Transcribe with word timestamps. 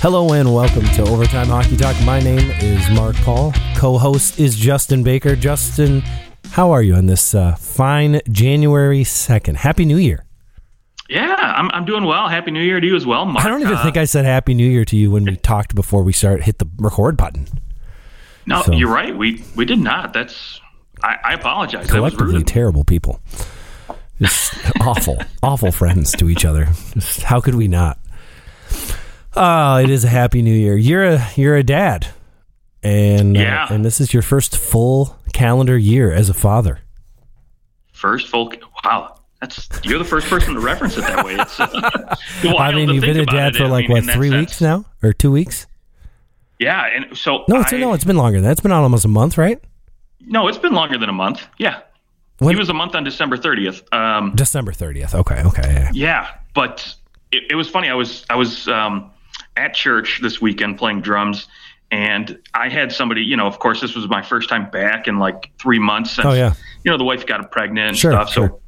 Hello 0.00 0.32
and 0.32 0.52
welcome 0.54 0.84
to 0.94 1.02
Overtime 1.02 1.48
Hockey 1.48 1.76
Talk. 1.76 1.94
My 2.04 2.20
name 2.20 2.50
is 2.60 2.88
Mark 2.90 3.14
Paul. 3.16 3.52
Co-host 3.76 4.40
is 4.40 4.56
Justin 4.56 5.02
Baker. 5.02 5.36
Justin, 5.36 6.00
how 6.52 6.70
are 6.70 6.82
you 6.82 6.94
on 6.94 7.04
this 7.06 7.34
uh, 7.34 7.54
fine 7.56 8.20
January 8.30 9.04
second? 9.04 9.58
Happy 9.58 9.84
New 9.84 9.98
Year. 9.98 10.24
Yeah, 11.10 11.34
I'm, 11.38 11.70
I'm 11.72 11.84
doing 11.84 12.04
well. 12.04 12.28
Happy 12.28 12.50
New 12.50 12.62
Year 12.62 12.80
to 12.80 12.86
you 12.86 12.96
as 12.96 13.04
well, 13.04 13.26
Mark. 13.26 13.44
I 13.44 13.48
don't 13.48 13.60
even 13.60 13.74
Uh, 13.74 13.82
think 13.82 13.96
I 13.98 14.04
said 14.04 14.24
Happy 14.24 14.54
New 14.54 14.68
Year 14.68 14.84
to 14.86 14.96
you 14.96 15.10
when 15.10 15.24
we 15.24 15.36
talked 15.36 15.74
before 15.74 16.02
we 16.02 16.12
start 16.12 16.42
hit 16.44 16.58
the 16.58 16.68
record 16.78 17.16
button. 17.16 17.46
No, 18.46 18.62
so- 18.62 18.72
you're 18.72 18.90
right. 18.92 19.16
We 19.16 19.44
we 19.54 19.64
did 19.66 19.80
not. 19.80 20.12
That's 20.14 20.60
I, 21.02 21.16
I 21.24 21.32
apologize. 21.34 21.90
Collectively 21.90 22.42
terrible 22.42 22.84
people. 22.84 23.20
Just 24.18 24.54
awful, 24.80 25.18
awful 25.42 25.72
friends 25.72 26.12
to 26.12 26.30
each 26.30 26.44
other. 26.46 26.66
Just 26.94 27.22
how 27.22 27.40
could 27.40 27.54
we 27.54 27.68
not? 27.68 27.98
Oh, 29.36 29.76
it 29.76 29.90
is 29.90 30.04
a 30.04 30.08
happy 30.08 30.42
new 30.42 30.52
year. 30.54 30.76
You're 30.76 31.04
a 31.04 31.28
you're 31.36 31.56
a 31.56 31.62
dad, 31.62 32.08
and 32.82 33.36
uh, 33.36 33.40
Yeah. 33.40 33.66
and 33.72 33.84
this 33.84 34.00
is 34.00 34.12
your 34.12 34.22
first 34.22 34.56
full 34.56 35.16
calendar 35.32 35.78
year 35.78 36.12
as 36.12 36.28
a 36.28 36.34
father. 36.34 36.80
First 37.92 38.28
full. 38.28 38.52
Wow, 38.84 39.20
that's 39.40 39.68
you're 39.84 39.98
the 39.98 40.04
first 40.04 40.28
person 40.28 40.54
to 40.54 40.60
reference 40.60 40.96
it 40.96 41.02
that 41.02 41.24
way. 41.24 41.34
It's 41.34 41.60
uh, 41.60 42.16
I 42.58 42.72
mean, 42.72 42.88
you've 42.90 43.02
been 43.04 43.20
a 43.20 43.26
dad 43.26 43.54
it. 43.54 43.58
for 43.58 43.64
I 43.64 43.68
like 43.68 43.88
mean, 43.88 44.04
what 44.06 44.14
three 44.14 44.30
sense. 44.30 44.40
weeks 44.50 44.60
now, 44.60 44.84
or 45.02 45.12
two 45.12 45.30
weeks? 45.30 45.66
Yeah, 46.58 46.86
and 46.94 47.16
so 47.16 47.44
No, 47.48 47.60
it's 47.60 47.72
I, 47.72 47.78
no, 47.78 47.92
it's 47.94 48.04
been 48.04 48.16
longer. 48.18 48.38
than 48.38 48.44
that. 48.44 48.52
It's 48.52 48.60
been 48.60 48.72
almost 48.72 49.04
a 49.04 49.08
month, 49.08 49.38
right? 49.38 49.62
no, 50.22 50.46
it's 50.48 50.58
been 50.58 50.74
longer 50.74 50.98
than 50.98 51.08
a 51.08 51.12
month. 51.12 51.46
Yeah, 51.58 51.80
When- 52.38 52.54
he 52.54 52.58
was 52.58 52.68
a 52.68 52.74
month 52.74 52.94
on 52.94 53.02
December 53.04 53.36
30th. 53.38 53.82
Um, 53.94 54.32
December 54.34 54.72
thirtieth. 54.72 55.14
Okay, 55.14 55.42
okay. 55.44 55.62
yeah. 55.72 55.90
Yeah, 55.94 56.30
but 56.54 56.94
it, 57.32 57.44
it 57.50 57.54
was 57.54 57.68
funny. 57.68 57.88
I 57.88 57.94
was 57.94 58.24
I 58.28 58.34
was 58.36 58.68
um, 58.68 59.10
at 59.56 59.74
church 59.74 60.20
this 60.22 60.40
weekend 60.40 60.78
playing 60.78 61.00
drums, 61.02 61.48
and 61.90 62.38
I 62.54 62.68
had 62.68 62.92
somebody. 62.92 63.22
You 63.22 63.36
know, 63.36 63.46
of 63.46 63.58
course, 63.58 63.80
this 63.80 63.94
was 63.94 64.08
my 64.08 64.22
first 64.22 64.48
time 64.48 64.70
back 64.70 65.08
in 65.08 65.18
like 65.18 65.50
three 65.58 65.78
months. 65.78 66.12
Since, 66.12 66.26
Oh, 66.26 66.32
yeah. 66.32 66.54
You 66.84 66.90
know, 66.90 66.96
the 66.98 67.04
wife 67.04 67.26
got 67.26 67.50
pregnant 67.50 67.88
and 67.88 67.96
Sure, 67.98 68.12
stuff. 68.12 68.30
sure. 68.32 68.60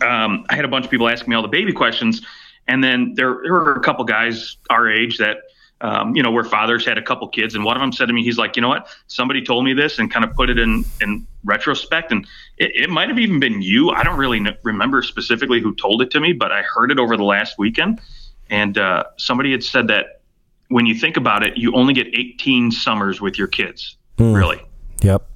So 0.00 0.06
um, 0.06 0.44
I 0.48 0.56
had 0.56 0.64
a 0.64 0.68
bunch 0.68 0.84
of 0.84 0.90
people 0.90 1.08
asking 1.08 1.30
me 1.30 1.36
all 1.36 1.42
the 1.42 1.48
baby 1.48 1.72
questions, 1.72 2.22
and 2.66 2.82
then 2.82 3.14
there, 3.14 3.38
there 3.42 3.52
were 3.52 3.74
a 3.74 3.80
couple 3.80 4.04
guys 4.04 4.56
our 4.70 4.90
age 4.90 5.18
that. 5.18 5.38
Um, 5.82 6.16
you 6.16 6.22
know, 6.22 6.30
where 6.30 6.42
fathers 6.42 6.86
had 6.86 6.96
a 6.96 7.02
couple 7.02 7.28
kids, 7.28 7.54
and 7.54 7.62
one 7.62 7.76
of 7.76 7.82
them 7.82 7.92
said 7.92 8.06
to 8.06 8.14
me, 8.14 8.24
he's 8.24 8.38
like, 8.38 8.56
you 8.56 8.62
know 8.62 8.68
what? 8.70 8.88
Somebody 9.08 9.42
told 9.42 9.62
me 9.62 9.74
this, 9.74 9.98
and 9.98 10.10
kind 10.10 10.24
of 10.24 10.32
put 10.32 10.48
it 10.48 10.58
in 10.58 10.86
in 11.02 11.26
retrospect, 11.44 12.12
and 12.12 12.26
it, 12.56 12.70
it 12.74 12.88
might 12.88 13.10
have 13.10 13.18
even 13.18 13.38
been 13.38 13.60
you. 13.60 13.90
I 13.90 14.02
don't 14.02 14.16
really 14.16 14.38
kn- 14.42 14.56
remember 14.62 15.02
specifically 15.02 15.60
who 15.60 15.74
told 15.74 16.00
it 16.00 16.10
to 16.12 16.18
me, 16.20 16.32
but 16.32 16.50
I 16.50 16.62
heard 16.62 16.90
it 16.90 16.98
over 16.98 17.14
the 17.18 17.24
last 17.24 17.58
weekend, 17.58 18.00
and 18.50 18.78
uh, 18.78 19.04
somebody 19.16 19.52
had 19.52 19.62
said 19.62 19.88
that 19.88 20.20
when 20.68 20.86
you 20.86 20.94
think 20.94 21.16
about 21.16 21.42
it, 21.42 21.56
you 21.56 21.72
only 21.74 21.94
get 21.94 22.08
18 22.08 22.70
summers 22.70 23.20
with 23.20 23.38
your 23.38 23.46
kids. 23.46 23.96
Hmm. 24.18 24.32
Really, 24.32 24.60
Yep, 25.02 25.28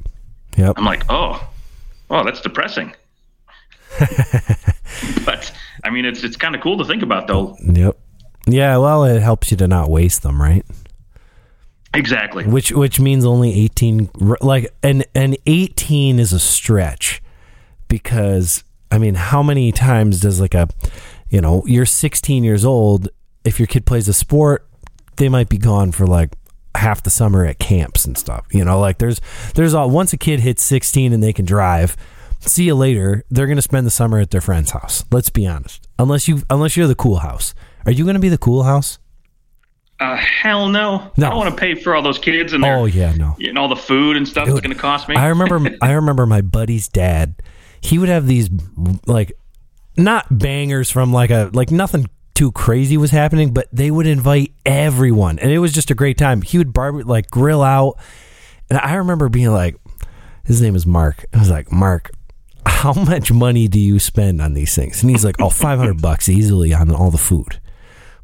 yep. 0.56 0.74
I'm 0.76 0.84
like, 0.84 1.04
oh, 1.08 1.48
oh, 2.10 2.24
that's 2.24 2.40
depressing. 2.40 2.94
but 5.24 5.52
I 5.84 5.90
mean, 5.90 6.04
it's 6.04 6.24
it's 6.24 6.36
kind 6.36 6.54
of 6.54 6.60
cool 6.60 6.78
to 6.78 6.84
think 6.84 7.02
about, 7.02 7.26
though. 7.26 7.56
Yep. 7.60 7.98
Yeah, 8.46 8.78
well, 8.78 9.04
it 9.04 9.20
helps 9.20 9.50
you 9.50 9.56
to 9.58 9.68
not 9.68 9.90
waste 9.90 10.22
them, 10.22 10.40
right? 10.40 10.64
Exactly. 11.92 12.46
Which 12.46 12.72
which 12.72 13.00
means 13.00 13.24
only 13.24 13.52
18 13.52 14.10
like 14.40 14.72
and 14.82 15.04
and 15.14 15.36
18 15.46 16.18
is 16.18 16.32
a 16.32 16.38
stretch 16.38 17.20
because 17.88 18.64
I 18.90 18.98
mean, 18.98 19.14
how 19.14 19.42
many 19.42 19.72
times 19.72 20.20
does 20.20 20.40
like 20.40 20.54
a 20.54 20.68
you 21.30 21.40
know, 21.40 21.62
you're 21.66 21.86
16 21.86 22.44
years 22.44 22.64
old, 22.64 23.08
if 23.44 23.58
your 23.58 23.66
kid 23.66 23.86
plays 23.86 24.08
a 24.08 24.12
sport, 24.12 24.68
they 25.16 25.28
might 25.28 25.48
be 25.48 25.58
gone 25.58 25.92
for 25.92 26.06
like 26.06 26.30
half 26.74 27.02
the 27.02 27.10
summer 27.10 27.44
at 27.44 27.58
camps 27.58 28.04
and 28.04 28.16
stuff. 28.18 28.46
You 28.52 28.64
know, 28.64 28.78
like 28.78 28.98
there's 28.98 29.20
there's 29.54 29.74
all 29.74 29.88
once 29.90 30.12
a 30.12 30.16
kid 30.18 30.40
hits 30.40 30.62
16 30.62 31.12
and 31.12 31.22
they 31.22 31.32
can 31.32 31.44
drive, 31.44 31.96
see 32.40 32.64
you 32.64 32.74
later, 32.74 33.24
they're 33.30 33.46
going 33.46 33.56
to 33.56 33.62
spend 33.62 33.86
the 33.86 33.90
summer 33.90 34.18
at 34.18 34.30
their 34.30 34.40
friend's 34.40 34.70
house. 34.72 35.04
Let's 35.10 35.30
be 35.30 35.46
honest. 35.46 35.88
Unless 35.98 36.28
you 36.28 36.42
unless 36.50 36.76
you're 36.76 36.86
the 36.88 36.94
cool 36.94 37.18
house. 37.18 37.54
Are 37.86 37.92
you 37.92 38.04
going 38.04 38.14
to 38.14 38.20
be 38.20 38.28
the 38.28 38.38
cool 38.38 38.64
house? 38.64 38.98
Uh, 39.98 40.16
hell 40.16 40.68
no. 40.68 41.12
No. 41.18 41.26
I 41.26 41.30
don't 41.30 41.38
want 41.38 41.50
to 41.54 41.60
pay 41.60 41.74
for 41.74 41.94
all 41.94 42.02
those 42.02 42.18
kids 42.18 42.54
and 42.54 42.64
their, 42.64 42.76
Oh 42.78 42.86
yeah, 42.86 43.12
no. 43.12 43.36
and 43.38 43.58
all 43.58 43.68
the 43.68 43.76
food 43.76 44.16
and 44.16 44.26
stuff 44.26 44.48
it's 44.48 44.60
Dude, 44.60 44.70
to 44.70 44.74
cost 44.78 45.08
me. 45.08 45.16
I 45.16 45.26
remember 45.26 45.76
I 45.82 45.92
remember 45.92 46.24
my 46.26 46.40
buddy's 46.40 46.88
dad. 46.88 47.34
He 47.82 47.98
would 47.98 48.08
have 48.08 48.26
these 48.26 48.48
like 49.06 49.32
not 50.04 50.26
bangers 50.36 50.90
from 50.90 51.12
like 51.12 51.30
a 51.30 51.50
like 51.52 51.70
nothing 51.70 52.06
too 52.34 52.52
crazy 52.52 52.96
was 52.96 53.10
happening, 53.10 53.52
but 53.52 53.68
they 53.72 53.90
would 53.90 54.06
invite 54.06 54.52
everyone 54.64 55.38
and 55.38 55.50
it 55.50 55.58
was 55.58 55.72
just 55.72 55.90
a 55.90 55.94
great 55.94 56.16
time. 56.18 56.42
He 56.42 56.58
would 56.58 56.72
barbe 56.72 57.06
like 57.06 57.30
grill 57.30 57.62
out 57.62 57.98
and 58.68 58.78
I 58.78 58.94
remember 58.94 59.28
being 59.28 59.52
like 59.52 59.76
his 60.44 60.60
name 60.62 60.74
is 60.74 60.86
Mark. 60.86 61.24
I 61.34 61.38
was 61.38 61.50
like, 61.50 61.70
"Mark, 61.70 62.10
how 62.66 62.92
much 63.10 63.30
money 63.30 63.68
do 63.68 63.78
you 63.78 63.98
spend 63.98 64.40
on 64.40 64.54
these 64.54 64.74
things?" 64.74 65.02
And 65.02 65.10
he's 65.10 65.24
like, 65.24 65.36
"Oh, 65.40 65.50
500 65.50 66.00
bucks 66.02 66.28
easily 66.28 66.72
on 66.72 66.90
all 66.90 67.10
the 67.10 67.18
food." 67.18 67.60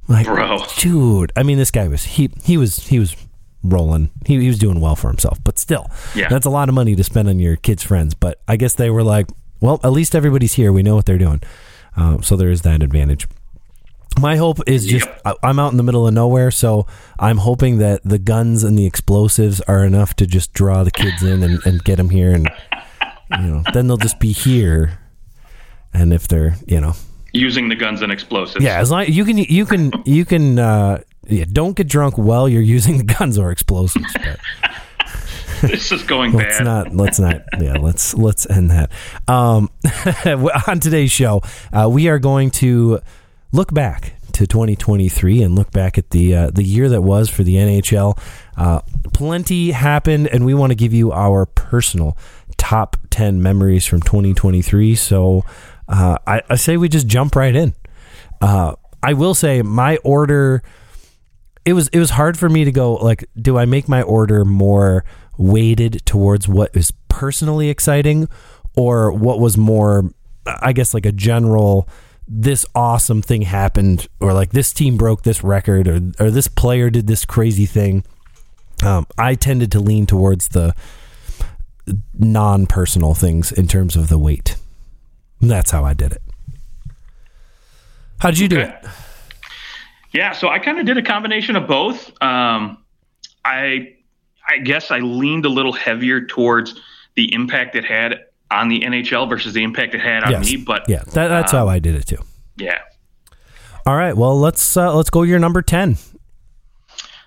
I'm 0.08 0.14
like, 0.14 0.26
Bro. 0.26 0.58
dude. 0.78 1.32
I 1.36 1.42
mean, 1.42 1.58
this 1.58 1.70
guy 1.70 1.88
was 1.88 2.04
he 2.04 2.30
he 2.42 2.56
was 2.56 2.86
he 2.88 2.98
was 2.98 3.14
rolling. 3.62 4.10
He, 4.24 4.40
he 4.40 4.46
was 4.48 4.58
doing 4.58 4.80
well 4.80 4.94
for 4.96 5.08
himself, 5.08 5.38
but 5.44 5.58
still, 5.58 5.90
Yeah. 6.14 6.28
that's 6.28 6.46
a 6.46 6.50
lot 6.50 6.68
of 6.68 6.74
money 6.76 6.94
to 6.96 7.02
spend 7.04 7.28
on 7.28 7.38
your 7.40 7.56
kids' 7.56 7.82
friends. 7.82 8.14
But 8.14 8.40
I 8.46 8.56
guess 8.56 8.74
they 8.74 8.88
were 8.90 9.02
like, 9.02 9.26
well, 9.60 9.80
at 9.82 9.90
least 9.92 10.14
everybody's 10.14 10.52
here. 10.54 10.72
We 10.72 10.82
know 10.84 10.94
what 10.94 11.06
they're 11.06 11.18
doing, 11.18 11.42
um, 11.96 12.22
so 12.22 12.36
there 12.36 12.50
is 12.50 12.62
that 12.62 12.82
advantage. 12.82 13.26
My 14.18 14.36
hope 14.36 14.60
is 14.66 14.86
just 14.86 15.06
I, 15.26 15.34
I'm 15.42 15.58
out 15.58 15.72
in 15.72 15.76
the 15.76 15.82
middle 15.82 16.06
of 16.06 16.14
nowhere, 16.14 16.50
so 16.50 16.86
I'm 17.18 17.38
hoping 17.38 17.78
that 17.78 18.02
the 18.02 18.18
guns 18.18 18.64
and 18.64 18.78
the 18.78 18.86
explosives 18.86 19.60
are 19.62 19.84
enough 19.84 20.14
to 20.16 20.26
just 20.26 20.54
draw 20.54 20.84
the 20.84 20.90
kids 20.90 21.22
in 21.22 21.42
and, 21.42 21.60
and 21.66 21.84
get 21.84 21.96
them 21.96 22.08
here, 22.10 22.32
and 22.32 22.48
you 23.32 23.42
know, 23.42 23.62
then 23.74 23.86
they'll 23.88 23.96
just 23.98 24.18
be 24.18 24.32
here. 24.32 24.98
And 25.92 26.12
if 26.12 26.28
they're, 26.28 26.56
you 26.66 26.80
know, 26.80 26.94
Using 27.32 27.68
the 27.68 27.74
guns 27.74 28.00
and 28.00 28.10
explosives. 28.10 28.64
yeah, 28.64 28.78
as 28.78 28.90
long 28.90 29.06
you 29.06 29.24
can 29.24 29.36
you 29.36 29.66
can 29.66 29.92
you 30.06 30.24
can 30.24 30.58
uh 30.58 31.02
yeah, 31.28 31.44
don't 31.50 31.76
get 31.76 31.88
drunk 31.88 32.16
while 32.16 32.48
you're 32.48 32.62
using 32.62 32.98
the 32.98 33.04
guns 33.04 33.36
or 33.38 33.50
explosives. 33.50 34.10
But 34.14 34.38
This 35.68 35.92
is 35.92 36.02
going 36.02 36.32
let's 36.32 36.58
bad. 36.58 36.64
not 36.64 36.94
let's 36.94 37.18
not 37.18 37.42
yeah, 37.60 37.74
let's 37.74 38.14
let's 38.14 38.48
end 38.48 38.70
that. 38.70 38.90
Um 39.28 39.70
on 40.68 40.80
today's 40.80 41.10
show, 41.10 41.42
uh, 41.72 41.88
we 41.90 42.08
are 42.08 42.18
going 42.18 42.50
to 42.52 43.00
look 43.52 43.72
back 43.72 44.14
to 44.32 44.46
2023 44.46 45.42
and 45.42 45.54
look 45.54 45.70
back 45.70 45.96
at 45.96 46.10
the 46.10 46.34
uh, 46.34 46.50
the 46.50 46.62
year 46.62 46.88
that 46.90 47.00
was 47.00 47.30
for 47.30 47.42
the 47.42 47.54
NHL. 47.54 48.18
Uh, 48.56 48.80
plenty 49.14 49.70
happened, 49.70 50.28
and 50.28 50.44
we 50.44 50.52
want 50.52 50.72
to 50.72 50.74
give 50.74 50.92
you 50.92 51.10
our 51.10 51.46
personal 51.46 52.16
top 52.58 52.96
10 53.10 53.42
memories 53.42 53.86
from 53.86 54.00
2023. 54.02 54.94
So 54.94 55.44
uh, 55.88 56.18
I, 56.26 56.42
I 56.50 56.56
say 56.56 56.76
we 56.76 56.88
just 56.88 57.06
jump 57.06 57.34
right 57.34 57.54
in. 57.54 57.74
Uh, 58.40 58.74
I 59.02 59.14
will 59.14 59.34
say 59.34 59.62
my 59.62 59.96
order. 59.98 60.62
It 61.64 61.72
was 61.72 61.88
it 61.88 61.98
was 61.98 62.10
hard 62.10 62.38
for 62.38 62.48
me 62.48 62.64
to 62.64 62.72
go 62.72 62.94
like, 62.94 63.24
do 63.40 63.56
I 63.56 63.64
make 63.64 63.88
my 63.88 64.02
order 64.02 64.44
more 64.44 65.04
weighted 65.38 66.04
towards 66.06 66.48
what 66.48 66.74
is 66.76 66.92
personally 67.08 67.68
exciting, 67.68 68.28
or 68.76 69.12
what 69.12 69.40
was 69.40 69.56
more, 69.56 70.10
I 70.46 70.72
guess, 70.72 70.94
like 70.94 71.06
a 71.06 71.12
general. 71.12 71.88
This 72.28 72.66
awesome 72.74 73.22
thing 73.22 73.42
happened, 73.42 74.08
or 74.20 74.32
like 74.32 74.50
this 74.50 74.72
team 74.72 74.96
broke 74.96 75.22
this 75.22 75.44
record, 75.44 75.86
or 75.86 76.00
or 76.18 76.30
this 76.30 76.48
player 76.48 76.90
did 76.90 77.06
this 77.06 77.24
crazy 77.24 77.66
thing. 77.66 78.04
Um, 78.84 79.06
I 79.16 79.34
tended 79.36 79.70
to 79.72 79.80
lean 79.80 80.06
towards 80.06 80.48
the 80.48 80.74
non-personal 82.18 83.14
things 83.14 83.52
in 83.52 83.66
terms 83.68 83.96
of 83.96 84.08
the 84.08 84.18
weight. 84.18 84.56
That's 85.40 85.70
how 85.70 85.84
I 85.84 85.94
did 85.94 86.12
it. 86.12 86.22
How 88.18 88.30
did 88.30 88.38
you 88.38 88.48
do 88.48 88.60
Okay. 88.60 88.70
it? 88.82 88.90
Yeah, 90.12 90.32
so 90.32 90.48
I 90.48 90.58
kind 90.58 90.78
of 90.78 90.86
did 90.86 90.96
a 90.96 91.02
combination 91.02 91.56
of 91.56 91.66
both. 91.68 92.10
Um, 92.22 92.78
I 93.44 93.95
I 94.48 94.58
guess 94.58 94.90
I 94.90 94.98
leaned 95.00 95.44
a 95.44 95.48
little 95.48 95.72
heavier 95.72 96.24
towards 96.24 96.78
the 97.16 97.32
impact 97.34 97.74
it 97.74 97.84
had 97.84 98.24
on 98.50 98.68
the 98.68 98.80
NHL 98.80 99.28
versus 99.28 99.52
the 99.54 99.62
impact 99.64 99.94
it 99.94 100.00
had 100.00 100.22
on 100.24 100.30
Yes. 100.32 100.50
me. 100.50 100.56
But 100.58 100.88
Yeah, 100.88 101.02
that, 101.12 101.28
that's 101.28 101.52
how 101.52 101.68
I 101.68 101.78
did 101.78 101.94
it 101.96 102.06
too. 102.06 102.18
yeah. 102.56 102.78
All 103.86 103.96
right, 103.96 104.16
well 104.16 104.38
let's 104.38 104.76
uh, 104.76 104.94
let's 104.94 105.10
go 105.10 105.22
your 105.22 105.38
number 105.38 105.62
ten. 105.62 105.96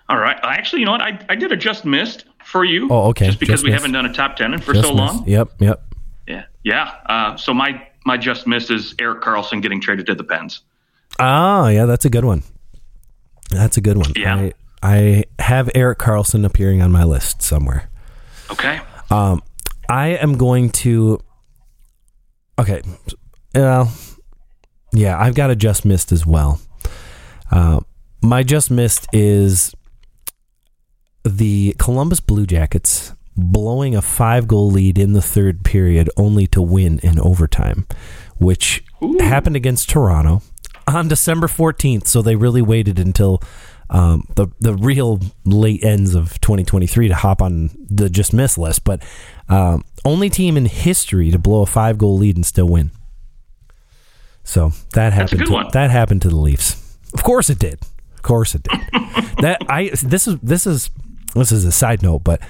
All 0.10 0.18
right. 0.18 0.38
Actually, 0.44 0.80
you 0.80 0.86
know 0.86 0.92
what? 0.94 1.01
I, 1.01 1.19
I 1.30 1.36
did 1.36 1.51
a 1.51 1.56
just 1.57 1.86
missed 1.86 2.25
for 2.44 2.66
you. 2.66 2.88
Oh, 2.92 3.10
okay. 3.10 3.27
Just 3.27 3.39
because 3.39 3.54
Just 3.54 3.63
we 3.63 3.69
missed. 3.69 3.81
haven't 3.83 3.94
done 3.94 4.06
a 4.06 4.13
top 4.13 4.36
ten 4.36 4.54
in 4.54 4.60
for 4.60 4.74
Just 4.74 4.88
so 4.88 4.94
missed. 4.94 5.13
long. 5.16 5.27
Yep, 5.27 5.50
yep. 5.60 5.83
Yeah. 6.27 6.44
Yeah. 6.63 6.92
Uh, 7.06 7.38
so 7.38 7.54
my 7.54 7.86
my 8.06 8.18
just 8.18 8.48
missed 8.48 8.71
is 8.71 8.95
Erik 9.00 9.21
Karlsson 9.21 9.62
getting 9.62 9.80
traded 9.80 10.06
to 10.07 10.16
the 10.16 10.24
Pens. 10.24 10.62
Ah, 11.19 11.68
yeah, 11.69 11.86
that's 11.86 12.06
a 12.06 12.10
good 12.10 12.25
one. 12.25 12.44
That's 13.51 13.77
a 13.77 13.81
good 13.81 13.98
one. 13.98 14.12
Yeah. 14.16 14.36
I, 14.36 14.54
I 14.81 15.26
have 15.40 15.70
Erik 15.76 16.00
Karlsson 16.00 16.46
appearing 16.46 16.81
on 16.81 16.92
my 16.92 17.04
list 17.04 17.42
somewhere. 17.42 17.90
Okay. 18.52 18.80
Um, 19.10 19.42
I 19.90 20.10
am 20.10 20.38
going 20.38 20.70
to. 20.72 21.20
Okay, 22.58 22.81
well, 23.56 23.92
yeah, 24.92 25.18
I've 25.20 25.36
got 25.36 25.50
a 25.50 25.56
just 25.56 25.86
missed 25.86 26.12
as 26.12 26.26
well. 26.26 26.60
Uh, 27.52 27.80
my 28.22 28.44
just 28.44 28.70
missed 28.70 29.08
is 29.14 29.74
the 31.24 31.76
Columbus 31.80 32.20
Blue 32.20 32.46
Jackets 32.46 33.14
blowing 33.36 33.96
a 33.96 34.02
five 34.02 34.48
goal 34.48 34.70
lead 34.70 34.98
in 34.98 35.14
the 35.14 35.22
third 35.22 35.64
period 35.64 36.10
only 36.18 36.48
to 36.48 36.62
win 36.62 37.00
in 37.00 37.20
overtime, 37.20 37.88
which 38.38 38.84
Ooh. 39.02 39.18
happened 39.20 39.56
against 39.56 39.90
Toronto 39.90 40.42
on 40.88 41.08
December 41.08 41.48
14th. 41.48 42.08
So 42.08 42.22
they 42.22 42.36
really 42.36 42.62
waited 42.62 43.00
until 43.00 43.42
um, 43.90 44.28
the, 44.36 44.48
the 44.60 44.74
real 44.76 45.20
late 45.46 45.84
ends 45.84 46.14
of 46.16 46.40
2023 46.42 47.08
to 47.08 47.16
hop 47.16 47.42
on 47.42 47.72
the 47.90 48.10
just 48.10 48.34
miss 48.34 48.58
list. 48.58 48.84
But 48.84 49.04
um, 49.48 49.84
only 50.06 50.30
team 50.30 50.58
in 50.58 50.66
history 50.66 51.32
to 51.32 51.40
blow 51.40 51.62
a 51.62 51.66
five 51.66 51.98
goal 51.98 52.18
lead 52.18 52.36
and 52.36 52.46
still 52.46 52.68
win. 52.68 52.92
So 54.44 54.72
that 54.94 55.14
happened. 55.14 55.46
To, 55.46 55.54
one. 55.54 55.68
that 55.74 55.92
happened 55.92 56.24
to 56.24 56.30
the 56.30 56.36
Leafs. 56.36 56.98
Of 57.14 57.24
course 57.24 57.50
it 57.50 57.60
did. 57.60 57.82
Of 58.16 58.22
course 58.22 58.56
it 58.56 58.64
did. 58.64 58.80
that 59.42 59.62
I 59.70 59.92
this 60.02 60.28
is 60.28 60.40
this 60.40 60.66
is 60.66 60.90
this 61.36 61.52
is 61.52 61.66
a 61.66 61.72
side 61.72 62.02
note, 62.02 62.24
but 62.24 62.42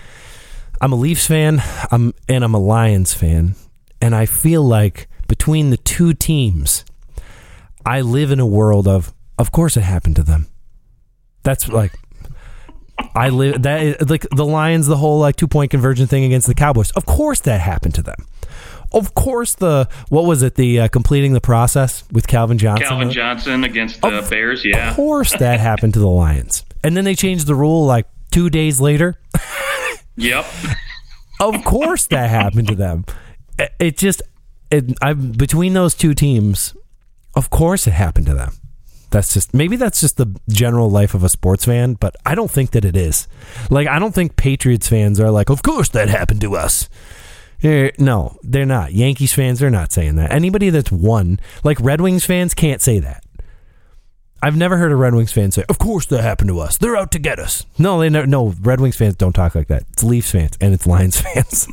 I'm 0.79 0.93
a 0.93 0.95
Leafs 0.95 1.27
fan. 1.27 1.61
I'm 1.91 2.13
and 2.27 2.43
I'm 2.43 2.53
a 2.53 2.59
Lions 2.59 3.13
fan, 3.13 3.55
and 4.01 4.15
I 4.15 4.25
feel 4.25 4.63
like 4.63 5.09
between 5.27 5.71
the 5.71 5.77
two 5.77 6.13
teams, 6.13 6.85
I 7.85 8.01
live 8.01 8.31
in 8.31 8.39
a 8.39 8.47
world 8.47 8.87
of. 8.87 9.13
Of 9.37 9.53
course, 9.53 9.77
it 9.77 9.81
happened 9.81 10.17
to 10.17 10.23
them. 10.23 10.47
That's 11.43 11.67
like. 11.67 11.91
I 13.15 13.29
live 13.29 13.61
that 13.61 13.81
is- 13.81 14.09
like 14.09 14.27
the 14.35 14.45
Lions, 14.45 14.87
the 14.87 14.97
whole 14.97 15.19
like 15.19 15.35
two 15.37 15.47
point 15.47 15.71
conversion 15.71 16.05
thing 16.07 16.25
against 16.25 16.47
the 16.47 16.53
Cowboys. 16.53 16.91
Of 16.91 17.05
course, 17.05 17.39
that 17.41 17.61
happened 17.61 17.95
to 17.95 18.01
them. 18.01 18.25
Of 18.91 19.13
course, 19.13 19.53
the 19.55 19.87
what 20.09 20.25
was 20.25 20.41
it? 20.43 20.55
The 20.55 20.81
uh, 20.81 20.87
completing 20.89 21.31
the 21.33 21.39
process 21.41 22.03
with 22.11 22.27
Calvin 22.27 22.57
Johnson. 22.57 22.87
Calvin 22.87 23.11
Johnson 23.11 23.63
against 23.63 24.01
the 24.01 24.17
Of 24.19 24.29
Bears. 24.29 24.65
Yeah. 24.65 24.89
Of 24.89 24.95
course, 24.97 25.31
that 25.37 25.59
happened 25.59 25.93
to 25.93 25.99
the 25.99 26.07
Lions, 26.09 26.65
and 26.83 26.97
then 26.97 27.05
they 27.05 27.15
changed 27.15 27.47
the 27.47 27.55
rule 27.55 27.85
like 27.85 28.05
two 28.31 28.49
days 28.49 28.79
later. 28.81 29.15
Yep. 30.15 30.45
Of 31.39 31.63
course, 31.63 32.07
that 32.07 32.29
happened 32.29 32.67
to 32.67 32.75
them. 32.75 33.05
It, 33.57 33.71
it 33.79 33.97
just, 33.97 34.21
it, 34.69 34.91
I 35.01 35.13
between 35.13 35.71
those 35.71 35.93
two 35.95 36.13
teams, 36.13 36.75
of 37.35 37.49
course, 37.49 37.87
it 37.87 37.91
happened 37.93 38.25
to 38.25 38.33
them. 38.33 38.51
That's 39.11 39.33
just 39.33 39.53
maybe 39.53 39.75
that's 39.75 40.01
just 40.01 40.17
the 40.17 40.39
general 40.49 40.89
life 40.89 41.13
of 41.13 41.23
a 41.23 41.29
sports 41.29 41.65
fan, 41.65 41.93
but 41.95 42.15
I 42.25 42.35
don't 42.35 42.51
think 42.51 42.71
that 42.71 42.85
it 42.85 42.95
is. 42.95 43.27
Like, 43.69 43.87
I 43.87 43.97
don't 43.99 44.13
think 44.13 44.35
Patriots 44.35 44.87
fans 44.87 45.19
are 45.19 45.31
like, 45.31 45.49
of 45.49 45.63
course 45.63 45.89
that 45.89 46.09
happened 46.09 46.41
to 46.41 46.55
us. 46.55 46.89
Eh, 47.63 47.91
no, 47.97 48.37
they're 48.43 48.65
not. 48.65 48.93
Yankees 48.93 49.33
fans, 49.33 49.59
they're 49.59 49.69
not 49.69 49.91
saying 49.91 50.15
that. 50.15 50.31
Anybody 50.31 50.69
that's 50.69 50.91
won, 50.91 51.39
like 51.63 51.77
Red 51.81 52.01
Wings 52.01 52.25
fans, 52.25 52.53
can't 52.53 52.81
say 52.81 52.99
that. 52.99 53.23
I've 54.41 54.55
never 54.55 54.77
heard 54.77 54.91
a 54.91 54.95
Red 54.95 55.13
Wings 55.13 55.33
fan 55.33 55.51
say, 55.51 55.65
"Of 55.67 55.79
course 55.79 56.05
that 56.05 56.21
happened 56.21 56.47
to 56.49 56.59
us. 56.59 56.77
They're 56.77 56.95
out 56.95 57.11
to 57.11 57.19
get 57.19 57.39
us." 57.39 57.65
No, 57.77 57.99
they 57.99 58.09
never. 58.09 58.25
No, 58.25 58.53
Red 58.61 58.79
Wings 58.79 58.95
fans 58.95 59.15
don't 59.15 59.33
talk 59.33 59.53
like 59.53 59.67
that. 59.67 59.83
It's 59.91 60.03
Leafs 60.03 60.31
fans 60.31 60.57
and 60.61 60.73
it's 60.73 60.87
Lions 60.87 61.19
fans. 61.21 61.67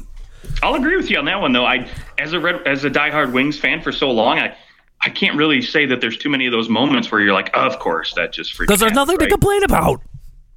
I'll 0.62 0.74
agree 0.74 0.96
with 0.96 1.08
you 1.10 1.18
on 1.18 1.26
that 1.26 1.40
one, 1.40 1.52
though. 1.52 1.64
I, 1.64 1.88
as 2.18 2.32
a 2.32 2.40
red, 2.40 2.66
as 2.66 2.84
a 2.84 2.90
diehard 2.90 3.32
Wings 3.32 3.58
fan 3.58 3.82
for 3.82 3.92
so 3.92 4.10
long, 4.10 4.38
I, 4.38 4.56
I 5.02 5.10
can't 5.10 5.36
really 5.36 5.62
say 5.62 5.86
that 5.86 6.00
there's 6.00 6.16
too 6.16 6.28
many 6.28 6.46
of 6.46 6.52
those 6.52 6.68
moments 6.68 7.10
where 7.12 7.20
you're 7.20 7.34
like, 7.34 7.50
of 7.54 7.78
course, 7.78 8.14
that 8.14 8.32
just 8.32 8.54
freaks. 8.54 8.68
Because 8.68 8.80
there's 8.80 8.92
nothing 8.92 9.16
right? 9.16 9.26
to 9.26 9.30
complain 9.30 9.62
about. 9.62 10.00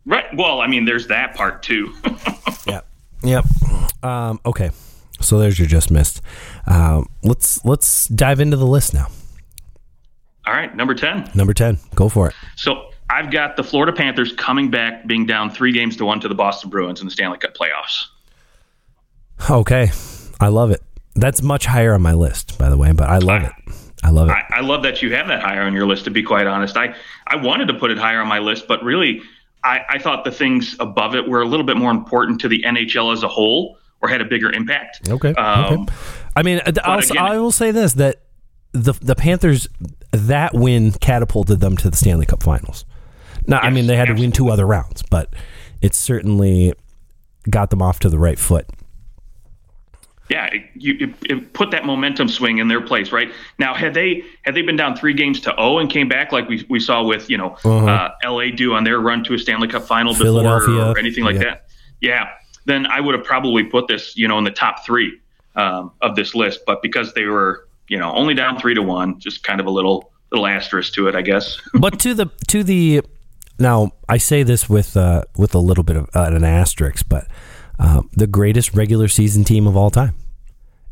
Right. 0.05 0.25
Well, 0.35 0.61
I 0.61 0.67
mean, 0.67 0.85
there's 0.85 1.07
that 1.07 1.35
part 1.35 1.63
too. 1.63 1.93
Yep. 2.65 2.87
Yep. 3.23 3.45
Um, 4.03 4.39
okay. 4.45 4.71
So 5.21 5.39
there's 5.39 5.57
your 5.57 5.67
just 5.67 5.91
missed. 5.91 6.21
Um, 6.67 7.07
let's 7.23 7.63
let's 7.65 8.07
dive 8.07 8.39
into 8.39 8.57
the 8.57 8.67
list 8.67 8.93
now. 8.93 9.07
All 10.45 10.53
right, 10.53 10.75
number 10.75 10.93
ten. 10.93 11.29
Number 11.35 11.53
ten. 11.53 11.77
Go 11.95 12.09
for 12.09 12.29
it. 12.29 12.35
So 12.55 12.91
I've 13.09 13.31
got 13.31 13.57
the 13.57 13.63
Florida 13.63 13.91
Panthers 13.91 14.33
coming 14.33 14.69
back, 14.69 15.07
being 15.07 15.25
down 15.25 15.49
three 15.51 15.71
games 15.71 15.97
to 15.97 16.05
one 16.05 16.19
to 16.21 16.27
the 16.27 16.35
Boston 16.35 16.69
Bruins 16.69 17.01
in 17.01 17.07
the 17.07 17.11
Stanley 17.11 17.37
Cup 17.37 17.55
playoffs. 17.55 18.05
Okay. 19.49 19.91
I 20.39 20.47
love 20.47 20.71
it. 20.71 20.81
That's 21.15 21.41
much 21.41 21.65
higher 21.65 21.93
on 21.93 22.01
my 22.01 22.13
list, 22.13 22.57
by 22.57 22.69
the 22.69 22.77
way, 22.77 22.91
but 22.93 23.09
I 23.09 23.17
love 23.17 23.43
it. 23.43 23.51
I 24.03 24.09
love 24.11 24.29
it. 24.29 24.31
I, 24.31 24.45
I 24.57 24.61
love 24.61 24.83
that 24.83 25.01
you 25.01 25.13
have 25.15 25.27
that 25.27 25.41
higher 25.41 25.61
on 25.61 25.73
your 25.73 25.85
list. 25.85 26.05
To 26.05 26.11
be 26.11 26.23
quite 26.23 26.47
honest, 26.47 26.77
I 26.77 26.95
I 27.27 27.35
wanted 27.35 27.67
to 27.67 27.73
put 27.73 27.91
it 27.91 27.97
higher 27.97 28.21
on 28.21 28.27
my 28.27 28.39
list, 28.39 28.67
but 28.67 28.83
really, 28.83 29.21
I, 29.63 29.81
I 29.89 29.99
thought 29.99 30.23
the 30.23 30.31
things 30.31 30.75
above 30.79 31.15
it 31.15 31.27
were 31.27 31.41
a 31.41 31.45
little 31.45 31.65
bit 31.65 31.77
more 31.77 31.91
important 31.91 32.39
to 32.41 32.47
the 32.47 32.63
NHL 32.63 33.11
as 33.13 33.23
a 33.23 33.27
whole, 33.27 33.77
or 34.01 34.07
had 34.09 34.21
a 34.21 34.25
bigger 34.25 34.51
impact. 34.51 35.09
Okay. 35.09 35.33
Um, 35.33 35.81
okay. 35.81 35.93
I 36.35 36.43
mean, 36.43 36.61
I'll, 36.83 36.99
again- 36.99 37.17
I 37.17 37.37
will 37.37 37.51
say 37.51 37.71
this: 37.71 37.93
that 37.93 38.21
the 38.71 38.93
the 39.01 39.15
Panthers 39.15 39.67
that 40.11 40.53
win 40.53 40.91
catapulted 40.93 41.59
them 41.59 41.75
to 41.77 41.89
the 41.89 41.97
Stanley 41.97 42.25
Cup 42.25 42.41
Finals. 42.41 42.85
Now, 43.47 43.59
I 43.59 43.69
mean, 43.69 43.87
they 43.87 43.95
had 43.95 44.07
to 44.07 44.13
win 44.13 44.31
two 44.31 44.49
other 44.49 44.65
rounds, 44.65 45.03
but 45.09 45.33
it 45.81 45.93
certainly 45.95 46.73
got 47.49 47.69
them 47.69 47.81
off 47.81 47.99
to 47.99 48.09
the 48.09 48.19
right 48.19 48.37
foot. 48.37 48.67
Yeah, 50.29 50.45
it, 50.45 50.63
you 50.75 50.95
it, 50.99 51.31
it 51.31 51.53
put 51.53 51.71
that 51.71 51.85
momentum 51.85 52.29
swing 52.29 52.59
in 52.59 52.67
their 52.67 52.81
place, 52.81 53.11
right? 53.11 53.31
Now, 53.57 53.73
had 53.73 53.95
they 53.95 54.23
had 54.43 54.53
they 54.53 54.61
been 54.61 54.75
down 54.75 54.95
three 54.95 55.13
games 55.13 55.39
to 55.41 55.53
zero 55.55 55.79
and 55.79 55.89
came 55.89 56.07
back 56.07 56.31
like 56.31 56.47
we, 56.47 56.65
we 56.69 56.79
saw 56.79 57.03
with 57.03 57.29
you 57.29 57.37
know 57.37 57.57
uh 57.65 58.11
L.A. 58.23 58.51
do 58.51 58.73
on 58.73 58.83
their 58.83 58.99
run 58.99 59.23
to 59.23 59.33
a 59.33 59.39
Stanley 59.39 59.67
Cup 59.67 59.83
final 59.83 60.13
before 60.13 60.63
or 60.63 60.97
anything 60.99 61.23
like 61.23 61.35
yeah. 61.35 61.43
that, 61.43 61.65
yeah, 61.99 62.29
then 62.65 62.85
I 62.85 62.99
would 62.99 63.15
have 63.15 63.23
probably 63.23 63.63
put 63.63 63.87
this 63.87 64.15
you 64.15 64.27
know 64.27 64.37
in 64.37 64.43
the 64.43 64.51
top 64.51 64.85
three 64.85 65.19
um, 65.55 65.91
of 66.01 66.15
this 66.15 66.35
list. 66.35 66.61
But 66.65 66.83
because 66.83 67.13
they 67.13 67.25
were 67.25 67.67
you 67.87 67.97
know 67.97 68.11
only 68.13 68.35
down 68.35 68.59
three 68.59 68.75
to 68.75 68.83
one, 68.83 69.19
just 69.19 69.43
kind 69.43 69.59
of 69.59 69.65
a 69.65 69.71
little 69.71 70.11
little 70.31 70.45
asterisk 70.45 70.93
to 70.93 71.07
it, 71.07 71.15
I 71.15 71.23
guess. 71.23 71.59
but 71.73 71.99
to 72.01 72.13
the 72.13 72.27
to 72.49 72.63
the 72.63 73.01
now 73.57 73.93
I 74.07 74.17
say 74.17 74.43
this 74.43 74.69
with 74.69 74.95
uh, 74.95 75.23
with 75.35 75.55
a 75.55 75.59
little 75.59 75.83
bit 75.83 75.95
of 75.95 76.09
uh, 76.15 76.29
an 76.31 76.43
asterisk, 76.43 77.09
but 77.09 77.27
uh, 77.79 78.01
the 78.13 78.27
greatest 78.27 78.75
regular 78.75 79.07
season 79.07 79.43
team 79.43 79.65
of 79.67 79.75
all 79.77 79.89
time 79.89 80.15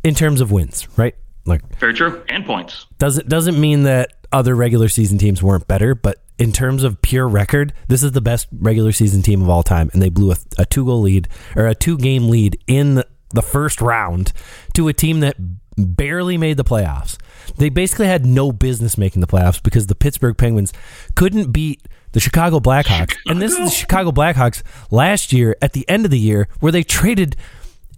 in 0.04 0.16
terms 0.16 0.42
of 0.42 0.52
wins, 0.52 0.88
right? 0.98 1.16
Like 1.46 1.62
Very 1.80 1.94
true, 1.94 2.24
and 2.30 2.46
points. 2.46 2.86
doesn't 2.98 3.30
doesn't 3.30 3.60
mean 3.60 3.84
that 3.84 4.14
other 4.32 4.56
regular 4.56 4.90
season 4.90 5.18
teams 5.18 5.42
weren't 5.42 5.68
better, 5.68 5.96
but 5.96 6.22
in 6.38 6.52
terms 6.52 6.84
of 6.84 7.02
pure 7.02 7.28
record, 7.28 7.74
this 7.88 8.04
is 8.04 8.12
the 8.12 8.22
best 8.22 8.48
regular 8.60 8.92
season 8.92 9.22
team 9.22 9.42
of 9.42 9.50
all 9.50 9.64
time, 9.64 9.90
and 9.94 10.02
they 10.02 10.10
blew 10.10 10.32
a, 10.32 10.36
a 10.58 10.66
two 10.66 10.86
goal 10.86 11.02
lead 11.02 11.28
or 11.56 11.66
a 11.68 11.74
two 11.76 11.98
game 11.98 12.30
lead 12.30 12.60
in 12.68 12.96
the, 12.96 13.08
the 13.30 13.42
first 13.42 13.82
round 13.82 14.34
to 14.74 14.88
a 14.88 14.94
team 14.94 15.22
that 15.22 15.36
barely 15.78 16.38
made 16.38 16.58
the 16.58 16.64
playoffs. 16.64 17.18
They 17.58 17.70
basically 17.70 18.08
had 18.08 18.26
no 18.26 18.52
business 18.52 18.98
making 18.98 19.22
the 19.22 19.28
playoffs 19.28 19.62
because 19.62 19.88
the 19.88 19.96
Pittsburgh 19.96 20.38
Penguins 20.38 20.74
couldn't 21.16 21.52
beat 21.52 21.82
the 22.14 22.20
Chicago 22.20 22.60
Blackhawks, 22.60 23.16
and 23.28 23.42
this 23.42 23.52
is 23.54 23.60
the 23.60 23.70
Chicago 23.76 24.12
Blackhawks 24.12 24.64
last 24.92 25.32
year 25.34 25.56
at 25.62 25.74
the 25.74 25.88
end 25.90 26.06
of 26.06 26.12
the 26.12 26.20
year 26.20 26.48
where 26.60 26.72
they 26.72 26.84
traded 26.84 27.36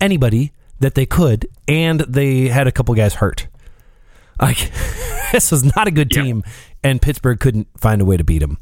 anybody 0.02 0.52
that 0.80 0.96
they 0.96 1.06
could, 1.06 1.48
and 1.68 2.02
they 2.02 2.48
had 2.48 2.68
a 2.68 2.72
couple 2.72 2.94
guys 2.96 3.16
hurt. 3.16 3.48
Like 4.42 4.72
this 5.32 5.52
was 5.52 5.64
not 5.76 5.88
a 5.88 5.92
good 5.92 6.14
Yeah. 6.16 6.24
team, 6.24 6.44
and 6.84 7.02
Pittsburgh 7.02 7.40
couldn't 7.40 7.68
find 7.78 8.02
a 8.02 8.06
way 8.06 8.18
to 8.18 8.24
beat 8.24 8.40
them. 8.40 8.58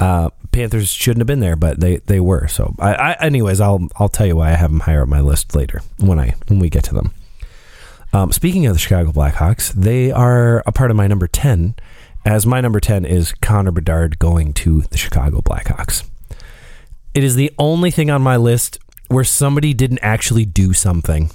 Uh, 0.00 0.30
Panthers 0.50 0.88
shouldn't 0.88 1.20
have 1.20 1.26
been 1.28 1.38
there, 1.40 1.54
but 1.56 1.78
they, 1.78 1.98
they 1.98 2.18
were. 2.18 2.48
So, 2.48 2.74
I, 2.80 2.94
I, 2.94 3.12
anyways, 3.24 3.60
I'll 3.60 3.86
I'll 3.96 4.08
tell 4.08 4.26
you 4.26 4.34
why 4.36 4.48
I 4.50 4.54
have 4.56 4.70
them 4.72 4.80
higher 4.80 5.02
on 5.02 5.08
my 5.10 5.20
list 5.20 5.54
later 5.54 5.82
when 5.98 6.18
I 6.18 6.34
when 6.48 6.58
we 6.58 6.68
get 6.68 6.82
to 6.84 6.94
them. 6.94 7.14
Um, 8.14 8.30
speaking 8.30 8.64
of 8.66 8.74
the 8.74 8.78
Chicago 8.78 9.10
Blackhawks, 9.10 9.72
they 9.72 10.12
are 10.12 10.62
a 10.66 10.72
part 10.72 10.92
of 10.92 10.96
my 10.96 11.08
number 11.08 11.26
ten, 11.26 11.74
as 12.24 12.46
my 12.46 12.60
number 12.60 12.78
ten 12.78 13.04
is 13.04 13.32
Connor 13.42 13.72
Bedard 13.72 14.20
going 14.20 14.52
to 14.52 14.82
the 14.82 14.96
Chicago 14.96 15.40
Blackhawks. 15.40 16.08
It 17.12 17.24
is 17.24 17.34
the 17.34 17.50
only 17.58 17.90
thing 17.90 18.10
on 18.10 18.22
my 18.22 18.36
list 18.36 18.78
where 19.08 19.24
somebody 19.24 19.74
didn't 19.74 19.98
actually 20.00 20.44
do 20.44 20.72
something 20.72 21.32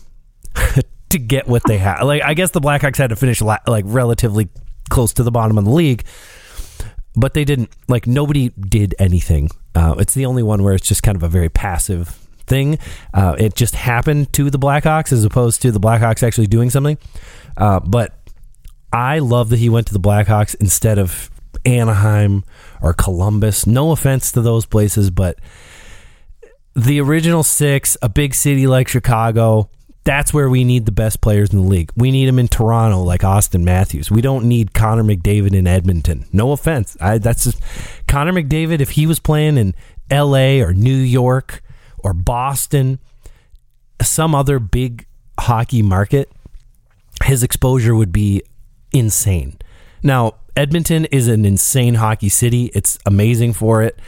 to 1.10 1.20
get 1.20 1.50
what 1.50 1.64
they 1.68 1.80
had. 1.80 2.02
Like 2.04 2.24
I 2.24 2.34
guess 2.34 2.52
the 2.52 2.62
Blackhawks 2.62 2.96
had 2.96 3.10
to 3.10 3.18
finish 3.18 3.42
la- 3.42 3.58
like 3.68 3.84
relatively 3.86 4.48
close 4.90 5.12
to 5.16 5.24
the 5.24 5.32
bottom 5.32 5.58
of 5.58 5.66
the 5.66 5.72
league, 5.72 6.06
but 7.14 7.34
they 7.34 7.44
didn't. 7.44 7.72
Like 7.90 8.08
nobody 8.08 8.52
did 8.52 8.96
anything. 9.00 9.50
Uh, 9.76 9.96
it's 10.00 10.14
the 10.14 10.26
only 10.26 10.44
one 10.44 10.64
where 10.64 10.76
it's 10.76 10.88
just 10.88 11.04
kind 11.04 11.18
of 11.18 11.24
a 11.24 11.28
very 11.28 11.50
passive 11.50 12.26
thing. 12.50 12.80
Uh, 13.14 13.36
it 13.38 13.56
just 13.56 13.76
happened 13.76 14.34
to 14.34 14.50
the 14.50 14.60
Blackhawks 14.60 15.14
as 15.14 15.24
opposed 15.24 15.62
to 15.62 15.72
the 15.72 15.80
Blackhawks 15.80 16.24
actually 16.24 16.48
doing 16.48 16.70
something. 16.70 16.98
Uh, 17.56 17.80
but 17.80 18.14
I 18.92 19.20
love 19.20 19.50
that 19.50 19.60
he 19.60 19.70
went 19.70 19.88
to 19.88 19.94
the 19.94 20.00
Blackhawks 20.00 20.56
instead 20.60 20.98
of 20.98 21.30
Anaheim 21.66 22.44
or 22.82 22.94
Columbus. 22.94 23.68
No 23.68 23.92
offense 23.92 24.32
to 24.34 24.42
those 24.42 24.66
places, 24.66 25.12
but 25.12 25.40
the 26.76 27.02
original 27.02 27.44
six, 27.44 27.98
a 28.02 28.10
big 28.10 28.34
city 28.34 28.68
like 28.68 28.88
Chicago, 28.88 29.70
that's 30.04 30.34
where 30.34 30.50
we 30.50 30.64
need 30.64 30.86
the 30.86 30.92
best 30.92 31.22
players 31.22 31.52
in 31.52 31.62
the 31.62 31.68
league. 31.68 31.92
We 31.96 32.12
need 32.12 32.26
them 32.26 32.40
in 32.40 32.48
Toronto, 32.48 33.04
like 33.04 33.22
Auston 33.22 33.64
Matthews. 33.64 34.10
We 34.10 34.22
don't 34.22 34.46
need 34.46 34.74
Connor 34.74 35.04
McDavid 35.04 35.54
in 35.54 35.68
Edmonton. 35.68 36.26
No 36.32 36.52
offense, 36.52 36.98
I, 37.00 37.18
that's 37.18 37.44
just 37.44 37.62
Connor 38.08 38.34
McDavid. 38.34 38.80
If 38.80 38.92
he 38.92 39.06
was 39.06 39.20
playing 39.20 39.58
in 39.58 39.76
L.A. 40.10 40.62
or 40.62 40.74
New 40.74 40.96
York 40.96 41.62
or 42.04 42.14
Boston, 42.14 43.00
some 44.02 44.34
other 44.34 44.60
big 44.60 45.06
hockey 45.40 45.82
market, 45.82 46.32
his 47.24 47.44
exposure 47.44 47.96
would 47.96 48.12
be 48.12 48.42
insane. 48.92 49.58
Now, 50.04 50.36
Edmonton 50.56 51.06
is 51.06 51.28
an 51.28 51.46
insane 51.46 51.96
hockey 51.96 52.30
city. 52.30 52.72
It's 52.74 52.98
amazing 53.06 53.54
for 53.54 53.82
it. 53.82 54.00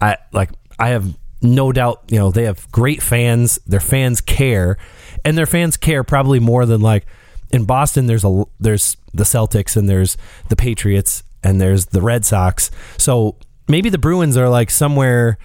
I 0.00 0.16
like 0.32 0.50
I 0.78 0.90
have 0.90 1.16
no 1.42 1.72
doubt, 1.72 2.04
you 2.08 2.18
know, 2.18 2.30
they 2.30 2.44
have 2.44 2.70
great 2.70 3.02
fans. 3.02 3.58
Their 3.66 3.80
fans 3.80 4.20
care, 4.20 4.76
and 5.24 5.36
their 5.36 5.46
fans 5.46 5.76
care 5.76 6.04
probably 6.04 6.40
more 6.40 6.66
than 6.66 6.80
like 6.80 7.06
in 7.50 7.64
Boston 7.64 8.06
there's 8.06 8.24
a 8.24 8.44
there's 8.60 8.96
the 9.14 9.24
Celtics 9.24 9.76
and 9.76 9.88
there's 9.88 10.16
the 10.48 10.56
Patriots 10.56 11.22
and 11.42 11.60
there's 11.60 11.86
the 11.86 12.02
Red 12.02 12.24
Sox. 12.24 12.70
So 12.96 13.36
maybe 13.68 13.90
the 13.90 13.98
Bruins 13.98 14.36
are 14.36 14.48
like 14.48 14.70
somewhere 14.70 15.38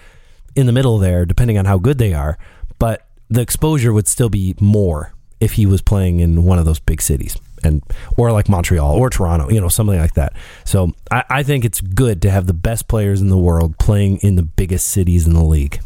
in 0.56 0.66
the 0.66 0.72
middle 0.72 0.98
there 0.98 1.24
depending 1.24 1.58
on 1.58 1.64
how 1.64 1.78
good 1.78 1.98
they 1.98 2.12
are, 2.14 2.38
but 2.78 3.06
the 3.30 3.40
exposure 3.40 3.92
would 3.92 4.06
still 4.08 4.28
be 4.28 4.54
more 4.60 5.12
if 5.40 5.52
he 5.54 5.66
was 5.66 5.82
playing 5.82 6.20
in 6.20 6.44
one 6.44 6.58
of 6.58 6.64
those 6.64 6.78
big 6.78 7.02
cities 7.02 7.36
and 7.62 7.82
or 8.16 8.30
like 8.32 8.48
Montreal 8.48 8.94
or 8.94 9.08
Toronto, 9.10 9.48
you 9.50 9.60
know, 9.60 9.68
something 9.68 9.98
like 9.98 10.14
that. 10.14 10.34
So 10.64 10.92
I, 11.10 11.24
I 11.30 11.42
think 11.42 11.64
it's 11.64 11.80
good 11.80 12.20
to 12.22 12.30
have 12.30 12.46
the 12.46 12.52
best 12.54 12.88
players 12.88 13.20
in 13.20 13.28
the 13.30 13.38
world 13.38 13.78
playing 13.78 14.18
in 14.18 14.36
the 14.36 14.42
biggest 14.42 14.88
cities 14.88 15.26
in 15.26 15.32
the 15.34 15.42
league. 15.44 15.80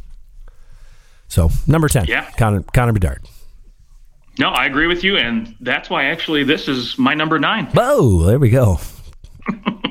So 1.28 1.50
number 1.66 1.88
ten, 1.88 2.06
Yeah. 2.06 2.28
Connor 2.36 2.62
Connor 2.74 2.92
Bedard. 2.92 3.26
No, 4.38 4.50
I 4.50 4.66
agree 4.66 4.86
with 4.86 5.02
you, 5.02 5.16
and 5.16 5.54
that's 5.60 5.90
why 5.90 6.04
actually 6.04 6.44
this 6.44 6.68
is 6.68 6.96
my 6.96 7.14
number 7.14 7.38
nine. 7.40 7.66
Whoa, 7.66 8.22
there 8.22 8.38
we 8.38 8.50
go. 8.50 8.78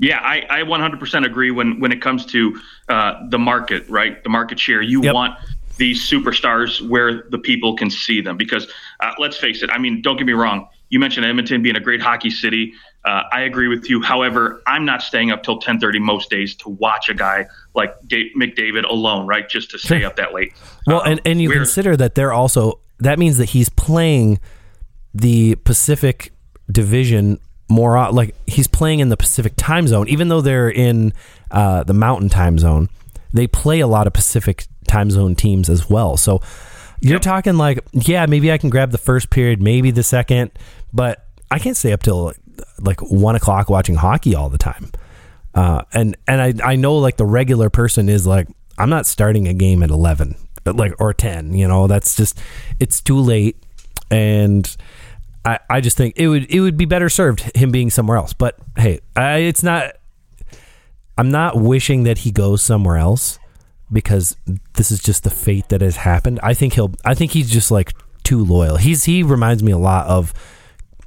Yeah, 0.00 0.18
I, 0.20 0.46
I 0.48 0.62
100% 0.62 1.26
agree 1.26 1.50
when 1.50 1.78
when 1.78 1.92
it 1.92 2.00
comes 2.00 2.24
to 2.26 2.58
uh, 2.88 3.26
the 3.28 3.38
market, 3.38 3.88
right? 3.88 4.22
The 4.24 4.30
market 4.30 4.58
share. 4.58 4.82
You 4.82 5.02
Yep. 5.02 5.14
want 5.14 5.38
these 5.76 6.08
superstars 6.08 6.86
where 6.86 7.24
the 7.30 7.38
people 7.38 7.74
can 7.76 7.90
see 7.90 8.20
them 8.20 8.36
because 8.36 8.66
uh, 9.00 9.12
let's 9.18 9.36
face 9.36 9.62
it. 9.62 9.70
I 9.70 9.78
mean, 9.78 10.02
don't 10.02 10.16
get 10.16 10.26
me 10.26 10.32
wrong. 10.34 10.68
You 10.90 10.98
mentioned 10.98 11.24
Edmonton 11.24 11.62
being 11.62 11.76
a 11.76 11.80
great 11.80 12.02
hockey 12.02 12.30
city. 12.30 12.72
Uh, 13.04 13.22
I 13.32 13.42
agree 13.42 13.68
with 13.68 13.88
you. 13.88 14.02
However, 14.02 14.62
I'm 14.66 14.84
not 14.84 15.02
staying 15.02 15.30
up 15.30 15.42
till 15.42 15.58
10:30 15.60 16.00
most 16.00 16.28
days 16.30 16.54
to 16.56 16.68
watch 16.70 17.08
a 17.08 17.14
guy 17.14 17.46
like 17.74 17.94
Dave, 18.06 18.32
McDavid 18.36 18.84
alone, 18.84 19.26
right? 19.26 19.48
Just 19.48 19.70
to 19.70 19.78
stay 19.78 20.04
up 20.08 20.16
that 20.16 20.34
late. 20.34 20.52
Well, 20.86 21.00
Um, 21.02 21.12
and, 21.12 21.20
and 21.24 21.42
you 21.42 21.50
consider 21.50 21.96
that 21.96 22.14
they're 22.14 22.32
also 22.32 22.80
that 22.98 23.18
means 23.18 23.38
that 23.38 23.50
he's 23.50 23.68
playing 23.68 24.38
the 25.14 25.54
Pacific 25.56 26.32
Division 26.70 27.38
more 27.70 28.10
like 28.10 28.34
he's 28.46 28.66
playing 28.66 29.00
in 29.00 29.08
the 29.08 29.16
Pacific 29.16 29.54
time 29.56 29.86
zone, 29.86 30.08
even 30.08 30.28
though 30.28 30.40
they're 30.40 30.70
in 30.70 31.12
uh, 31.50 31.84
the 31.84 31.94
Mountain 31.94 32.28
time 32.28 32.58
zone. 32.58 32.88
They 33.32 33.46
play 33.46 33.80
a 33.80 33.86
lot 33.86 34.06
of 34.06 34.12
Pacific 34.12 34.66
time 34.88 35.10
zone 35.10 35.36
teams 35.36 35.70
as 35.70 35.88
well. 35.88 36.16
So 36.16 36.42
you're 37.00 37.20
talking 37.20 37.56
like, 37.56 37.78
yeah, 37.92 38.26
maybe 38.26 38.50
I 38.52 38.58
can 38.58 38.70
grab 38.70 38.90
the 38.90 38.98
first 38.98 39.30
period, 39.30 39.62
maybe 39.62 39.90
the 39.90 40.02
second, 40.02 40.50
but 40.92 41.26
I 41.50 41.58
can't 41.58 41.76
stay 41.76 41.92
up 41.92 42.02
till 42.02 42.24
like, 42.24 42.36
like 42.80 43.00
one 43.00 43.36
o'clock 43.36 43.70
watching 43.70 43.94
hockey 43.94 44.34
all 44.34 44.48
the 44.48 44.58
time. 44.58 44.90
Uh, 45.54 45.82
and 45.92 46.16
and 46.26 46.40
I 46.40 46.72
I 46.72 46.76
know 46.76 46.96
like 46.96 47.16
the 47.16 47.26
regular 47.26 47.70
person 47.70 48.08
is 48.08 48.26
like 48.26 48.48
I'm 48.78 48.90
not 48.90 49.06
starting 49.06 49.48
a 49.48 49.54
game 49.54 49.82
at 49.82 49.90
eleven 49.90 50.36
like 50.64 50.94
or 51.00 51.12
ten. 51.12 51.54
You 51.54 51.66
know 51.66 51.86
that's 51.86 52.14
just 52.14 52.38
it's 52.78 53.00
too 53.00 53.18
late, 53.18 53.56
and 54.10 54.76
I 55.44 55.58
I 55.68 55.80
just 55.80 55.96
think 55.96 56.14
it 56.16 56.28
would 56.28 56.50
it 56.50 56.60
would 56.60 56.76
be 56.76 56.84
better 56.84 57.08
served 57.08 57.56
him 57.56 57.70
being 57.70 57.90
somewhere 57.90 58.16
else. 58.16 58.32
But 58.32 58.56
hey, 58.76 59.00
I, 59.16 59.38
it's 59.38 59.62
not. 59.62 59.96
I'm 61.18 61.30
not 61.30 61.56
wishing 61.60 62.04
that 62.04 62.18
he 62.18 62.30
goes 62.30 62.62
somewhere 62.62 62.96
else 62.96 63.38
because 63.92 64.36
this 64.74 64.90
is 64.90 65.02
just 65.02 65.24
the 65.24 65.30
fate 65.30 65.68
that 65.68 65.80
has 65.80 65.96
happened. 65.96 66.40
I 66.42 66.54
think 66.54 66.74
he'll. 66.74 66.92
I 67.04 67.14
think 67.14 67.32
he's 67.32 67.50
just 67.50 67.70
like 67.70 67.92
too 68.22 68.44
loyal. 68.44 68.76
He's 68.76 69.04
he 69.04 69.22
reminds 69.22 69.62
me 69.62 69.72
a 69.72 69.78
lot 69.78 70.06
of 70.06 70.32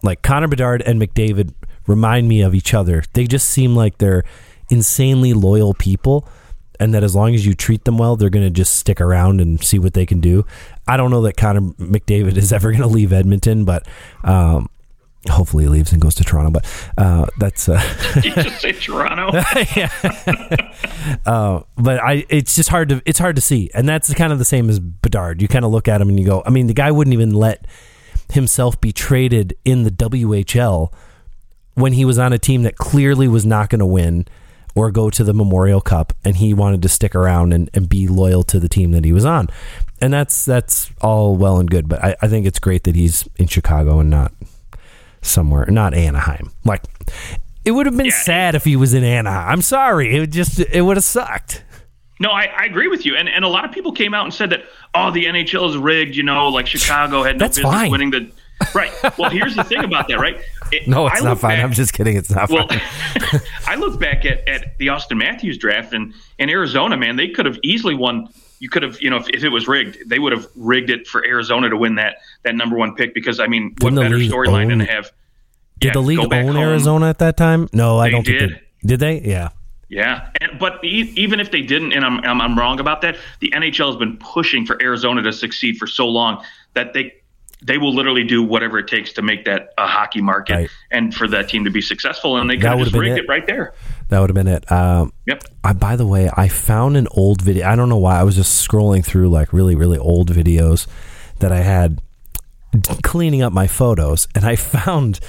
like 0.01 0.21
Connor 0.21 0.47
Bedard 0.47 0.81
and 0.81 1.01
McDavid 1.01 1.53
remind 1.87 2.27
me 2.27 2.41
of 2.41 2.53
each 2.53 2.73
other. 2.73 3.03
They 3.13 3.25
just 3.25 3.49
seem 3.49 3.75
like 3.75 3.97
they're 3.97 4.23
insanely 4.69 5.33
loyal 5.33 5.73
people 5.73 6.27
and 6.79 6.93
that 6.93 7.03
as 7.03 7.15
long 7.15 7.33
as 7.33 7.45
you 7.45 7.53
treat 7.53 7.85
them 7.85 7.97
well, 7.97 8.15
they're 8.15 8.29
going 8.29 8.45
to 8.45 8.51
just 8.51 8.75
stick 8.75 8.99
around 8.99 9.41
and 9.41 9.63
see 9.63 9.79
what 9.79 9.93
they 9.93 10.05
can 10.05 10.19
do. 10.19 10.45
I 10.87 10.97
don't 10.97 11.11
know 11.11 11.21
that 11.23 11.37
Connor 11.37 11.61
McDavid 11.61 12.37
is 12.37 12.51
ever 12.53 12.71
going 12.71 12.81
to 12.81 12.87
leave 12.87 13.13
Edmonton, 13.13 13.65
but 13.65 13.87
um, 14.23 14.69
hopefully 15.29 15.63
he 15.63 15.69
leaves 15.69 15.91
and 15.91 16.01
goes 16.01 16.15
to 16.15 16.23
Toronto. 16.23 16.51
But 16.51 16.65
uh, 16.97 17.27
that's 17.37 17.69
uh, 17.69 17.81
you 18.23 18.31
just 18.31 18.61
say 18.61 18.73
Toronto. 18.73 19.37
uh, 21.25 21.61
but 21.77 21.99
I 21.99 22.25
it's 22.29 22.55
just 22.55 22.69
hard 22.69 22.89
to 22.89 23.01
it's 23.05 23.19
hard 23.19 23.35
to 23.35 23.41
see, 23.41 23.69
and 23.73 23.87
that's 23.87 24.13
kind 24.13 24.33
of 24.33 24.39
the 24.39 24.45
same 24.45 24.69
as 24.69 24.79
Bedard. 24.79 25.41
You 25.41 25.47
kind 25.47 25.65
of 25.65 25.71
look 25.71 25.87
at 25.87 26.01
him 26.01 26.09
and 26.09 26.19
you 26.19 26.25
go, 26.25 26.43
I 26.45 26.49
mean, 26.49 26.67
the 26.67 26.73
guy 26.73 26.91
wouldn't 26.91 27.13
even 27.13 27.33
let 27.33 27.65
himself 28.31 28.79
be 28.81 28.91
traded 28.91 29.55
in 29.63 29.83
the 29.83 29.91
WHL 29.91 30.91
when 31.75 31.93
he 31.93 32.05
was 32.05 32.19
on 32.19 32.33
a 32.33 32.39
team 32.39 32.63
that 32.63 32.77
clearly 32.77 33.27
was 33.27 33.45
not 33.45 33.69
going 33.69 33.79
to 33.79 33.85
win 33.85 34.27
or 34.75 34.89
go 34.91 35.09
to 35.09 35.23
the 35.23 35.33
Memorial 35.33 35.81
Cup, 35.81 36.13
and 36.25 36.35
he 36.37 36.53
wanted 36.53 36.81
to 36.81 36.89
stick 36.89 37.13
around 37.15 37.53
and, 37.53 37.69
and 37.73 37.87
be 37.87 38.07
loyal 38.07 38.43
to 38.43 38.59
the 38.59 38.67
team 38.69 38.91
that 38.91 39.05
he 39.05 39.11
was 39.11 39.25
on, 39.25 39.47
and 40.01 40.11
that's 40.13 40.45
that's 40.45 40.91
all 41.01 41.35
well 41.35 41.57
and 41.59 41.69
good. 41.69 41.87
But 41.87 42.03
I, 42.03 42.15
I 42.21 42.27
think 42.27 42.45
it's 42.45 42.59
great 42.59 42.83
that 42.85 42.95
he's 42.95 43.27
in 43.37 43.47
Chicago 43.47 43.99
and 43.99 44.09
not 44.09 44.31
somewhere, 45.21 45.65
not 45.67 45.93
Anaheim. 45.93 46.51
Like 46.65 46.83
it 47.65 47.71
would 47.71 47.85
have 47.85 47.95
been 47.95 48.07
Yeah. 48.07 48.21
sad 48.23 48.55
if 48.55 48.63
he 48.63 48.75
was 48.75 48.93
in 48.93 49.03
Anaheim. 49.03 49.49
I'm 49.49 49.61
sorry, 49.61 50.15
it 50.15 50.19
would 50.19 50.31
just 50.31 50.59
it 50.59 50.81
would 50.81 50.97
have 50.97 51.03
sucked. 51.03 51.63
No, 52.19 52.29
I, 52.29 52.43
I 52.45 52.65
agree 52.65 52.87
with 52.87 53.05
you. 53.05 53.15
And 53.15 53.27
and 53.29 53.43
a 53.43 53.47
lot 53.47 53.65
of 53.65 53.71
people 53.71 53.91
came 53.91 54.13
out 54.13 54.23
and 54.25 54.33
said 54.33 54.49
that, 54.51 54.63
oh, 54.93 55.11
the 55.11 55.25
NHL 55.25 55.69
is 55.69 55.77
rigged, 55.77 56.15
you 56.15 56.23
know, 56.23 56.47
like 56.49 56.67
Chicago 56.67 57.23
had 57.23 57.35
no 57.37 57.39
That's 57.39 57.57
business 57.57 57.73
fine. 57.73 57.91
winning 57.91 58.11
the 58.11 58.31
Right. 58.73 58.91
Well, 59.17 59.29
here's 59.29 59.55
the 59.57 59.63
thing 59.63 59.83
about 59.83 60.07
that, 60.07 60.19
right? 60.19 60.39
It- 60.73 60.87
No, 60.87 61.07
it's 61.07 61.21
not 61.23 61.39
fine. 61.39 61.57
back- 61.57 61.63
I'm 61.65 61.71
just 61.73 61.93
kidding. 61.93 62.15
It's 62.17 62.29
not 62.31 62.49
well, 62.49 62.67
fine. 62.67 62.81
I 63.67 63.75
look 63.75 63.99
back 63.99 64.25
at, 64.25 64.47
at 64.47 64.77
the 64.77 64.87
Auston 64.87 65.17
Matthews 65.17 65.57
draft 65.57 65.93
and 65.93 66.13
in 66.39 66.49
Arizona, 66.49 66.97
man, 66.97 67.15
they 67.15 67.29
could 67.29 67.45
have 67.45 67.57
easily 67.63 67.95
won. 67.95 68.29
You 68.59 68.69
could 68.69 68.83
have, 68.83 69.01
you 69.01 69.09
know, 69.09 69.17
if, 69.17 69.29
if 69.29 69.43
it 69.43 69.49
was 69.49 69.67
rigged, 69.67 69.97
they 70.09 70.19
would 70.19 70.31
have 70.31 70.47
rigged 70.55 70.89
it 70.89 71.07
for 71.07 71.25
Arizona 71.25 71.69
to 71.69 71.75
win 71.77 71.95
that 71.95 72.17
that 72.43 72.55
number 72.55 72.77
one 72.77 72.95
pick 72.95 73.13
because 73.13 73.39
I 73.39 73.47
mean, 73.47 73.75
what 73.79 73.93
Didn't 73.93 73.95
the 73.95 74.01
better 74.01 74.17
storyline 74.17 74.69
than 74.69 74.79
to 74.79 74.85
have? 74.85 75.11
Did 75.79 75.87
yeah, 75.87 75.93
the 75.93 76.01
league 76.01 76.19
own 76.19 76.29
home. 76.31 76.55
Arizona 76.57 77.09
at 77.09 77.19
that 77.19 77.35
time? 77.35 77.67
No, 77.73 77.97
I 77.99 78.05
They 78.07 78.11
don't 78.11 78.25
think 78.25 78.39
did. 78.39 78.49
they 78.83 78.87
did. 78.87 78.99
They? 78.99 79.21
Yeah. 79.21 79.49
Yeah, 79.89 80.29
and, 80.41 80.57
but 80.59 80.83
e- 80.83 81.11
even 81.15 81.39
if 81.39 81.51
they 81.51 81.61
didn't, 81.61 81.91
and 81.93 82.03
I'm, 82.03 82.19
I'm 82.21 82.41
I'm 82.41 82.57
wrong 82.57 82.79
about 82.79 83.01
that, 83.01 83.15
the 83.41 83.51
NHL 83.55 83.87
has 83.87 83.95
been 83.97 84.17
pushing 84.17 84.65
for 84.65 84.81
Arizona 84.81 85.21
to 85.21 85.31
succeed 85.33 85.77
for 85.77 85.85
so 85.85 86.07
long 86.07 86.43
that 86.73 86.93
they 86.93 87.13
they 87.65 87.77
will 87.77 87.93
literally 87.93 88.23
do 88.23 88.43
whatever 88.43 88.77
it 88.79 88.87
takes 88.87 89.13
to 89.13 89.21
make 89.21 89.45
that 89.45 89.69
a 89.77 89.87
hockey 89.87 90.21
market 90.21 90.53
Right. 90.55 90.69
and 90.91 91.13
for 91.13 91.27
that 91.29 91.49
team 91.49 91.63
to 91.63 91.69
be 91.71 91.81
successful. 91.81 92.37
And 92.37 92.49
they 92.49 92.55
could 92.57 92.65
have 92.65 92.79
just 92.79 92.93
rigged 92.93 93.17
it. 93.17 93.23
it. 93.23 93.29
right 93.29 93.45
there. 93.47 93.73
That 94.09 94.19
would 94.19 94.29
have 94.29 94.35
been 94.35 94.47
it. 94.47 94.69
Um, 94.71 95.13
Yep. 95.25 95.43
I, 95.63 95.73
by 95.73 95.95
the 95.95 96.05
way, 96.05 96.29
I 96.35 96.47
found 96.49 96.97
an 96.97 97.07
old 97.11 97.41
video. 97.41 97.67
I 97.67 97.75
don't 97.75 97.89
know 97.89 97.97
why. 97.97 98.19
I 98.19 98.23
was 98.23 98.35
just 98.35 98.67
scrolling 98.67 99.03
through 99.03 99.29
like 99.29 99.53
really, 99.53 99.75
really 99.75 99.97
old 99.97 100.31
videos 100.31 100.87
that 101.39 101.51
I 101.51 101.61
had 101.61 102.01
cleaning 103.03 103.41
up 103.41 103.53
my 103.53 103.67
photos, 103.67 104.27
and 104.35 104.45
I 104.45 104.55
found 104.57 105.19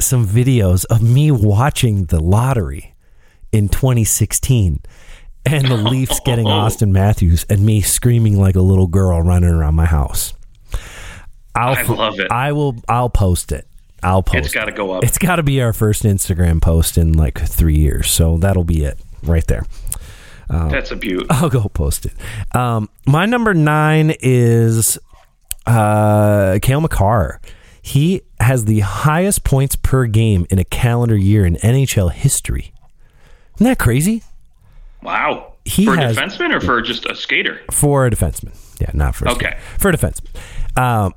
some 0.00 0.26
videos 0.26 0.84
of 0.86 1.02
me 1.02 1.30
watching 1.30 2.06
the 2.06 2.20
lottery 2.20 2.94
in 3.52 3.68
2016 3.68 4.80
and 5.46 5.68
the 5.68 5.76
Leafs 5.76 6.18
getting 6.24 6.46
Auston 6.46 6.90
Matthews 6.90 7.44
and 7.48 7.64
me 7.64 7.80
screaming 7.80 8.38
like 8.40 8.56
a 8.56 8.60
little 8.62 8.86
girl 8.88 9.20
running 9.22 9.50
around 9.50 9.74
my 9.76 9.84
house. 9.84 10.34
I'll, 11.54 11.74
I 11.76 11.82
love 11.82 12.18
it. 12.20 12.30
I 12.30 12.52
will. 12.52 12.76
I'll 12.88 13.10
post 13.10 13.52
it. 13.52 13.66
I'll 14.02 14.22
post. 14.22 14.44
It's 14.46 14.54
got 14.54 14.66
to 14.66 14.72
go 14.72 14.92
up. 14.92 15.04
It's 15.04 15.18
got 15.18 15.36
to 15.36 15.42
be 15.42 15.62
our 15.62 15.72
first 15.72 16.02
Instagram 16.02 16.60
post 16.60 16.98
in 16.98 17.12
like 17.12 17.38
three 17.40 17.76
years. 17.76 18.10
So 18.10 18.36
that'll 18.38 18.64
be 18.64 18.84
it 18.84 18.98
right 19.22 19.46
there. 19.46 19.64
That's 20.48 20.90
a 20.90 20.96
beaut. 20.96 21.26
I'll 21.30 21.48
go 21.48 21.68
post 21.68 22.06
it. 22.06 22.12
Um, 22.54 22.88
my 23.06 23.24
number 23.26 23.54
nine 23.54 24.14
is 24.20 24.98
uh, 25.66 26.58
Cale 26.60 26.80
Makar. 26.82 27.40
He 27.80 28.22
has 28.40 28.66
the 28.66 28.80
highest 28.80 29.44
points 29.44 29.74
per 29.76 30.06
game 30.06 30.46
in 30.50 30.58
a 30.58 30.64
calendar 30.64 31.16
year 31.16 31.44
in 31.46 31.56
NHL 31.56 32.12
history. 32.12 32.72
Isn't 33.56 33.64
that 33.66 33.78
crazy? 33.78 34.22
Wow. 35.02 35.54
He 35.64 35.86
for 35.86 35.94
a 35.94 35.96
has- 35.98 36.16
defenseman 36.16 36.54
or 36.54 36.60
for 36.60 36.80
just 36.82 37.06
a 37.06 37.14
skater? 37.14 37.60
For 37.70 38.06
a 38.06 38.10
defenseman. 38.10 38.54
Yeah, 38.80 38.90
not 38.92 39.14
for 39.14 39.26
a 39.26 39.32
Okay. 39.32 39.58
For 39.78 39.88
a 39.88 39.92
defenseman. 39.92 40.36
Um, 40.78 41.14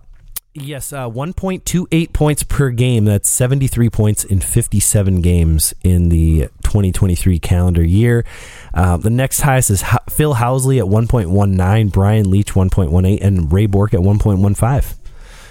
yes, 0.62 0.92
uh, 0.94 1.10
1.28 1.10 2.14
points 2.14 2.44
per 2.44 2.70
game. 2.70 3.06
That's 3.06 3.30
73 3.30 3.90
points 3.90 4.24
in 4.24 4.40
57 4.40 5.22
games 5.22 5.74
in 5.84 6.10
the 6.10 6.50
2023 6.64 7.40
calendar 7.40 7.84
year. 7.84 8.26
Uh, 8.74 8.98
the 8.98 9.10
next 9.10 9.42
highest 9.42 9.70
is 9.70 9.82
Ho- 9.84 9.98
Phil 10.10 10.36
Housley 10.36 10.80
at 10.80 10.86
1.19, 10.86 11.92
Brian 11.92 12.30
Leetch 12.30 12.54
1.18, 12.54 13.20
and 13.22 13.52
Ray 13.52 13.66
Bourque 13.66 13.94
at 13.94 14.00
1.15. 14.02 14.96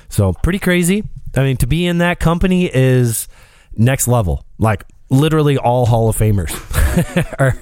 So 0.08 0.32
pretty 0.32 0.58
crazy. 0.58 1.04
I 1.34 1.42
mean, 1.42 1.56
to 1.58 1.66
be 1.66 1.86
in 1.86 1.98
that 1.98 2.20
company 2.20 2.70
is 2.72 3.28
next 3.76 4.08
level. 4.08 4.44
Like 4.58 4.84
literally 5.10 5.58
all 5.58 5.86
Hall 5.86 6.08
of 6.08 6.16
Famers 6.16 6.52
are 7.38 7.56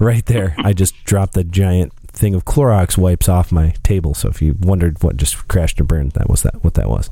right 0.00 0.24
there. 0.26 0.54
I 0.58 0.72
just 0.72 0.94
dropped 1.04 1.34
the 1.34 1.44
giant 1.44 1.92
thing 2.18 2.34
of 2.34 2.44
Clorox 2.44 2.98
wipes 2.98 3.28
off 3.28 3.50
my 3.52 3.74
table. 3.82 4.12
So 4.14 4.28
if 4.28 4.42
you 4.42 4.54
wondered 4.60 5.02
what 5.02 5.16
just 5.16 5.48
crashed 5.48 5.78
and 5.78 5.88
burned, 5.88 6.12
that 6.12 6.28
was 6.28 6.42
that 6.42 6.62
what 6.64 6.74
that 6.74 6.88
was. 6.88 7.08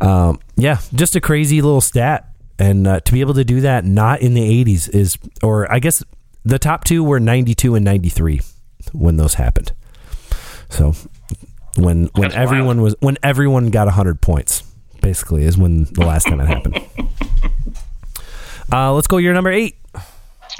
Um, 0.00 0.40
yeah, 0.56 0.78
just 0.94 1.14
a 1.16 1.20
crazy 1.20 1.60
little 1.62 1.80
stat. 1.80 2.24
and 2.58 2.86
uh, 2.86 3.00
to 3.00 3.12
be 3.12 3.20
able 3.20 3.34
to 3.34 3.44
do 3.44 3.60
that 3.62 3.84
not 3.84 4.20
in 4.20 4.34
the 4.34 4.64
80s 4.64 4.88
is, 4.94 5.16
or 5.42 5.70
I 5.72 5.78
guess 5.78 6.02
the 6.44 6.58
top 6.58 6.84
two 6.84 7.04
were 7.04 7.20
92 7.20 7.74
and 7.74 7.84
93 7.84 8.40
when 8.92 9.16
those 9.16 9.34
happened. 9.34 9.72
So 10.70 10.94
when 11.76 12.06
when 12.14 12.30
That's 12.30 12.34
everyone 12.36 12.78
wild. 12.78 12.84
was 12.84 12.96
when 13.00 13.18
everyone 13.22 13.70
got 13.70 13.86
100 13.86 14.20
points 14.20 14.62
basically 15.00 15.44
is 15.44 15.56
when 15.56 15.84
the 15.92 16.04
last 16.04 16.24
time 16.26 16.40
it 16.40 16.46
happened. 16.48 16.80
Uh, 18.70 18.92
let's 18.92 19.06
go 19.06 19.16
your 19.16 19.32
number 19.32 19.50
eight. 19.50 19.76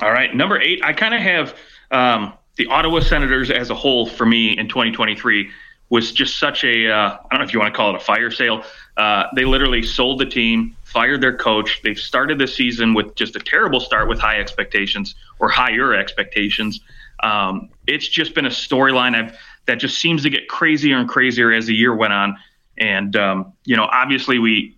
All 0.01 0.11
right, 0.11 0.35
number 0.35 0.59
eight. 0.59 0.81
I 0.83 0.95
kind 0.95 1.13
of 1.15 1.21
have 1.21 1.55
um, 1.91 2.33
the 2.59 2.67
Ottawa 2.67 3.01
Senators 3.01 3.51
as 3.51 3.71
a 3.71 3.75
whole 3.75 4.05
for 4.05 4.27
me 4.27 4.59
in 4.59 4.69
2023 4.69 5.51
was 5.91 6.13
just 6.13 6.39
such 6.39 6.65
a 6.65 6.91
uh, 6.91 7.17
I 7.17 7.27
don't 7.31 7.39
know 7.39 7.47
if 7.47 7.55
you 7.55 7.61
want 7.61 7.73
to 7.73 7.77
call 7.77 7.95
it 7.95 7.97
a 7.97 8.05
fire 8.05 8.31
sale. 8.31 8.63
Uh, 8.97 9.25
they 9.35 9.45
literally 9.45 9.83
sold 9.83 10.19
the 10.19 10.27
team, 10.27 10.77
fired 10.83 11.23
their 11.23 11.37
coach. 11.37 11.81
They've 11.83 11.99
started 11.99 12.39
the 12.39 12.47
season 12.47 12.93
with 12.93 13.15
just 13.15 13.37
a 13.37 13.39
terrible 13.39 13.81
start 13.81 14.09
with 14.09 14.19
high 14.19 14.39
expectations 14.39 15.15
or 15.39 15.49
higher 15.49 15.95
expectations. 15.95 16.81
Um, 17.23 17.71
it's 17.87 18.07
just 18.07 18.35
been 18.35 18.45
a 18.45 18.51
storyline 18.51 19.35
that 19.67 19.77
just 19.77 19.99
seems 19.99 20.25
to 20.25 20.31
get 20.31 20.49
crazier 20.49 20.99
and 20.99 21.09
crazier 21.09 21.53
as 21.53 21.67
the 21.67 21.75
year 21.75 21.95
went 21.95 22.13
on. 22.13 22.37
And 22.77 23.17
um, 23.17 23.53
you 23.65 23.77
know, 23.77 23.85
obviously 23.85 24.39
we 24.39 24.75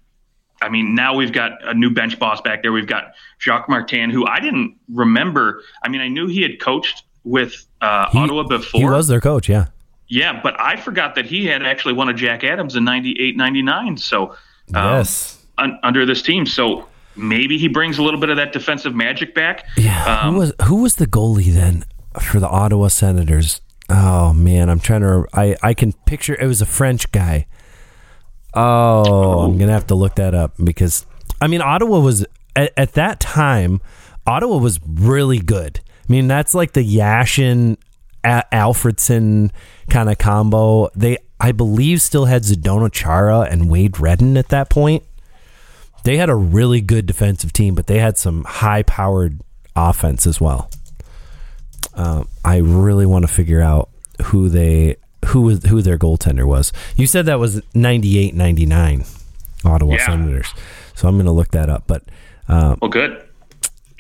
I 0.63 0.69
mean, 0.69 0.95
now 0.95 1.15
we've 1.15 1.33
got 1.33 1.53
a 1.67 1.73
new 1.73 1.89
bench 1.89 2.19
boss 2.19 2.43
back 2.43 2.63
there. 2.63 2.73
We've 2.73 2.87
got 2.87 3.15
Jacques 3.41 3.71
Martin, 3.71 4.11
who 4.11 4.27
I 4.27 4.41
didn't 4.41 4.77
remember. 4.93 5.63
I 5.83 5.89
mean, 5.89 6.03
I 6.03 6.09
knew 6.09 6.27
he 6.27 6.43
had 6.43 6.61
coached 6.61 7.05
with 7.25 7.67
uh, 7.81 8.09
He- 8.11 8.19
Ottawa 8.19 8.45
before. 8.45 8.81
He 8.81 8.87
was 8.87 9.09
their 9.09 9.21
coach, 9.21 9.49
yeah. 9.49 9.67
Yeah, 10.09 10.41
but 10.43 10.59
I 10.59 10.77
forgot 10.77 11.15
that 11.15 11.27
he 11.27 11.47
had 11.47 11.63
actually 11.63 11.95
won 11.95 12.09
a 12.09 12.15
Jack 12.15 12.43
Adams 12.43 12.75
in 12.75 12.83
98, 12.85 13.37
99. 13.37 13.97
So, 13.97 14.31
um, 14.75 14.97
yes. 14.97 15.45
un- 15.59 15.79
under 15.85 16.05
this 16.05 16.21
team. 16.21 16.47
So 16.47 16.89
maybe 17.15 17.59
he 17.59 17.69
brings 17.69 17.99
a 17.99 18.03
little 18.03 18.19
bit 18.19 18.29
of 18.29 18.37
that 18.37 18.53
defensive 18.53 18.93
magic 18.95 19.35
back. 19.37 19.65
Yeah. 19.77 20.21
Um, 20.23 20.33
who 20.35 20.41
was 20.41 20.53
who 20.65 20.83
was 20.83 20.97
the 20.97 21.07
goalie 21.07 21.53
then 21.53 21.85
for 22.21 22.41
the 22.41 22.49
Ottawa 22.49 22.89
Senators? 22.89 23.61
Oh 23.89 24.33
man, 24.33 24.69
I'm 24.69 24.81
trying 24.81 25.03
to. 25.03 25.27
I 25.33 25.57
I 25.63 25.75
can 25.75 25.93
picture 25.93 26.35
it 26.41 26.47
was 26.47 26.61
a 26.61 26.67
French 26.67 27.13
guy. 27.13 27.47
Oh, 28.55 29.43
I'm 29.43 29.59
gonna 29.59 29.73
have 29.73 29.87
to 29.89 29.95
look 29.95 30.17
that 30.17 30.35
up 30.35 30.55
because 30.63 31.07
I 31.41 31.47
mean 31.47 31.63
Ottawa 31.63 32.01
was 32.01 32.27
at, 32.57 32.73
at 32.77 32.93
that 32.95 33.21
time. 33.21 33.81
Ottawa 34.27 34.57
was 34.59 34.81
really 34.87 35.39
good. 35.39 35.81
I 36.11 36.13
mean 36.13 36.27
that's 36.27 36.55
like 36.55 36.73
the 36.73 36.83
Yashin 36.85 37.77
A- 38.25 38.45
Alfredsson 38.53 39.51
kind 39.89 40.11
of 40.11 40.19
combo. 40.19 40.89
They 40.95 41.19
I 41.39 41.53
believe 41.53 42.03
still 42.03 42.25
had 42.25 42.43
Zdeno 42.43 42.93
Chara 42.93 43.43
and 43.43 43.71
Wade 43.71 44.01
Redden 44.01 44.37
at 44.37 44.49
that 44.49 44.69
point 44.69 45.05
they 46.05 46.17
had 46.17 46.31
a 46.31 46.35
really 46.35 46.81
good 46.81 47.05
defensive 47.07 47.53
team, 47.53 47.75
but 47.75 47.87
they 47.87 47.99
had 47.99 48.17
some 48.17 48.45
high 48.45 48.83
powered 48.83 49.41
offense 49.77 50.27
as 50.27 50.41
well. 50.41 50.71
Um, 51.95 52.27
I 52.45 52.57
really 52.57 53.07
want 53.07 53.27
to 53.27 53.33
figure 53.33 53.61
out 53.61 53.91
who 54.25 54.49
they 54.49 54.97
who 55.27 55.43
was 55.43 55.63
who 55.65 55.83
their 55.83 55.99
goaltender 55.99 56.45
was. 56.47 56.73
You 56.97 57.07
said 57.07 57.27
that 57.27 57.39
was 57.39 57.61
98 57.75 58.35
99 58.35 59.05
Ottawa 59.65 59.93
Yeah. 59.93 60.07
Senators. 60.07 60.55
So 60.95 61.09
I'm 61.09 61.17
going 61.17 61.27
to 61.27 61.33
look 61.33 61.49
that 61.51 61.69
up, 61.69 61.85
but 61.87 62.03
um, 62.49 62.79
Well, 62.81 62.91
good. 62.91 63.23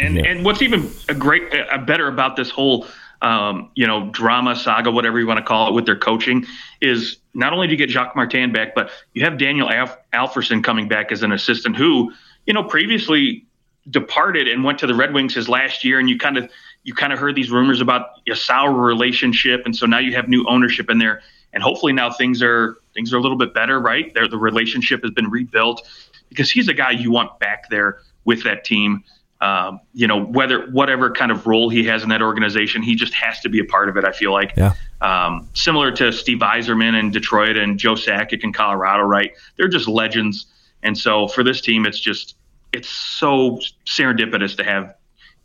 And 0.00 0.16
Yeah. 0.16 0.22
and 0.26 0.44
what's 0.44 0.62
even 0.62 0.92
a 1.08 1.14
great, 1.14 1.42
a 1.70 1.78
better 1.78 2.08
about 2.08 2.36
this 2.36 2.50
whole, 2.50 2.86
um, 3.22 3.70
you 3.74 3.86
know, 3.86 4.08
drama 4.12 4.56
saga, 4.56 4.90
whatever 4.90 5.20
you 5.20 5.26
want 5.26 5.38
to 5.38 5.44
call 5.44 5.68
it, 5.68 5.74
with 5.74 5.84
their 5.86 5.96
coaching, 5.96 6.46
is 6.80 7.18
not 7.34 7.52
only 7.52 7.66
do 7.66 7.72
you 7.72 7.76
get 7.76 7.90
Jacques 7.90 8.16
Martin 8.16 8.52
back, 8.52 8.74
but 8.74 8.90
you 9.14 9.22
have 9.24 9.38
Daniel 9.38 9.70
Alf- 9.70 9.98
Alferson 10.12 10.62
coming 10.62 10.88
back 10.88 11.12
as 11.12 11.22
an 11.22 11.32
assistant, 11.32 11.76
who 11.76 12.12
you 12.46 12.54
know 12.54 12.64
previously 12.64 13.44
departed 13.90 14.46
and 14.48 14.62
went 14.64 14.78
to 14.78 14.86
the 14.86 14.94
Red 14.94 15.12
Wings 15.12 15.34
his 15.34 15.48
last 15.48 15.84
year, 15.84 15.98
and 15.98 16.08
you 16.08 16.18
kind 16.18 16.38
of 16.38 16.50
you 16.84 16.94
kind 16.94 17.12
of 17.12 17.18
heard 17.18 17.34
these 17.34 17.50
rumors 17.50 17.80
about 17.80 18.06
a 18.30 18.34
sour 18.34 18.72
relationship, 18.72 19.62
and 19.66 19.76
so 19.76 19.84
now 19.86 19.98
you 19.98 20.14
have 20.14 20.28
new 20.28 20.46
ownership 20.48 20.88
in 20.88 20.98
there, 20.98 21.20
and 21.52 21.62
hopefully 21.62 21.92
now 21.92 22.10
things 22.10 22.42
are 22.42 22.78
things 22.94 23.12
are 23.12 23.18
a 23.18 23.20
little 23.20 23.36
bit 23.38 23.52
better, 23.52 23.78
right? 23.80 24.12
There, 24.14 24.26
the 24.26 24.38
relationship 24.38 25.02
has 25.02 25.10
been 25.10 25.28
rebuilt 25.28 25.86
because 26.30 26.50
he's 26.50 26.68
a 26.68 26.74
guy 26.74 26.92
you 26.92 27.10
want 27.10 27.38
back 27.38 27.68
there 27.68 27.98
with 28.24 28.42
that 28.44 28.64
team. 28.64 29.04
Um, 29.40 29.80
you 29.94 30.06
know, 30.06 30.22
whether 30.22 30.66
whatever 30.70 31.10
kind 31.10 31.32
of 31.32 31.46
role 31.46 31.70
he 31.70 31.84
has 31.84 32.02
in 32.02 32.10
that 32.10 32.20
organization, 32.20 32.82
he 32.82 32.94
just 32.94 33.14
has 33.14 33.40
to 33.40 33.48
be 33.48 33.58
a 33.58 33.64
part 33.64 33.88
of 33.88 33.96
it. 33.96 34.04
I 34.04 34.12
feel 34.12 34.32
like, 34.32 34.52
yeah, 34.54 34.74
um, 35.00 35.48
similar 35.54 35.90
to 35.92 36.12
Steve 36.12 36.38
Yzerman 36.40 36.98
in 36.98 37.10
Detroit 37.10 37.56
and 37.56 37.78
Joe 37.78 37.94
Sakic 37.94 38.44
in 38.44 38.52
Colorado, 38.52 39.04
right? 39.04 39.32
They're 39.56 39.68
just 39.68 39.88
legends, 39.88 40.46
and 40.82 40.96
so 40.96 41.26
for 41.26 41.42
this 41.42 41.62
team, 41.62 41.86
it's 41.86 41.98
just 41.98 42.36
it's 42.72 42.88
so 42.88 43.58
serendipitous 43.86 44.56
to 44.58 44.64
have 44.64 44.94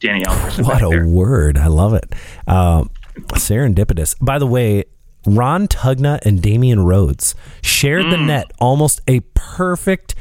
Danny 0.01 0.23
Alfredsson 0.23 0.65
what 0.65 0.83
a 0.83 0.89
there. 0.89 1.07
word! 1.07 1.57
I 1.57 1.67
love 1.67 1.93
it. 1.93 2.13
Um, 2.47 2.89
serendipitous. 3.33 4.15
By 4.19 4.39
the 4.39 4.47
way, 4.47 4.83
Ron 5.25 5.67
Tugnutt 5.67 6.25
and 6.25 6.41
Damian 6.41 6.85
Rhodes 6.85 7.35
shared 7.61 8.11
the 8.11 8.17
net, 8.17 8.51
almost 8.59 9.01
a 9.07 9.21
perfect 9.33 10.15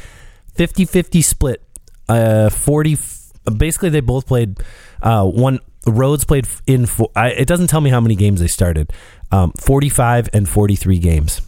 50-50 0.57 1.25
split. 1.25 1.63
Uh, 2.09 2.51
40 2.51 2.97
basically 3.45 3.91
they 3.91 4.01
both 4.01 4.27
played 4.27 4.59
uh, 5.03 5.25
one 5.25 5.61
Rhodes 5.87 6.25
played 6.25 6.47
in 6.67 6.87
four, 6.87 7.11
I, 7.15 7.31
it 7.31 7.47
doesn't 7.47 7.67
tell 7.67 7.81
me 7.81 7.91
how 7.91 8.01
many 8.01 8.15
games 8.15 8.41
they 8.41 8.47
started. 8.47 8.93
Um, 9.31 9.53
45 9.59 10.31
and 10.33 10.49
43 10.49 10.99
games 10.99 11.43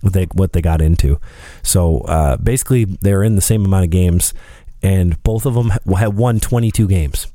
what 0.00 0.12
they 0.12 0.24
what 0.32 0.52
they 0.52 0.62
got 0.62 0.80
into. 0.80 1.20
So 1.62 1.98
uh, 2.00 2.36
basically 2.36 2.84
they're 2.84 3.22
in 3.22 3.34
the 3.34 3.40
same 3.40 3.64
amount 3.64 3.84
of 3.84 3.90
games 3.90 4.34
and 4.82 5.22
both 5.22 5.46
of 5.46 5.54
them 5.54 5.70
ha- 5.70 5.94
had 5.96 6.16
won 6.16 6.40
22 6.40 6.86
games. 6.88 7.26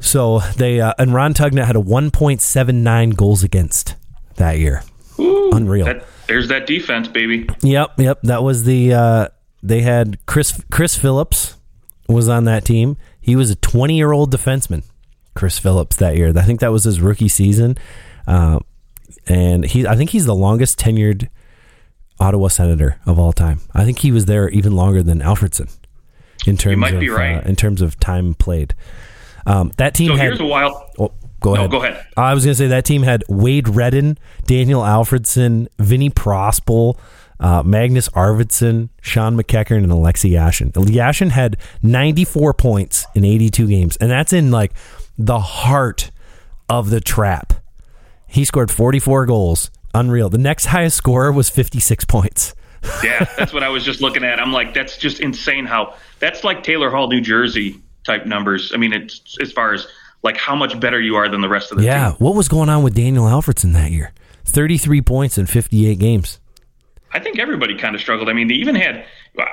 So 0.00 0.40
they 0.56 0.80
uh, 0.80 0.94
and 0.98 1.12
Ron 1.12 1.34
Tugnutt 1.34 1.66
had 1.66 1.76
a 1.76 1.80
1.79 1.80 3.16
goals 3.16 3.42
against 3.42 3.96
that 4.36 4.58
year. 4.58 4.82
Ooh, 5.18 5.50
Unreal. 5.52 5.86
That, 5.86 6.06
there's 6.28 6.48
that 6.48 6.66
defense, 6.66 7.08
baby. 7.08 7.48
Yep, 7.62 7.98
yep. 7.98 8.20
That 8.22 8.42
was 8.42 8.64
the 8.64 8.92
uh, 8.92 9.28
they 9.62 9.80
had 9.80 10.24
Chris 10.26 10.62
Chris 10.70 10.96
Phillips 10.96 11.56
was 12.08 12.28
on 12.28 12.44
that 12.44 12.64
team. 12.64 12.96
He 13.20 13.36
was 13.36 13.50
a 13.50 13.56
20 13.56 13.96
year 13.96 14.12
old 14.12 14.32
defenseman. 14.32 14.82
Chris 15.34 15.58
Phillips 15.58 15.94
that 15.96 16.16
year. 16.16 16.32
I 16.36 16.42
think 16.42 16.58
that 16.60 16.72
was 16.72 16.82
his 16.84 17.00
rookie 17.00 17.28
season, 17.28 17.78
uh, 18.26 18.58
and 19.28 19.64
he 19.64 19.86
I 19.86 19.94
think 19.94 20.10
he's 20.10 20.26
the 20.26 20.34
longest 20.34 20.80
tenured 20.80 21.28
Ottawa 22.18 22.48
Senator 22.48 22.98
of 23.06 23.20
all 23.20 23.32
time. 23.32 23.60
I 23.72 23.84
think 23.84 24.00
he 24.00 24.10
was 24.10 24.24
there 24.24 24.48
even 24.48 24.74
longer 24.74 25.00
than 25.00 25.20
Alfredsson 25.20 25.70
in 26.44 26.56
terms 26.56 26.76
might 26.78 26.94
of 26.94 27.00
be 27.00 27.08
right. 27.08 27.36
uh, 27.36 27.48
in 27.48 27.54
terms 27.54 27.82
of 27.82 28.00
time 28.00 28.34
played. 28.34 28.74
Um, 29.46 29.70
that 29.76 29.94
team 29.94 30.08
So 30.08 30.16
had. 30.16 30.24
here's 30.24 30.40
a 30.40 30.44
wild. 30.46 30.74
Oh, 30.98 31.12
go 31.38 31.54
No, 31.54 31.60
ahead. 31.60 31.70
go 31.70 31.82
ahead. 31.84 32.04
I 32.16 32.34
was 32.34 32.44
going 32.44 32.52
to 32.54 32.58
say 32.58 32.66
that 32.66 32.84
team 32.84 33.02
had 33.04 33.22
Wade 33.28 33.68
Redden, 33.68 34.18
Daniel 34.46 34.82
Alfredsson, 34.82 35.68
Vinny 35.78 36.10
Prospal, 36.10 36.98
uh, 37.40 37.62
Magnus 37.64 38.08
Arvidsson, 38.10 38.88
Shawn 39.00 39.36
McEachern, 39.36 39.82
and 39.84 39.92
Alexei 39.92 40.30
Yashin. 40.30 40.72
Yashin 40.72 41.30
had 41.30 41.56
94 41.82 42.54
points 42.54 43.06
in 43.14 43.24
82 43.24 43.66
games, 43.68 43.96
and 43.96 44.10
that's 44.10 44.32
in 44.32 44.50
like 44.50 44.72
the 45.18 45.38
heart 45.40 46.10
of 46.68 46.90
the 46.90 47.00
trap. 47.00 47.52
He 48.26 48.44
scored 48.44 48.70
44 48.70 49.26
goals. 49.26 49.70
Unreal. 49.94 50.28
The 50.28 50.36
next 50.38 50.66
highest 50.66 50.96
scorer 50.96 51.32
was 51.32 51.48
56 51.48 52.04
points. 52.04 52.54
Yeah, 53.02 53.24
that's 53.36 53.52
what 53.52 53.64
I 53.64 53.70
was 53.70 53.84
just 53.84 54.00
looking 54.00 54.22
at. 54.22 54.38
I'm 54.40 54.52
like, 54.52 54.72
that's 54.72 54.96
just 54.98 55.18
insane. 55.20 55.66
How 55.66 55.94
that's 56.20 56.44
like 56.44 56.62
Taylor 56.62 56.90
Hall, 56.90 57.08
New 57.08 57.20
Jersey 57.20 57.80
type 58.04 58.24
numbers. 58.24 58.70
I 58.72 58.76
mean, 58.76 58.92
it's 58.92 59.36
as 59.42 59.50
far 59.50 59.74
as 59.74 59.86
like 60.22 60.36
how 60.36 60.54
much 60.54 60.78
better 60.78 61.00
you 61.00 61.16
are 61.16 61.28
than 61.28 61.40
the 61.40 61.48
rest 61.48 61.72
of 61.72 61.78
the 61.78 61.84
Yeah. 61.84 61.94
team. 61.94 62.16
Yeah. 62.20 62.24
What 62.24 62.36
was 62.36 62.48
going 62.48 62.68
on 62.68 62.84
with 62.84 62.94
Daniel 62.94 63.24
Alfredsson 63.24 63.72
that 63.72 63.90
year? 63.90 64.12
33 64.44 65.02
points 65.02 65.38
in 65.38 65.46
58 65.46 65.98
games. 65.98 66.38
I 67.12 67.18
think 67.20 67.38
everybody 67.38 67.76
kind 67.76 67.94
of 67.94 68.00
struggled. 68.00 68.28
I 68.28 68.32
mean, 68.32 68.48
they 68.48 68.54
even 68.54 68.74
had 68.74 69.04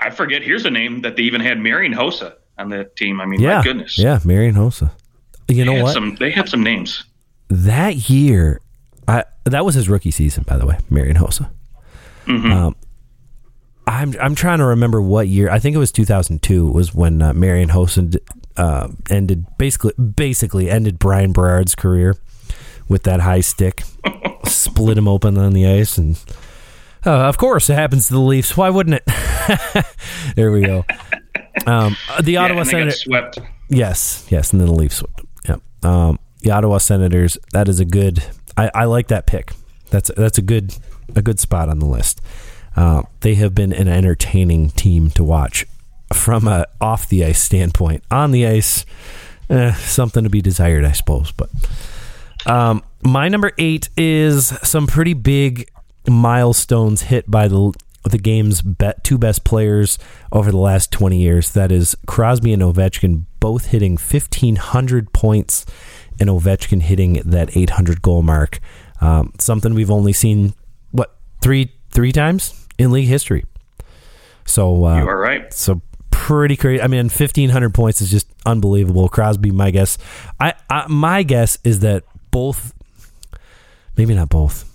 I 0.01 0.09
forget. 0.09 0.41
Here's 0.43 0.65
a 0.65 0.69
name 0.71 1.01
that 1.01 1.15
they 1.15 1.23
even 1.23 1.41
had 1.41 1.59
Marian 1.59 1.93
Hossa 1.93 2.33
on 2.57 2.69
the 2.69 2.85
team. 2.95 3.21
I 3.21 3.25
mean, 3.25 3.39
Yeah. 3.39 3.57
my 3.57 3.63
goodness. 3.63 3.97
Yeah. 3.97 4.19
Marian 4.25 4.55
Hossa. 4.55 4.91
You 5.47 5.63
They 5.63 5.63
know 5.75 5.83
what? 5.83 5.93
Some, 5.93 6.15
they 6.15 6.31
had 6.31 6.49
some 6.49 6.63
names. 6.63 7.03
that 7.49 8.09
year, 8.09 8.59
I 9.07 9.23
that 9.45 9.63
was 9.63 9.75
his 9.75 9.87
rookie 9.87 10.11
season, 10.11 10.43
by 10.47 10.57
the 10.57 10.65
way, 10.65 10.77
Marian 10.89 11.17
Hossa. 11.17 11.49
Um, 12.27 12.75
I'm 13.87 14.15
I'm 14.19 14.33
trying 14.33 14.57
to 14.57 14.65
remember 14.65 14.99
what 15.01 15.27
year. 15.27 15.49
I 15.51 15.59
think 15.59 15.75
it 15.75 15.79
was 15.79 15.91
2002 15.91 16.65
was 16.71 16.93
when 16.95 17.21
uh, 17.21 17.33
Marian 17.33 17.69
Hossa 17.69 18.17
uh, 18.57 18.87
ended 19.11 19.45
basically 19.59 19.93
basically 19.97 20.71
ended 20.71 20.97
Bryan 20.97 21.31
Berard's 21.33 21.75
career 21.75 22.15
with 22.87 23.03
that 23.03 23.19
high 23.19 23.41
stick, 23.41 23.83
split 24.45 24.97
him 24.97 25.07
open 25.07 25.37
on 25.37 25.53
the 25.53 25.67
ice, 25.67 25.99
and 25.99 26.17
uh, 27.05 27.11
of 27.11 27.37
course 27.37 27.69
it 27.69 27.75
happens 27.75 28.07
to 28.07 28.13
the 28.13 28.19
Leafs. 28.19 28.55
Why 28.57 28.69
wouldn't 28.69 29.01
it? 29.05 29.85
there 30.35 30.51
we 30.51 30.61
go. 30.61 30.85
Um, 31.65 31.95
the 32.21 32.37
Ottawa 32.37 32.61
and 32.61 32.67
they 32.67 32.71
Senator. 32.71 32.89
got 32.89 32.97
swept. 32.97 33.39
Yes, 33.69 34.27
yes, 34.29 34.51
and 34.51 34.61
then 34.61 34.67
the 34.67 34.73
Leafs. 34.73 35.03
Yep. 35.47 35.61
Um, 35.83 36.19
the 36.41 36.51
Ottawa 36.51 36.77
Senators. 36.77 37.37
That 37.53 37.67
is 37.67 37.79
a 37.79 37.85
good. 37.85 38.23
I, 38.57 38.69
I 38.73 38.85
like 38.85 39.07
that 39.07 39.25
pick. 39.25 39.51
That's 39.89 40.11
that's 40.15 40.37
a 40.37 40.41
good 40.41 40.75
a 41.15 41.21
good 41.21 41.39
spot 41.39 41.69
on 41.69 41.79
the 41.79 41.85
list. 41.85 42.21
Uh, 42.75 43.03
they 43.21 43.35
have 43.35 43.55
been 43.55 43.71
an 43.71 43.87
entertaining 43.87 44.69
team 44.69 45.09
to 45.11 45.23
watch 45.23 45.65
from 46.13 46.47
a 46.47 46.65
off 46.81 47.07
the 47.07 47.23
ice 47.23 47.41
standpoint. 47.41 48.03
On 48.11 48.31
the 48.31 48.45
ice, 48.45 48.85
eh, 49.49 49.73
something 49.73 50.23
to 50.23 50.29
be 50.29 50.41
desired, 50.41 50.85
I 50.85 50.91
suppose. 50.91 51.31
But 51.31 51.49
um, 52.45 52.83
my 53.01 53.29
number 53.29 53.51
eight 53.57 53.89
is 53.97 54.47
some 54.63 54.87
pretty 54.87 55.13
big 55.13 55.69
milestones 56.07 57.03
hit 57.03 57.29
by 57.29 57.47
the 57.47 57.73
the 58.03 58.17
game's 58.19 58.61
bet, 58.61 59.03
two 59.03 59.17
best 59.17 59.43
players 59.43 59.97
over 60.31 60.51
the 60.51 60.57
last 60.57 60.91
20 60.91 61.19
years. 61.19 61.51
That 61.51 61.71
is 61.71 61.95
Crosby 62.05 62.53
and 62.53 62.61
Ovechkin 62.61 63.23
both 63.39 63.67
hitting 63.67 63.93
1,500 63.93 65.11
points 65.11 65.65
and 66.19 66.29
Ovechkin 66.29 66.83
hitting 66.83 67.13
that 67.25 67.57
800 67.57 68.03
goal 68.03 68.21
mark. 68.21 68.59
Um, 69.01 69.33
something 69.39 69.73
we've 69.73 69.89
only 69.89 70.13
seen, 70.13 70.53
what, 70.91 71.15
three 71.41 71.71
three 71.89 72.11
times 72.11 72.67
in 72.77 72.91
league 72.91 73.07
history. 73.07 73.45
So 74.45 74.85
uh, 74.85 74.99
you 74.99 75.07
are 75.07 75.17
right. 75.17 75.51
So 75.53 75.81
pretty 76.11 76.55
crazy. 76.55 76.81
I 76.81 76.87
mean, 76.87 77.05
1,500 77.05 77.73
points 77.73 78.01
is 78.01 78.11
just 78.11 78.27
unbelievable. 78.45 79.09
Crosby, 79.09 79.51
my 79.51 79.71
guess. 79.71 79.97
I, 80.39 80.53
I 80.69 80.87
My 80.87 81.23
guess 81.23 81.57
is 81.63 81.79
that 81.79 82.03
both, 82.31 82.73
maybe 83.97 84.13
not 84.13 84.29
both, 84.29 84.74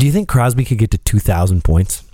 do 0.00 0.06
you 0.06 0.12
think 0.12 0.28
Crosby 0.28 0.64
could 0.64 0.78
get 0.78 0.90
to 0.92 0.98
2,000 0.98 1.62
points? 1.62 2.04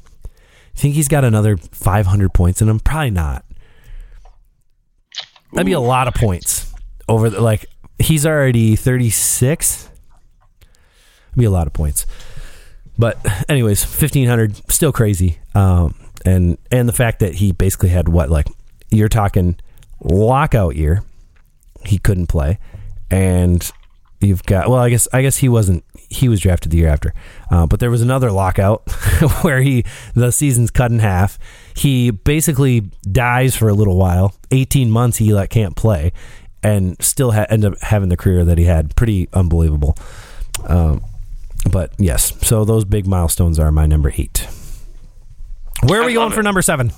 Think 0.74 0.94
he's 0.94 1.08
got 1.08 1.24
another 1.24 1.56
500 1.56 2.34
points 2.34 2.60
in 2.60 2.68
him? 2.68 2.80
Probably 2.80 3.10
not. 3.10 3.44
That'd 5.52 5.66
be 5.66 5.72
a 5.72 5.80
lot 5.80 6.08
of 6.08 6.14
points 6.14 6.74
over 7.08 7.30
the, 7.30 7.40
like 7.40 7.66
he's 7.98 8.26
already 8.26 8.76
36. 8.76 9.88
Be 11.36 11.44
a 11.44 11.50
lot 11.50 11.66
of 11.66 11.72
points. 11.72 12.04
But 12.98 13.18
anyways, 13.48 13.84
1500 13.84 14.70
still 14.70 14.92
crazy. 14.92 15.38
Um, 15.54 15.94
and 16.24 16.58
and 16.72 16.88
the 16.88 16.92
fact 16.92 17.20
that 17.20 17.36
he 17.36 17.52
basically 17.52 17.90
had 17.90 18.08
what 18.08 18.28
like 18.30 18.48
you're 18.90 19.08
talking 19.08 19.56
lockout 20.02 20.76
year. 20.76 21.04
He 21.84 21.98
couldn't 21.98 22.26
play 22.26 22.58
and 23.10 23.70
you've 24.20 24.42
got 24.44 24.68
well 24.68 24.80
i 24.80 24.90
guess 24.90 25.06
i 25.12 25.22
guess 25.22 25.36
he 25.36 25.48
wasn't 25.48 25.84
he 26.08 26.28
was 26.28 26.40
drafted 26.40 26.72
the 26.72 26.78
year 26.78 26.88
after. 26.88 27.12
Uh, 27.50 27.66
but 27.66 27.80
there 27.80 27.90
was 27.90 28.02
another 28.02 28.30
lockout 28.30 28.88
where 29.42 29.60
he 29.60 29.84
the 30.14 30.30
season's 30.30 30.70
cut 30.70 30.90
in 30.90 30.98
half. 30.98 31.38
He 31.74 32.10
basically 32.10 32.80
dies 33.10 33.56
for 33.56 33.68
a 33.68 33.74
little 33.74 33.96
while. 33.96 34.34
18 34.50 34.90
months 34.90 35.18
he 35.18 35.32
like 35.32 35.50
can't 35.50 35.76
play 35.76 36.12
and 36.62 36.96
still 37.02 37.32
ha- 37.32 37.46
end 37.50 37.64
up 37.64 37.80
having 37.80 38.08
the 38.08 38.16
career 38.16 38.44
that 38.44 38.58
he 38.58 38.64
had. 38.64 38.94
Pretty 38.96 39.28
unbelievable. 39.32 39.96
Um, 40.66 41.04
but 41.70 41.92
yes 41.98 42.32
so 42.46 42.64
those 42.64 42.84
big 42.84 43.06
milestones 43.06 43.58
are 43.58 43.72
my 43.72 43.86
number 43.86 44.12
eight. 44.16 44.46
Where 45.82 46.00
are 46.00 46.06
we 46.06 46.14
going 46.14 46.26
love 46.26 46.34
for 46.34 46.42
number 46.42 46.62
seven? 46.62 46.92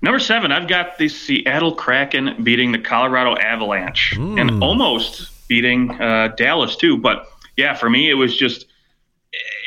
Number 0.00 0.20
seven, 0.20 0.52
I've 0.52 0.68
got 0.68 0.98
the 0.98 1.08
Seattle 1.08 1.74
Kraken 1.74 2.44
beating 2.44 2.70
the 2.70 2.78
Colorado 2.78 3.34
Avalanche 3.36 4.14
and 4.16 4.62
almost 4.62 5.48
beating 5.48 5.90
uh, 6.00 6.28
Dallas 6.36 6.76
too. 6.76 6.96
But 6.96 7.28
yeah, 7.58 7.74
for 7.74 7.90
me, 7.90 8.08
it 8.08 8.14
was 8.14 8.34
just 8.34 8.66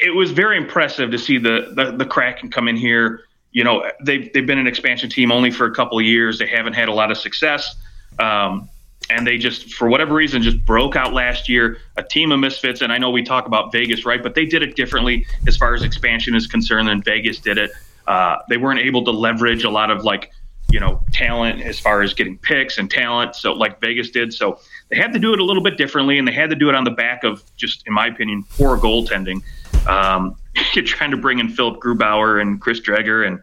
it 0.02 0.16
was 0.16 0.32
very 0.32 0.58
impressive 0.58 1.12
to 1.12 1.20
see 1.20 1.38
the 1.38 1.74
the, 1.76 1.92
the 1.92 2.06
Kraken 2.06 2.50
come 2.50 2.70
in 2.70 2.78
here. 2.78 3.26
You 3.52 3.66
know, 3.66 3.84
they've 4.04 4.32
they've 4.34 4.48
been 4.48 4.58
an 4.58 4.66
expansion 4.66 5.10
team 5.10 5.30
only 5.30 5.52
for 5.52 5.66
a 5.66 5.76
couple 5.76 6.00
of 6.00 6.06
years. 6.06 6.40
They 6.40 6.48
haven't 6.48 6.74
had 6.74 6.88
a 6.88 6.94
lot 6.94 7.12
of 7.12 7.18
success. 7.18 7.76
Um, 8.18 8.70
and 9.10 9.28
they 9.28 9.38
just, 9.38 9.74
for 9.74 9.90
whatever 9.90 10.14
reason, 10.14 10.42
just 10.42 10.64
broke 10.66 10.96
out 10.96 11.12
last 11.14 11.50
year. 11.50 11.80
A 11.98 12.04
team 12.04 12.32
of 12.32 12.40
misfits, 12.40 12.82
and 12.82 12.94
I 12.94 12.98
know 12.98 13.10
we 13.10 13.24
talk 13.24 13.46
about 13.46 13.72
Vegas, 13.74 14.06
right? 14.06 14.24
But 14.24 14.36
they 14.36 14.46
did 14.46 14.62
it 14.62 14.78
differently 14.78 15.26
as 15.48 15.58
far 15.58 15.74
as 15.74 15.84
expansion 15.84 16.34
is 16.34 16.48
concerned 16.48 16.88
than 16.88 17.02
Vegas 17.02 17.40
did 17.40 17.58
it. 17.58 17.72
Uh, 18.08 18.38
they 18.48 18.58
weren't 18.58 18.80
able 18.80 19.04
to 19.04 19.12
leverage 19.12 19.66
a 19.66 19.70
lot 19.70 19.92
of 19.92 20.06
like, 20.06 20.32
you 20.72 20.80
know, 20.80 21.04
talent 21.12 21.62
as 21.62 21.78
far 21.78 22.02
as 22.02 22.14
getting 22.14 22.38
picks 22.38 22.78
and 22.78 22.90
talent, 22.90 23.36
so 23.36 23.52
like 23.52 23.82
Vegas 23.82 24.12
did. 24.12 24.34
So 24.34 24.60
they 24.92 24.98
had 24.98 25.14
to 25.14 25.20
do 25.20 25.34
it 25.34 25.40
a 25.40 25.44
little 25.44 25.64
bit 25.64 25.78
differently, 25.78 26.20
and 26.20 26.28
they 26.28 26.34
had 26.34 26.50
to 26.50 26.56
do 26.56 26.70
it 26.70 26.76
on 26.76 26.84
the 26.84 26.92
back 26.92 27.24
of 27.24 27.44
just, 27.56 27.88
in 27.88 27.94
my 27.94 28.08
opinion, 28.08 28.44
poor 28.58 28.78
goaltending. 28.78 29.42
Um, 29.88 30.36
you're 30.74 30.86
trying 30.86 31.12
to 31.12 31.18
bring 31.18 31.40
in 31.40 31.50
Philipp 31.50 31.80
Grubauer 31.80 32.42
and 32.42 32.62
Chris 32.62 32.80
Driedger 32.80 33.26
and 33.26 33.42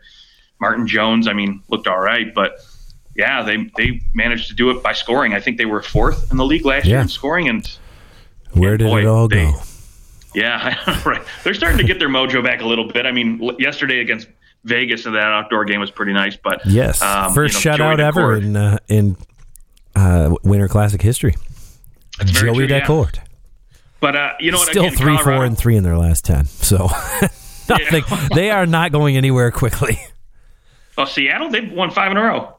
Martin 0.60 0.86
Jones. 0.86 1.26
I 1.26 1.32
mean, 1.32 1.62
looked 1.68 1.86
all 1.88 2.00
right, 2.00 2.32
but 2.34 2.58
yeah, 3.16 3.42
they 3.42 3.70
they 3.76 4.00
managed 4.14 4.48
to 4.48 4.54
do 4.54 4.70
it 4.70 4.82
by 4.82 4.92
scoring. 4.92 5.34
I 5.34 5.40
think 5.40 5.58
they 5.58 5.66
were 5.66 5.82
fourth 5.82 6.30
in 6.30 6.36
the 6.36 6.44
league 6.44 6.64
last 6.64 6.86
year 6.86 7.00
in 7.00 7.08
scoring, 7.08 7.48
and 7.48 7.66
where 8.52 8.76
did 8.76 8.88
boy, 8.88 9.00
it 9.00 9.06
all 9.06 9.26
they- 9.26 9.50
go 9.50 9.62
yeah, 10.34 11.00
right. 11.06 11.22
They're 11.42 11.54
starting 11.54 11.78
to 11.78 11.84
get 11.84 11.98
their 11.98 12.08
mojo 12.08 12.44
back 12.44 12.60
a 12.60 12.66
little 12.66 12.86
bit. 12.86 13.06
I 13.06 13.12
mean, 13.12 13.42
l- 13.42 13.56
yesterday 13.58 14.00
against 14.00 14.28
Vegas, 14.64 15.04
that 15.04 15.16
outdoor 15.16 15.64
game 15.64 15.80
was 15.80 15.90
pretty 15.90 16.12
nice. 16.12 16.36
But 16.36 16.64
Yes, 16.66 17.00
um, 17.02 17.32
first 17.32 17.64
you 17.64 17.70
know, 17.70 17.76
shutout 17.76 17.98
ever 17.98 18.36
in 18.36 18.56
uh, 18.56 18.78
in 18.88 19.16
uh, 19.98 20.34
Winter 20.42 20.68
Classic 20.68 21.00
history. 21.00 21.34
Joey 22.24 22.66
true, 22.66 22.76
yeah. 22.76 23.06
But 24.00 24.16
uh, 24.16 24.32
you 24.40 24.52
know 24.52 24.58
what? 24.58 24.68
Still 24.68 24.86
again, 24.86 24.96
three, 24.96 25.18
four, 25.18 25.44
and 25.44 25.56
three 25.56 25.76
in 25.76 25.82
their 25.82 25.98
last 25.98 26.24
ten. 26.24 26.44
So 26.46 26.88
nothing. 27.68 28.04
they 28.34 28.50
are 28.50 28.66
not 28.66 28.92
going 28.92 29.16
anywhere 29.16 29.50
quickly. 29.50 29.98
Oh, 30.96 31.04
Seattle, 31.04 31.50
they've 31.50 31.70
won 31.70 31.90
five 31.90 32.10
in 32.10 32.16
a 32.16 32.22
row. 32.22 32.56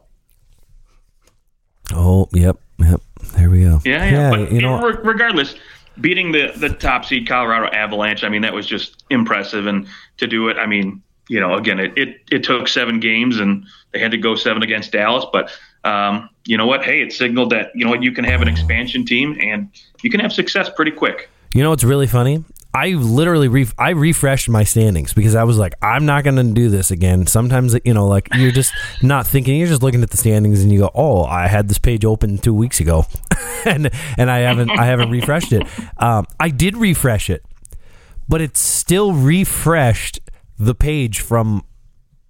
Oh, 1.93 2.29
yep, 2.31 2.57
yep. 2.77 3.01
There 3.35 3.49
we 3.49 3.63
go. 3.63 3.81
Yeah, 3.83 4.09
yeah. 4.09 4.29
but 4.29 4.51
you 4.51 4.57
you 4.57 4.61
know, 4.61 4.87
regardless, 4.87 5.55
beating 5.99 6.31
the 6.31 6.53
the 6.55 6.69
top 6.69 7.05
seed 7.05 7.27
Colorado 7.27 7.67
Avalanche, 7.75 8.23
I 8.23 8.29
mean, 8.29 8.41
that 8.41 8.53
was 8.53 8.65
just 8.65 9.03
impressive. 9.09 9.67
And 9.67 9.87
to 10.17 10.27
do 10.27 10.47
it, 10.49 10.57
I 10.57 10.65
mean, 10.65 11.01
you 11.27 11.39
know, 11.39 11.55
again, 11.55 11.79
it 11.79 11.97
it, 11.97 12.21
it 12.31 12.43
took 12.43 12.67
seven 12.67 12.99
games, 12.99 13.39
and 13.39 13.65
they 13.91 13.99
had 13.99 14.11
to 14.11 14.17
go 14.17 14.35
seven 14.35 14.63
against 14.63 14.91
Dallas. 14.91 15.25
But 15.31 15.51
um, 15.83 16.29
you 16.45 16.57
know 16.57 16.65
what? 16.67 16.83
Hey, 16.83 17.01
it 17.01 17.13
signaled 17.13 17.51
that 17.51 17.71
you 17.75 17.85
know 17.85 17.91
what 17.91 18.03
you 18.03 18.11
can 18.11 18.25
have 18.25 18.41
an 18.41 18.47
expansion 18.47 19.05
team, 19.05 19.37
and 19.41 19.69
you 20.01 20.09
can 20.09 20.19
have 20.19 20.33
success 20.33 20.69
pretty 20.75 20.91
quick. 20.91 21.29
you 21.53 21.63
know 21.63 21.69
what's 21.69 21.83
really 21.83 22.07
funny? 22.07 22.43
I 22.71 22.89
literally 22.89 23.65
I 23.79 23.89
refreshed 23.91 24.47
my 24.47 24.63
standings 24.63 25.11
because 25.11 25.33
I 25.33 25.43
was 25.43 25.57
like, 25.57 25.73
I'm 25.81 26.05
not 26.05 26.23
going 26.23 26.35
to 26.35 26.43
do 26.53 26.69
this 26.69 26.91
again. 26.91 27.25
Sometimes 27.25 27.75
you 27.83 27.95
know, 27.95 28.05
like 28.07 28.27
you're 28.35 28.51
just 28.51 28.71
not 29.01 29.25
thinking. 29.25 29.57
You're 29.57 29.67
just 29.67 29.81
looking 29.81 30.03
at 30.03 30.11
the 30.11 30.17
standings 30.17 30.61
and 30.61 30.71
you 30.71 30.79
go, 30.79 30.91
"Oh, 30.93 31.23
I 31.23 31.47
had 31.47 31.67
this 31.67 31.79
page 31.79 32.05
open 32.05 32.37
two 32.37 32.53
weeks 32.53 32.79
ago, 32.79 33.05
and 33.65 33.89
and 34.17 34.29
I 34.29 34.39
haven't 34.39 34.69
I 34.69 34.85
haven't 34.85 35.09
refreshed 35.09 35.51
it. 35.51 35.65
Um, 35.97 36.27
I 36.39 36.49
did 36.49 36.77
refresh 36.77 37.29
it, 37.31 37.43
but 38.27 38.39
it 38.39 38.55
still 38.55 39.13
refreshed 39.13 40.19
the 40.59 40.75
page 40.75 41.21
from 41.21 41.63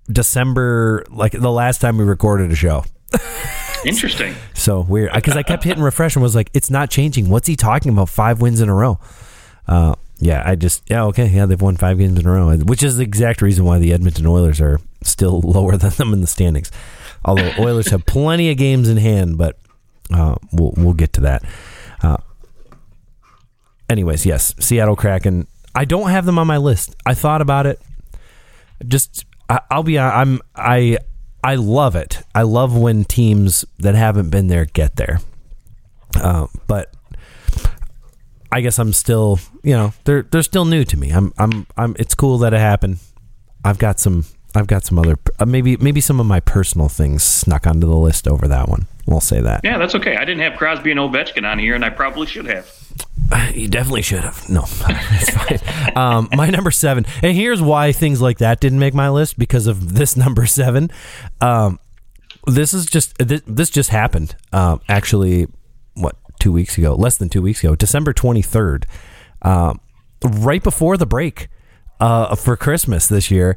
December, 0.10 1.04
like 1.10 1.34
the 1.34 1.52
last 1.52 1.82
time 1.82 1.98
we 1.98 2.06
recorded 2.06 2.52
a 2.52 2.56
show. 2.56 2.86
Interesting. 3.86 4.36
So 4.54 4.82
weird 4.82 5.12
because 5.14 5.38
I 5.38 5.44
kept 5.44 5.64
hitting 5.64 5.84
refresh 5.84 6.16
and 6.16 6.24
was 6.24 6.36
like, 6.36 6.50
it's 6.54 6.70
not 6.70 6.90
changing. 6.90 7.30
What's 7.30 7.48
he 7.48 7.56
talking 7.56 7.92
about? 7.92 8.10
Five 8.10 8.42
wins 8.42 8.62
in 8.62 8.70
a 8.70 8.76
row. 8.76 9.00
Uh, 9.68 9.96
yeah, 10.20 10.44
I 10.46 10.56
just 10.56 10.84
yeah 10.90 11.06
okay 11.06 11.28
yeah 11.28 11.46
they've 11.46 11.62
won 11.62 11.78
five 11.78 11.98
games 11.98 12.20
in 12.20 12.28
a 12.28 12.32
row, 12.32 12.56
which 12.58 12.84
is 12.84 12.98
the 12.98 13.04
exact 13.04 13.42
reason 13.42 13.64
why 13.64 13.80
the 13.80 13.94
Edmonton 13.94 14.28
Oilers 14.28 14.60
are 14.60 14.80
still 15.04 15.40
lower 15.44 15.78
than 15.78 15.92
them 15.92 16.14
in 16.14 16.22
the 16.22 16.28
standings. 16.28 16.72
Although 17.24 17.52
Oilers 17.60 17.88
have 17.90 18.06
plenty 18.06 18.52
of 18.52 18.58
games 18.58 18.90
in 18.90 18.98
hand, 18.98 19.38
but 19.38 19.58
uh, 20.14 20.36
we'll 20.52 20.74
we'll 20.76 20.94
get 20.94 21.14
to 21.14 21.22
that. 21.22 21.44
Uh, 22.02 22.18
anyways, 23.90 24.26
yes, 24.26 24.54
Seattle 24.60 24.96
Kraken. 24.96 25.48
I 25.76 25.86
don't 25.86 26.10
have 26.10 26.26
them 26.26 26.40
on 26.40 26.48
my 26.48 26.58
list. 26.58 26.96
I 27.06 27.14
thought 27.14 27.42
about 27.42 27.66
it. 27.66 27.80
Just 28.86 29.26
I, 29.50 29.62
I'll 29.72 29.84
be 29.84 30.00
I'm 30.00 30.42
I 30.56 30.98
I 31.44 31.56
love 31.56 31.96
it. 31.96 32.22
I 32.36 32.42
love 32.42 32.78
when 32.78 33.06
teams 33.06 33.66
that 33.78 33.96
haven't 33.96 34.30
been 34.30 34.48
there 34.48 34.66
get 34.66 34.96
there. 34.98 35.20
Uh, 36.16 36.48
but 36.68 36.94
I 38.52 38.62
guess 38.62 38.80
I'm 38.80 38.94
still, 38.94 39.40
you 39.64 39.74
know, 39.74 39.94
they're 40.04 40.24
they're 40.24 40.42
still 40.42 40.66
new 40.66 40.84
to 40.84 40.98
me. 40.98 41.12
I'm 41.12 41.34
I'm 41.38 41.68
I'm. 41.78 41.96
It's 42.00 42.16
cool 42.16 42.40
that 42.40 42.54
it 42.54 42.60
happened. 42.60 43.00
I've 43.64 43.78
got 43.78 44.00
some. 44.00 44.26
I've 44.56 44.68
got 44.68 44.84
some 44.84 44.98
other 44.98 45.16
uh, 45.40 45.46
maybe 45.46 45.78
maybe 45.78 46.02
some 46.02 46.20
of 46.20 46.26
my 46.26 46.40
personal 46.40 46.90
things 46.90 47.22
snuck 47.22 47.68
onto 47.68 47.86
the 47.86 47.96
list 47.96 48.28
over 48.28 48.48
that 48.48 48.68
one. 48.68 48.88
We'll 49.06 49.22
say 49.22 49.42
that. 49.42 49.62
Yeah, 49.64 49.78
that's 49.78 49.94
okay. 49.96 50.16
I 50.18 50.26
didn't 50.26 50.42
have 50.42 50.58
Crosby 50.58 50.92
and 50.92 51.00
Ovechkin 51.00 51.50
on 51.50 51.60
here, 51.60 51.76
and 51.76 51.86
I 51.86 51.92
probably 51.92 52.26
should 52.26 52.48
have. 52.48 52.68
You 53.54 53.68
definitely 53.68 54.02
should 54.02 54.24
have. 54.24 54.50
No, 54.50 54.62
it's 54.68 55.30
fine. 55.30 55.96
Um, 55.96 56.30
my 56.34 56.50
number 56.50 56.72
seven, 56.72 57.06
and 57.22 57.36
here's 57.36 57.62
why 57.62 57.92
things 57.92 58.22
like 58.22 58.40
that 58.40 58.60
didn't 58.60 58.80
make 58.80 58.94
my 58.94 59.10
list 59.10 59.38
because 59.38 59.68
of 59.68 59.94
this 59.96 60.18
number 60.24 60.46
seven. 60.46 60.90
Um, 61.42 61.80
this 62.48 62.74
is 62.74 62.86
just 62.86 63.18
this, 63.20 63.42
this 63.46 63.70
just 63.70 63.90
happened. 63.90 64.36
Um, 64.52 64.82
actually, 64.90 65.48
what 65.94 66.16
two 66.40 66.52
weeks 66.52 66.78
ago? 66.78 66.96
Less 66.96 67.18
than 67.18 67.30
two 67.30 67.42
weeks 67.42 67.64
ago, 67.64 67.76
December 67.76 68.14
twenty 68.14 68.42
third, 68.42 68.86
um, 69.42 69.80
right 70.24 70.64
before 70.64 70.98
the 70.98 71.06
break 71.06 71.50
uh, 72.00 72.36
for 72.36 72.56
Christmas 72.56 73.08
this 73.08 73.30
year. 73.30 73.56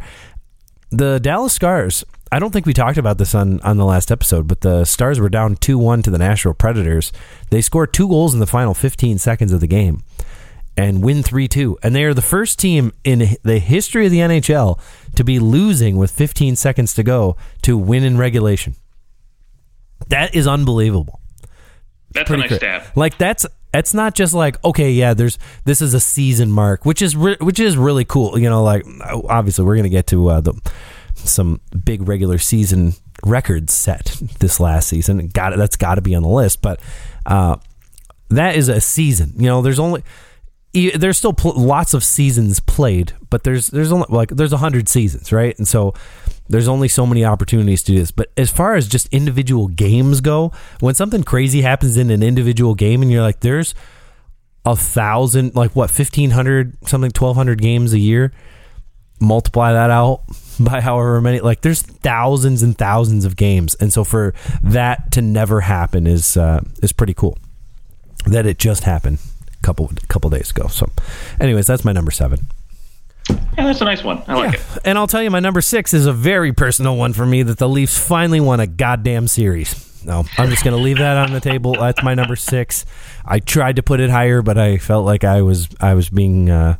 The 0.91 1.19
Dallas 1.19 1.55
Stars. 1.55 2.05
I 2.33 2.39
don't 2.39 2.51
think 2.51 2.65
we 2.65 2.73
talked 2.73 2.97
about 2.97 3.19
this 3.19 3.35
on, 3.35 3.61
on 3.61 3.77
the 3.77 3.85
last 3.85 4.11
episode, 4.11 4.49
but 4.49 4.63
the 4.63 4.87
Stars 4.87 5.21
were 5.21 5.29
down 5.29 5.55
2 5.57 5.77
1 5.77 6.03
to 6.05 6.11
the 6.11 6.17
Nashville 6.19 6.55
Predators. 6.55 7.13
They 7.51 7.61
scored 7.61 7.93
two 7.93 8.09
goals 8.09 8.33
in 8.33 8.41
the 8.41 8.47
final 8.47 8.73
15 8.73 9.19
seconds 9.19 9.53
of 9.53 9.61
the 9.61 9.67
game. 9.67 10.03
and 10.77 11.05
win 11.05 11.23
3 11.23 11.47
2. 11.49 11.79
And 11.83 11.95
they 11.95 12.05
are 12.05 12.15
the 12.15 12.23
first 12.23 12.59
team 12.59 12.93
in 13.05 13.37
the 13.43 13.59
history 13.59 14.07
of 14.07 14.13
the 14.13 14.21
NHL 14.21 14.81
to 15.15 15.25
be 15.25 15.39
losing 15.39 15.99
with 15.99 16.11
15 16.11 16.57
seconds 16.57 16.95
to 16.95 17.03
go 17.03 17.37
to 17.61 17.77
win 17.77 18.03
in 18.05 18.17
regulation. 18.17 18.77
That 20.09 20.35
is 20.35 20.49
unbelievable. 20.49 21.21
That's 22.13 22.31
a 22.31 22.37
nice 22.39 22.57
stat. 22.57 22.93
Like 22.97 23.19
that's 23.19 23.47
it's 23.75 23.95
not 23.95 24.15
just 24.15 24.35
like 24.35 24.63
okay, 24.65 24.91
yeah. 24.91 25.15
There's 25.15 25.39
this 25.65 25.81
is 25.81 25.95
a 25.95 26.01
season 26.01 26.51
mark, 26.51 26.85
which 26.85 27.01
is 27.03 27.15
re- 27.17 27.37
which 27.41 27.61
is 27.61 27.77
really 27.77 28.05
cool. 28.05 28.39
You 28.39 28.51
know, 28.51 28.63
like 28.63 28.85
obviously 29.29 29.65
we're 29.65 29.77
gonna 29.77 29.89
get 29.89 30.07
to 30.09 30.29
uh, 30.29 30.41
the 30.41 30.55
some 31.29 31.61
big 31.85 32.07
regular 32.09 32.39
season 32.39 32.95
records 33.25 33.73
set 33.73 34.21
this 34.41 34.59
last 34.61 34.89
season. 34.89 35.29
Got 35.29 35.53
it. 35.53 35.57
That's 35.57 35.77
got 35.77 35.97
to 35.97 36.01
be 36.01 36.15
on 36.15 36.23
the 36.23 36.29
list, 36.29 36.63
but 36.63 36.81
uh, 37.27 37.57
that 38.31 38.57
is 38.57 38.69
a 38.69 38.81
season. 38.81 39.35
You 39.37 39.47
know, 39.47 39.63
there's 39.63 39.79
only 39.79 40.03
there's 40.73 41.19
still 41.19 41.35
pl- 41.35 41.59
lots 41.59 41.93
of 41.93 42.03
seasons 42.03 42.59
played, 42.61 43.13
but 43.31 43.45
there's 43.45 43.67
there's 43.69 43.93
only 43.93 44.07
like 44.09 44.31
there's 44.31 44.53
a 44.53 44.59
hundred 44.59 44.89
seasons, 44.89 45.31
right? 45.33 45.57
And 45.59 45.69
so 45.69 45.95
there's 46.49 46.69
only 46.69 46.89
so 46.89 47.07
many 47.07 47.25
opportunities 47.25 47.83
to 47.85 47.93
do 47.93 47.99
this. 47.99 48.11
But 48.11 48.33
as 48.37 48.51
far 48.51 48.75
as 48.75 48.89
just 48.89 49.07
individual 49.09 49.69
games 49.69 50.21
go, 50.21 50.53
when 50.81 50.95
something 50.95 51.23
crazy 51.23 51.63
happens 51.63 51.97
in 51.97 52.11
an 52.11 52.23
individual 52.23 52.75
game, 52.75 53.03
and 53.03 53.11
you're 53.11 53.23
like, 53.23 53.41
there's 53.41 53.75
a 54.65 54.77
thousand, 54.77 55.55
like 55.55 55.77
what, 55.77 55.91
fifteen 55.91 56.31
hundred 56.31 56.77
something, 56.89 57.11
twelve 57.11 57.37
hundred 57.37 57.61
games 57.61 57.93
a 57.93 57.99
year. 57.99 58.33
Multiply 59.23 59.73
that 59.73 59.91
out 59.91 60.23
by 60.61 60.81
however 60.81 61.21
many, 61.21 61.41
like 61.41 61.63
there's 61.63 61.83
thousands 61.83 62.63
and 62.63 62.77
thousands 62.77 63.25
of 63.25 63.37
games, 63.37 63.75
and 63.77 63.93
so 63.93 64.05
for 64.05 64.35
that 64.63 65.13
to 65.13 65.23
never 65.23 65.61
happen 65.61 66.07
is 66.07 66.37
uh, 66.37 66.61
is 66.83 66.93
pretty 66.93 67.15
cool. 67.15 67.39
That 68.27 68.47
it 68.47 68.59
just 68.59 68.85
happened 68.85 69.19
a 69.53 69.63
couple 69.67 69.91
couple 70.09 70.31
days 70.31 70.51
ago. 70.51 70.69
So, 70.69 70.91
anyways, 71.41 71.67
that's 71.67 71.85
my 71.85 71.93
number 71.93 72.11
seven. 72.11 72.47
Yeah, 73.29 73.67
that's 73.67 73.81
a 73.81 73.85
nice 73.85 74.03
one. 74.03 74.23
I 74.27 74.35
like 74.35 74.55
yeah. 74.55 74.61
it. 74.61 74.79
And 74.85 74.99
I'll 74.99 75.07
tell 75.07 75.23
you, 75.23 75.31
my 75.31 75.41
number 75.41 75.61
six 75.61 75.95
is 75.95 76.07
a 76.07 76.13
very 76.13 76.53
personal 76.53 76.97
one 76.97 77.13
for 77.13 77.25
me 77.25 77.43
that 77.45 77.59
the 77.59 77.69
Leafs 77.69 77.97
finally 77.97 78.41
won 78.41 78.61
a 78.61 78.67
goddamn 78.67 79.29
series. 79.29 80.05
No, 80.05 80.25
I'm 80.37 80.51
just 80.51 80.65
going 80.65 80.77
to 80.77 80.83
leave 80.83 80.99
that 80.99 81.17
on 81.17 81.33
the 81.33 81.41
table. 81.41 81.75
That's 81.75 82.03
my 82.03 82.15
number 82.15 82.35
six. 82.35 82.85
I 83.25 83.39
tried 83.39 83.77
to 83.77 83.83
put 83.83 84.01
it 84.01 84.11
higher, 84.11 84.43
but 84.43 84.59
I 84.59 84.79
felt 84.79 85.07
like 85.07 85.23
I 85.23 85.43
was 85.43 85.69
I 85.81 85.95
was 85.95 86.11
being 86.11 86.51
uh, 86.51 86.79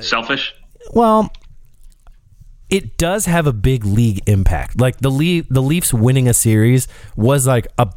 selfish. 0.00 0.54
Well, 0.92 1.30
it 2.70 2.98
does 2.98 3.24
have 3.24 3.46
a 3.46 3.52
big 3.52 3.84
league 3.84 4.22
impact. 4.26 4.80
Like 4.80 4.98
the 4.98 5.10
Le- 5.10 5.44
the 5.48 5.62
Leafs 5.62 5.94
winning 5.94 6.28
a 6.28 6.34
series 6.34 6.86
was 7.16 7.46
like 7.46 7.66
a 7.78 7.90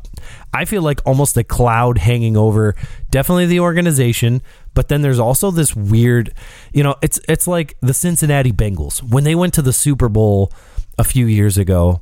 I 0.54 0.66
feel 0.66 0.82
like 0.82 1.02
almost 1.06 1.36
a 1.38 1.44
cloud 1.44 1.98
hanging 1.98 2.38
over 2.38 2.76
definitely 3.10 3.48
the 3.48 3.60
organization, 3.60 4.42
but 4.74 4.88
then 4.88 5.02
there's 5.02 5.20
also 5.20 5.52
this 5.52 5.76
weird, 5.76 6.34
you 6.72 6.84
know, 6.84 6.96
it's 7.02 7.20
it's 7.28 7.48
like 7.48 7.76
the 7.82 7.94
Cincinnati 7.94 8.52
Bengals 8.52 9.02
when 9.04 9.24
they 9.24 9.36
went 9.36 9.54
to 9.56 9.62
the 9.62 9.74
Super 9.74 10.08
Bowl 10.08 10.54
a 10.98 11.04
few 11.04 11.26
years 11.26 11.58
ago 11.58 12.02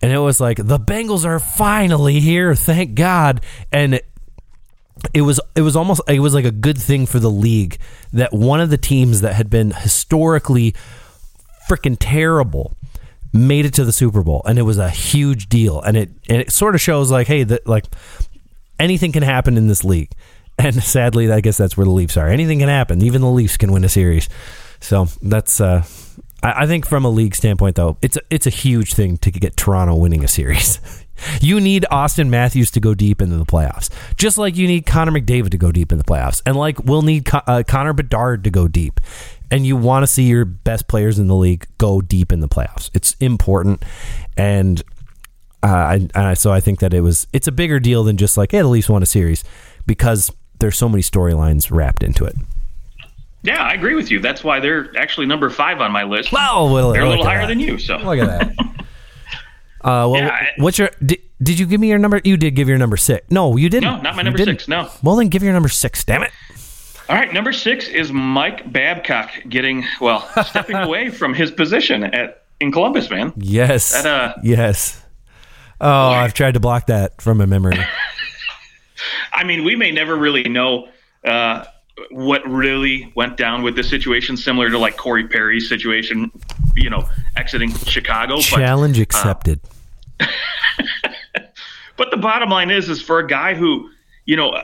and 0.00 0.12
it 0.12 0.18
was 0.18 0.40
like 0.40 0.58
the 0.58 0.78
Bengals 0.78 1.24
are 1.24 1.38
finally 1.38 2.20
here, 2.20 2.54
thank 2.54 2.94
God. 2.94 3.40
And 3.72 4.00
it 5.12 5.22
was 5.22 5.40
it 5.54 5.62
was 5.62 5.76
almost 5.76 6.00
it 6.08 6.20
was 6.20 6.34
like 6.34 6.44
a 6.44 6.50
good 6.50 6.78
thing 6.78 7.06
for 7.06 7.18
the 7.18 7.30
league 7.30 7.78
that 8.12 8.32
one 8.32 8.60
of 8.60 8.70
the 8.70 8.78
teams 8.78 9.20
that 9.20 9.34
had 9.34 9.50
been 9.50 9.72
historically 9.72 10.74
freaking 11.68 11.96
terrible 11.98 12.76
made 13.32 13.66
it 13.66 13.74
to 13.74 13.84
the 13.84 13.92
Super 13.92 14.22
Bowl, 14.22 14.42
and 14.46 14.58
it 14.58 14.62
was 14.62 14.78
a 14.78 14.88
huge 14.88 15.48
deal. 15.48 15.80
And 15.82 15.96
it 15.96 16.10
and 16.28 16.40
it 16.40 16.52
sort 16.52 16.74
of 16.74 16.80
shows 16.80 17.10
like, 17.10 17.26
hey, 17.26 17.42
that 17.42 17.66
like 17.66 17.84
anything 18.78 19.12
can 19.12 19.22
happen 19.22 19.56
in 19.58 19.66
this 19.66 19.84
league. 19.84 20.10
And 20.56 20.80
sadly, 20.84 21.32
I 21.32 21.40
guess 21.40 21.56
that's 21.56 21.76
where 21.76 21.84
the 21.84 21.90
Leafs 21.90 22.16
are. 22.16 22.28
Anything 22.28 22.60
can 22.60 22.68
happen. 22.68 23.02
Even 23.02 23.22
the 23.22 23.28
Leafs 23.28 23.56
can 23.56 23.72
win 23.72 23.82
a 23.82 23.88
series. 23.88 24.28
So 24.78 25.08
that's 25.20 25.60
uh, 25.60 25.82
I, 26.44 26.62
I 26.62 26.66
think 26.68 26.86
from 26.86 27.04
a 27.04 27.10
league 27.10 27.34
standpoint, 27.34 27.74
though, 27.74 27.96
it's 28.02 28.16
a, 28.16 28.20
it's 28.30 28.46
a 28.46 28.50
huge 28.50 28.94
thing 28.94 29.16
to 29.18 29.32
get 29.32 29.56
Toronto 29.56 29.96
winning 29.96 30.22
a 30.22 30.28
series. 30.28 30.78
You 31.40 31.60
need 31.60 31.86
Auston 31.90 32.28
Matthews 32.28 32.70
to 32.72 32.80
go 32.80 32.94
deep 32.94 33.22
into 33.22 33.36
the 33.36 33.46
playoffs, 33.46 33.90
just 34.16 34.38
like 34.38 34.56
you 34.56 34.66
need 34.66 34.86
Connor 34.86 35.12
McDavid 35.12 35.50
to 35.50 35.58
go 35.58 35.72
deep 35.72 35.92
in 35.92 35.98
the 35.98 36.04
playoffs, 36.04 36.42
and 36.44 36.56
like 36.56 36.84
we'll 36.84 37.02
need 37.02 37.28
uh, 37.32 37.62
Connor 37.66 37.92
Bedard 37.92 38.44
to 38.44 38.50
go 38.50 38.68
deep 38.68 39.00
and 39.50 39.66
you 39.66 39.76
want 39.76 40.02
to 40.02 40.06
see 40.06 40.24
your 40.24 40.44
best 40.44 40.88
players 40.88 41.18
in 41.18 41.28
the 41.28 41.34
league 41.34 41.66
go 41.78 42.00
deep 42.00 42.32
in 42.32 42.40
the 42.40 42.48
playoffs. 42.48 42.90
It's 42.92 43.14
important, 43.20 43.84
and 44.36 44.82
uh, 45.62 45.98
I, 46.14 46.34
so 46.34 46.52
I 46.52 46.60
think 46.60 46.80
that 46.80 46.92
it 46.92 47.02
was 47.02 47.26
it's 47.32 47.46
a 47.46 47.52
bigger 47.52 47.78
deal 47.78 48.04
than 48.04 48.16
just 48.16 48.36
like 48.36 48.50
hey, 48.50 48.58
the 48.58 48.68
Leafs 48.68 48.88
won 48.88 49.02
a 49.02 49.06
series 49.06 49.44
because 49.86 50.32
there's 50.58 50.76
so 50.76 50.88
many 50.88 51.02
storylines 51.02 51.70
wrapped 51.70 52.02
into 52.02 52.24
it. 52.24 52.34
Yeah, 53.42 53.62
I 53.62 53.74
agree 53.74 53.94
with 53.94 54.10
you. 54.10 54.20
That's 54.20 54.42
why 54.42 54.58
they're 54.58 54.96
actually 54.96 55.26
number 55.26 55.50
five 55.50 55.80
on 55.80 55.92
my 55.92 56.02
list. 56.02 56.32
Wow, 56.32 56.72
well, 56.72 56.92
they're 56.92 57.02
a 57.02 57.08
little 57.08 57.24
higher 57.24 57.42
that. 57.42 57.48
than 57.48 57.60
you. 57.60 57.78
So 57.78 57.98
look 57.98 58.18
at 58.18 58.26
that. 58.26 58.74
uh, 59.84 60.08
well, 60.08 60.16
yeah, 60.16 60.46
what's 60.58 60.78
your? 60.78 60.90
Did, 61.04 61.20
did 61.42 61.58
you 61.58 61.66
give 61.66 61.80
me 61.80 61.88
your 61.88 61.98
number? 61.98 62.20
You 62.24 62.36
did 62.36 62.54
give 62.54 62.68
your 62.68 62.78
number 62.78 62.96
six. 62.96 63.30
No, 63.30 63.56
you 63.56 63.68
didn't. 63.68 63.84
No, 63.84 64.00
not 64.00 64.16
my 64.16 64.22
number 64.22 64.38
six. 64.38 64.66
No. 64.66 64.90
Well, 65.02 65.16
then 65.16 65.28
give 65.28 65.42
your 65.42 65.52
number 65.52 65.68
six. 65.68 66.04
Damn 66.04 66.22
it. 66.22 66.30
All 67.08 67.16
right, 67.16 67.30
number 67.34 67.52
six 67.52 67.86
is 67.86 68.10
Mike 68.10 68.72
Babcock 68.72 69.30
getting 69.48 69.84
well, 70.00 70.26
stepping 70.46 70.76
away 70.76 71.10
from 71.10 71.34
his 71.34 71.50
position 71.50 72.02
at 72.02 72.44
in 72.60 72.72
Columbus, 72.72 73.10
man. 73.10 73.32
Yes. 73.36 73.92
That, 73.92 74.06
uh, 74.06 74.34
yes. 74.42 75.02
Oh, 75.80 76.08
I've 76.08 76.34
tried 76.34 76.54
to 76.54 76.60
block 76.60 76.86
that 76.86 77.20
from 77.20 77.38
my 77.38 77.46
memory. 77.46 77.78
I 79.32 79.44
mean, 79.44 79.64
we 79.64 79.76
may 79.76 79.90
never 79.90 80.16
really 80.16 80.44
know 80.44 80.88
uh, 81.24 81.64
what 82.10 82.48
really 82.48 83.12
went 83.14 83.36
down 83.36 83.62
with 83.62 83.76
this 83.76 83.90
situation, 83.90 84.36
similar 84.36 84.70
to 84.70 84.78
like 84.78 84.96
Corey 84.96 85.28
Perry's 85.28 85.68
situation, 85.68 86.30
you 86.76 86.88
know, 86.88 87.06
exiting 87.36 87.74
Chicago. 87.74 88.38
Challenge 88.38 88.96
but, 88.96 89.00
uh, 89.00 89.02
accepted. 89.02 89.60
Uh, 89.62 89.73
but 91.96 92.10
the 92.10 92.16
bottom 92.16 92.50
line 92.50 92.70
is, 92.70 92.88
is 92.88 93.00
for 93.02 93.18
a 93.18 93.26
guy 93.26 93.54
who 93.54 93.90
you 94.26 94.36
know, 94.36 94.54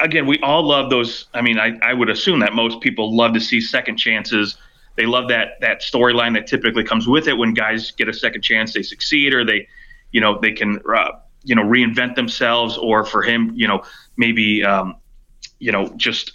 again, 0.00 0.26
we 0.26 0.38
all 0.40 0.62
love 0.66 0.90
those. 0.90 1.26
I 1.34 1.42
mean, 1.42 1.58
I, 1.58 1.78
I 1.82 1.92
would 1.92 2.08
assume 2.08 2.40
that 2.40 2.54
most 2.54 2.80
people 2.80 3.14
love 3.14 3.34
to 3.34 3.40
see 3.40 3.60
second 3.60 3.96
chances. 3.96 4.56
They 4.96 5.06
love 5.06 5.28
that 5.28 5.60
that 5.60 5.82
storyline 5.82 6.34
that 6.34 6.46
typically 6.46 6.84
comes 6.84 7.06
with 7.06 7.28
it 7.28 7.36
when 7.36 7.54
guys 7.54 7.90
get 7.92 8.08
a 8.08 8.12
second 8.12 8.42
chance, 8.42 8.72
they 8.72 8.82
succeed, 8.82 9.34
or 9.34 9.44
they, 9.44 9.68
you 10.12 10.20
know, 10.20 10.38
they 10.38 10.52
can, 10.52 10.80
uh, 10.94 11.12
you 11.44 11.54
know, 11.54 11.62
reinvent 11.62 12.16
themselves, 12.16 12.76
or 12.76 13.04
for 13.04 13.22
him, 13.22 13.52
you 13.54 13.68
know, 13.68 13.82
maybe, 14.16 14.64
um, 14.64 14.96
you 15.58 15.72
know, 15.72 15.88
just 15.96 16.32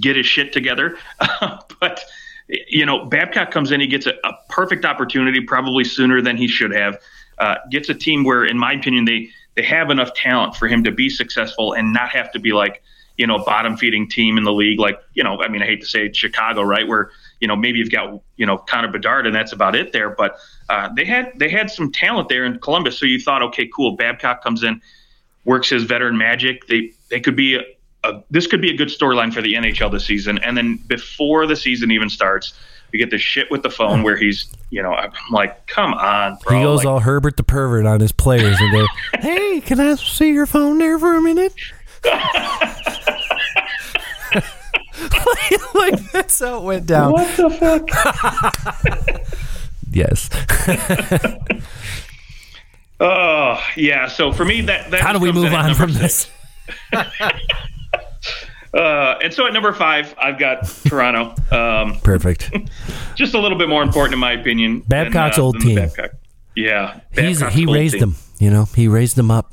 get 0.00 0.16
his 0.16 0.26
shit 0.26 0.52
together. 0.52 0.96
but 1.80 2.04
you 2.48 2.84
know, 2.84 3.06
Babcock 3.06 3.50
comes 3.50 3.70
in, 3.70 3.80
he 3.80 3.86
gets 3.86 4.06
a, 4.06 4.14
a, 4.24 4.32
perfect 4.48 4.84
opportunity, 4.84 5.40
probably 5.40 5.84
sooner 5.84 6.20
than 6.20 6.36
he 6.36 6.48
should 6.48 6.72
have. 6.72 6.98
Uh, 7.42 7.56
gets 7.72 7.88
a 7.88 7.94
team 7.94 8.22
where, 8.22 8.44
in 8.44 8.56
my 8.56 8.72
opinion, 8.72 9.04
they 9.04 9.28
they 9.56 9.64
have 9.64 9.90
enough 9.90 10.14
talent 10.14 10.54
for 10.54 10.68
him 10.68 10.84
to 10.84 10.92
be 10.92 11.10
successful 11.10 11.72
and 11.72 11.92
not 11.92 12.08
have 12.10 12.30
to 12.30 12.38
be 12.38 12.52
like 12.52 12.84
you 13.16 13.26
know 13.26 13.38
bottom 13.44 13.76
feeding 13.76 14.08
team 14.08 14.38
in 14.38 14.44
the 14.44 14.52
league. 14.52 14.78
Like 14.78 15.00
you 15.14 15.24
know 15.24 15.42
I 15.42 15.48
mean 15.48 15.60
I 15.60 15.66
hate 15.66 15.80
to 15.80 15.86
say 15.86 16.12
Chicago 16.12 16.62
right? 16.62 16.86
Where 16.86 17.10
you 17.40 17.48
know 17.48 17.56
maybe 17.56 17.80
you've 17.80 17.90
got 17.90 18.20
you 18.36 18.46
know 18.46 18.58
Connor 18.58 18.92
Bedard 18.92 19.26
and 19.26 19.34
that's 19.34 19.52
about 19.52 19.74
it 19.74 19.92
there. 19.92 20.10
But 20.10 20.36
uh, 20.68 20.90
they 20.94 21.04
had 21.04 21.32
they 21.34 21.48
had 21.48 21.68
some 21.68 21.90
talent 21.90 22.28
there 22.28 22.44
in 22.44 22.60
Columbus. 22.60 22.96
So 22.96 23.06
you 23.06 23.18
thought 23.18 23.42
okay 23.42 23.68
cool. 23.74 23.96
Babcock 23.96 24.44
comes 24.44 24.62
in 24.62 24.80
works 25.44 25.68
his 25.68 25.82
veteran 25.82 26.16
magic. 26.16 26.68
They 26.68 26.92
they 27.10 27.18
could 27.18 27.34
be 27.34 27.56
a, 27.56 27.62
a 28.04 28.22
this 28.30 28.46
could 28.46 28.62
be 28.62 28.70
a 28.70 28.76
good 28.76 28.88
storyline 28.88 29.34
for 29.34 29.42
the 29.42 29.54
NHL 29.54 29.90
this 29.90 30.06
season. 30.06 30.38
And 30.38 30.56
then 30.56 30.76
before 30.86 31.46
the 31.46 31.56
season 31.56 31.90
even 31.90 32.08
starts 32.08 32.54
we 32.92 32.98
get 32.98 33.10
this 33.10 33.22
shit 33.22 33.50
with 33.50 33.62
the 33.62 33.70
phone 33.70 34.02
where 34.02 34.16
he's, 34.16 34.46
you 34.70 34.82
know, 34.82 34.92
I'm 34.92 35.12
like, 35.30 35.66
come 35.66 35.94
on, 35.94 36.36
bro. 36.44 36.56
He 36.56 36.62
goes 36.62 36.78
like, 36.78 36.86
all 36.86 37.00
Herbert 37.00 37.38
the 37.38 37.42
pervert 37.42 37.86
on 37.86 38.00
his 38.00 38.12
players 38.12 38.56
and 38.60 38.72
go, 38.72 38.86
hey, 39.20 39.60
can 39.62 39.80
I 39.80 39.94
see 39.94 40.32
your 40.32 40.46
phone 40.46 40.78
there 40.78 40.98
for 40.98 41.14
a 41.14 41.22
minute? 41.22 41.54
like, 42.04 42.44
like, 45.74 46.12
that's 46.12 46.38
how 46.40 46.58
it 46.58 46.64
went 46.64 46.86
down. 46.86 47.12
What 47.12 47.36
the 47.36 47.50
fuck? 47.50 47.88
yes. 49.90 50.28
oh 53.00 53.58
yeah. 53.76 54.08
So 54.08 54.32
for 54.32 54.44
me, 54.44 54.60
that, 54.62 54.90
that 54.90 55.00
how 55.00 55.14
do 55.14 55.18
we 55.18 55.32
move 55.32 55.52
on 55.54 55.74
from 55.74 55.92
this? 55.94 56.30
Uh, 58.74 59.18
and 59.22 59.32
so 59.34 59.46
at 59.46 59.52
number 59.52 59.72
five, 59.72 60.14
I've 60.18 60.38
got 60.38 60.66
Toronto. 60.86 61.34
Um, 61.52 62.00
Perfect. 62.00 62.50
just 63.14 63.34
a 63.34 63.38
little 63.38 63.58
bit 63.58 63.68
more 63.68 63.82
important, 63.82 64.14
in 64.14 64.18
my 64.18 64.32
opinion. 64.32 64.80
Babcock's 64.88 65.36
than, 65.36 65.42
uh, 65.42 65.46
old 65.46 65.60
team. 65.60 65.76
Babcock. 65.76 66.12
Yeah, 66.56 67.00
He's, 67.12 67.42
he 67.48 67.66
raised 67.66 67.94
team. 67.94 68.00
them. 68.00 68.16
You 68.38 68.50
know, 68.50 68.64
he 68.74 68.88
raised 68.88 69.16
them 69.16 69.30
up. 69.30 69.52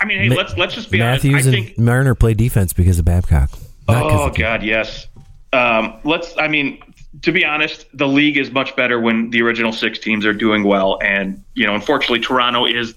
I 0.00 0.04
mean, 0.04 0.18
hey, 0.22 0.28
Ma- 0.28 0.34
let's 0.34 0.56
let's 0.56 0.74
just 0.74 0.90
be 0.90 0.98
Matthews 0.98 1.46
honest. 1.46 1.70
I 1.70 1.74
and 1.76 1.78
Marner 1.78 2.14
play 2.16 2.34
defense 2.34 2.72
because 2.72 2.98
of 2.98 3.04
Babcock. 3.04 3.50
oh 3.88 4.30
God, 4.30 4.64
yes. 4.64 5.06
Um, 5.52 6.00
let's. 6.02 6.36
I 6.36 6.48
mean, 6.48 6.82
to 7.22 7.32
be 7.32 7.44
honest, 7.44 7.86
the 7.94 8.08
league 8.08 8.36
is 8.36 8.50
much 8.50 8.74
better 8.76 9.00
when 9.00 9.30
the 9.30 9.42
original 9.42 9.72
six 9.72 9.98
teams 10.00 10.26
are 10.26 10.34
doing 10.34 10.64
well, 10.64 10.98
and 11.00 11.42
you 11.54 11.66
know, 11.66 11.74
unfortunately, 11.74 12.20
Toronto 12.20 12.66
is 12.66 12.94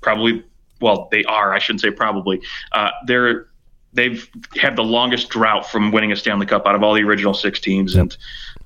probably 0.00 0.42
well, 0.80 1.08
they 1.10 1.24
are. 1.24 1.52
I 1.52 1.58
shouldn't 1.58 1.82
say 1.82 1.90
probably. 1.90 2.40
Uh, 2.72 2.90
they're 3.06 3.46
they've 3.92 4.28
had 4.56 4.76
the 4.76 4.84
longest 4.84 5.30
drought 5.30 5.66
from 5.66 5.92
winning 5.92 6.12
a 6.12 6.16
Stanley 6.16 6.46
Cup 6.46 6.66
out 6.66 6.74
of 6.74 6.82
all 6.82 6.94
the 6.94 7.02
original 7.02 7.34
six 7.34 7.60
teams, 7.60 7.94
and 7.94 8.16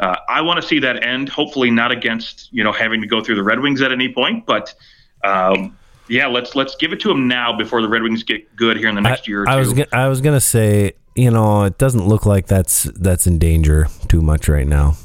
uh, 0.00 0.16
I 0.28 0.42
want 0.42 0.60
to 0.60 0.66
see 0.66 0.78
that 0.80 1.04
end. 1.04 1.28
Hopefully, 1.28 1.70
not 1.70 1.90
against 1.90 2.52
you 2.52 2.64
know 2.64 2.72
having 2.72 3.00
to 3.00 3.06
go 3.06 3.22
through 3.22 3.36
the 3.36 3.42
Red 3.42 3.60
Wings 3.60 3.82
at 3.82 3.92
any 3.92 4.12
point, 4.12 4.46
but. 4.46 4.74
Um, 5.22 5.76
yeah, 6.06 6.26
let's 6.26 6.54
let's 6.54 6.76
give 6.76 6.92
it 6.92 7.00
to 7.00 7.08
them 7.08 7.28
now 7.28 7.56
before 7.56 7.80
the 7.80 7.88
Red 7.88 8.02
Wings 8.02 8.22
get 8.22 8.54
good 8.56 8.76
here 8.76 8.88
in 8.88 8.94
the 8.94 9.00
next 9.00 9.26
I, 9.26 9.30
year 9.30 9.42
or 9.44 9.48
I 9.48 9.54
two. 9.54 9.58
was 9.60 9.72
gonna, 9.72 9.88
I 9.90 10.08
was 10.08 10.20
gonna 10.20 10.40
say, 10.40 10.92
you 11.14 11.30
know, 11.30 11.64
it 11.64 11.78
doesn't 11.78 12.06
look 12.06 12.26
like 12.26 12.46
that's 12.46 12.82
that's 12.82 13.26
in 13.26 13.38
danger 13.38 13.88
too 14.08 14.20
much 14.20 14.46
right 14.46 14.66
now. 14.66 14.96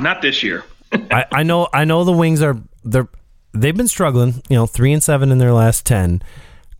Not 0.00 0.22
this 0.22 0.42
year. 0.42 0.64
I, 0.92 1.26
I 1.30 1.42
know 1.44 1.68
I 1.72 1.84
know 1.84 2.02
the 2.02 2.12
Wings 2.12 2.42
are 2.42 2.56
they're 2.84 3.08
they've 3.52 3.76
been 3.76 3.88
struggling. 3.88 4.42
You 4.48 4.56
know, 4.56 4.66
three 4.66 4.92
and 4.92 5.02
seven 5.02 5.30
in 5.30 5.38
their 5.38 5.52
last 5.52 5.86
ten. 5.86 6.22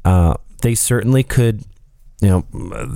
Uh, 0.04 0.34
they 0.62 0.74
certainly 0.74 1.22
could. 1.22 1.64
You 2.24 2.30
know, 2.30 2.46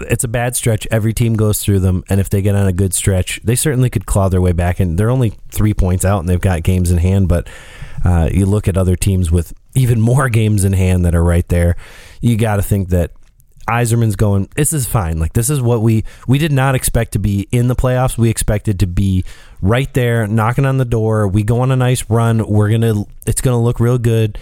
it's 0.08 0.24
a 0.24 0.28
bad 0.28 0.56
stretch. 0.56 0.86
Every 0.90 1.12
team 1.12 1.34
goes 1.34 1.62
through 1.62 1.80
them, 1.80 2.02
and 2.08 2.18
if 2.18 2.30
they 2.30 2.40
get 2.40 2.54
on 2.54 2.66
a 2.66 2.72
good 2.72 2.94
stretch, 2.94 3.40
they 3.44 3.56
certainly 3.56 3.90
could 3.90 4.06
claw 4.06 4.30
their 4.30 4.40
way 4.40 4.52
back. 4.52 4.80
And 4.80 4.96
they're 4.96 5.10
only 5.10 5.34
three 5.50 5.74
points 5.74 6.02
out, 6.02 6.20
and 6.20 6.28
they've 6.30 6.40
got 6.40 6.62
games 6.62 6.90
in 6.90 6.96
hand. 6.96 7.28
But 7.28 7.46
uh, 8.02 8.30
you 8.32 8.46
look 8.46 8.68
at 8.68 8.78
other 8.78 8.96
teams 8.96 9.30
with 9.30 9.52
even 9.74 10.00
more 10.00 10.28
games 10.30 10.64
in 10.64 10.72
hand 10.72 11.04
that 11.04 11.14
are 11.14 11.22
right 11.22 11.46
there. 11.48 11.76
You 12.22 12.38
got 12.38 12.56
to 12.56 12.62
think 12.62 12.88
that 12.88 13.10
Yzerman's 13.68 14.16
going. 14.16 14.48
This 14.56 14.72
is 14.72 14.86
fine. 14.86 15.18
Like 15.18 15.34
this 15.34 15.50
is 15.50 15.60
what 15.60 15.82
we 15.82 16.04
we 16.26 16.38
did 16.38 16.52
not 16.52 16.74
expect 16.74 17.12
to 17.12 17.18
be 17.18 17.48
in 17.52 17.68
the 17.68 17.76
playoffs. 17.76 18.16
We 18.16 18.30
expected 18.30 18.80
to 18.80 18.86
be 18.86 19.26
right 19.60 19.92
there, 19.92 20.26
knocking 20.26 20.64
on 20.64 20.78
the 20.78 20.86
door. 20.86 21.28
We 21.28 21.42
go 21.42 21.60
on 21.60 21.70
a 21.70 21.76
nice 21.76 22.08
run. 22.08 22.46
We're 22.46 22.70
gonna. 22.70 23.04
It's 23.26 23.42
gonna 23.42 23.60
look 23.60 23.78
real 23.78 23.98
good. 23.98 24.38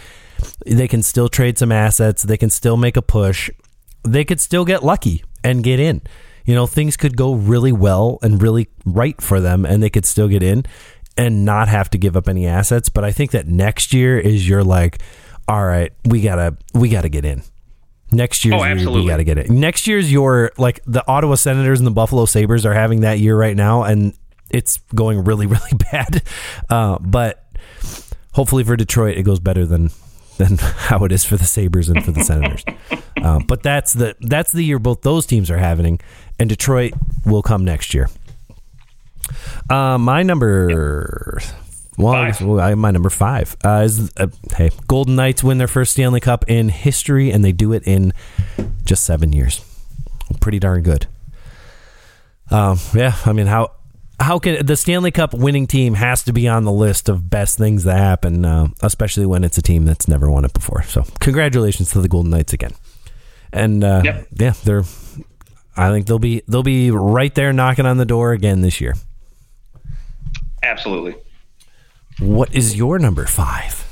They 0.64 0.86
can 0.86 1.02
still 1.02 1.28
trade 1.28 1.58
some 1.58 1.72
assets. 1.72 2.22
They 2.22 2.36
can 2.36 2.50
still 2.50 2.76
make 2.76 2.96
a 2.96 3.02
push. 3.02 3.50
They 4.06 4.24
could 4.24 4.40
still 4.40 4.64
get 4.64 4.82
lucky 4.84 5.24
and 5.44 5.62
get 5.62 5.80
in. 5.80 6.02
You 6.44 6.54
know, 6.54 6.66
things 6.66 6.96
could 6.96 7.16
go 7.16 7.34
really 7.34 7.72
well 7.72 8.18
and 8.22 8.40
really 8.40 8.68
right 8.84 9.20
for 9.20 9.40
them, 9.40 9.64
and 9.66 9.82
they 9.82 9.90
could 9.90 10.04
still 10.04 10.28
get 10.28 10.42
in 10.42 10.64
and 11.16 11.44
not 11.44 11.68
have 11.68 11.90
to 11.90 11.98
give 11.98 12.16
up 12.16 12.28
any 12.28 12.46
assets. 12.46 12.88
But 12.88 13.04
I 13.04 13.10
think 13.12 13.32
that 13.32 13.46
next 13.48 13.92
year 13.92 14.18
is 14.18 14.48
your 14.48 14.62
like, 14.62 15.00
all 15.48 15.64
right, 15.64 15.92
we 16.04 16.20
gotta 16.20 16.56
we 16.74 16.88
gotta 16.88 17.08
get 17.08 17.24
in. 17.24 17.42
Next 18.12 18.44
year's 18.44 18.60
Oh, 18.60 18.64
year, 18.64 18.90
we 18.90 19.06
got 19.08 19.16
to 19.16 19.24
get 19.24 19.36
it. 19.36 19.50
Next 19.50 19.88
year's 19.88 20.12
your 20.12 20.52
like 20.56 20.80
the 20.86 21.02
Ottawa 21.08 21.34
Senators 21.34 21.80
and 21.80 21.86
the 21.88 21.90
Buffalo 21.90 22.24
Sabres 22.24 22.64
are 22.64 22.72
having 22.72 23.00
that 23.00 23.18
year 23.18 23.36
right 23.36 23.56
now, 23.56 23.82
and 23.82 24.14
it's 24.48 24.78
going 24.94 25.24
really 25.24 25.46
really 25.56 25.72
bad. 25.90 26.22
Uh, 26.70 26.98
but 27.00 27.44
hopefully 28.32 28.62
for 28.62 28.76
Detroit, 28.76 29.16
it 29.16 29.24
goes 29.24 29.40
better 29.40 29.66
than 29.66 29.90
than 30.38 30.56
how 30.60 31.04
it 31.04 31.12
is 31.12 31.24
for 31.24 31.36
the 31.36 31.44
Sabres 31.44 31.88
and 31.88 32.04
for 32.04 32.12
the 32.12 32.22
Senators. 32.24 32.64
um, 33.22 33.44
but 33.46 33.62
that's 33.62 33.92
the 33.92 34.16
that's 34.20 34.52
the 34.52 34.62
year 34.62 34.78
both 34.78 35.02
those 35.02 35.26
teams 35.26 35.50
are 35.50 35.58
having, 35.58 36.00
and 36.38 36.48
Detroit 36.48 36.92
will 37.24 37.42
come 37.42 37.64
next 37.64 37.94
year. 37.94 38.08
Uh, 39.68 39.98
my 39.98 40.22
number. 40.22 41.40
Well, 41.98 42.12
I 42.14 42.32
Five. 42.32 42.46
well, 42.46 42.60
I- 42.60 42.74
my 42.74 42.90
number 42.90 43.08
five 43.08 43.56
uh, 43.64 43.82
is 43.84 44.12
uh, 44.18 44.26
hey, 44.54 44.70
Golden 44.86 45.16
Knights 45.16 45.42
win 45.42 45.56
their 45.58 45.66
first 45.66 45.92
Stanley 45.92 46.20
Cup 46.20 46.44
in 46.46 46.68
history, 46.68 47.30
and 47.30 47.42
they 47.42 47.52
do 47.52 47.72
it 47.72 47.82
in 47.86 48.12
just 48.84 49.04
seven 49.04 49.32
years. 49.32 49.64
Pretty 50.40 50.58
darn 50.58 50.82
good. 50.82 51.06
Um, 52.50 52.78
yeah, 52.94 53.16
I 53.24 53.32
mean, 53.32 53.46
how 53.46 53.72
how 54.18 54.38
can 54.38 54.64
the 54.64 54.76
Stanley 54.76 55.10
Cup 55.10 55.34
winning 55.34 55.66
team 55.66 55.94
has 55.94 56.22
to 56.24 56.32
be 56.32 56.48
on 56.48 56.64
the 56.64 56.72
list 56.72 57.08
of 57.08 57.28
best 57.30 57.58
things 57.58 57.84
that 57.84 57.98
happen, 57.98 58.44
uh, 58.44 58.68
especially 58.82 59.26
when 59.26 59.44
it's 59.44 59.58
a 59.58 59.62
team 59.62 59.84
that's 59.84 60.08
never 60.08 60.30
won 60.30 60.44
it 60.44 60.52
before. 60.52 60.82
So, 60.84 61.04
congratulations 61.20 61.90
to 61.92 62.00
the 62.00 62.08
Golden 62.08 62.30
Knights 62.30 62.52
again. 62.52 62.72
And 63.52 63.84
uh, 63.84 64.02
Yep. 64.04 64.28
yeah, 64.38 64.52
they're. 64.64 64.84
I 65.76 65.90
think 65.90 66.06
they'll 66.06 66.18
be 66.18 66.42
they'll 66.48 66.62
be 66.62 66.90
right 66.90 67.34
there 67.34 67.52
knocking 67.52 67.84
on 67.86 67.98
the 67.98 68.06
door 68.06 68.32
again 68.32 68.62
this 68.62 68.80
year. 68.80 68.94
Absolutely. 70.62 71.16
What 72.18 72.54
is 72.54 72.76
your 72.76 72.98
number 72.98 73.26
five? 73.26 73.82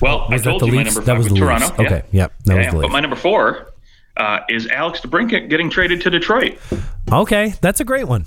Well, 0.00 0.26
I 0.28 0.34
Was 0.34 0.44
that 0.44 0.50
told 0.50 0.66
you 0.66 0.72
my 0.72 0.82
Leafs? 0.84 0.94
number 0.94 1.06
That 1.06 1.12
five 1.14 1.18
was 1.24 1.30
was 1.30 1.38
Toronto. 1.40 1.66
Leafs. 1.66 1.80
Okay, 1.80 2.02
yep, 2.12 2.32
that 2.44 2.56
was 2.56 2.66
the 2.72 2.80
But 2.82 2.90
my 2.92 3.00
number 3.00 3.16
four 3.16 3.72
uh, 4.18 4.40
is 4.48 4.66
Alex 4.66 5.00
DeBrincat 5.00 5.48
getting 5.48 5.70
traded 5.70 6.00
to 6.02 6.10
Detroit. 6.10 6.58
Okay, 7.10 7.54
that's 7.60 7.80
a 7.80 7.84
great 7.84 8.06
one. 8.06 8.26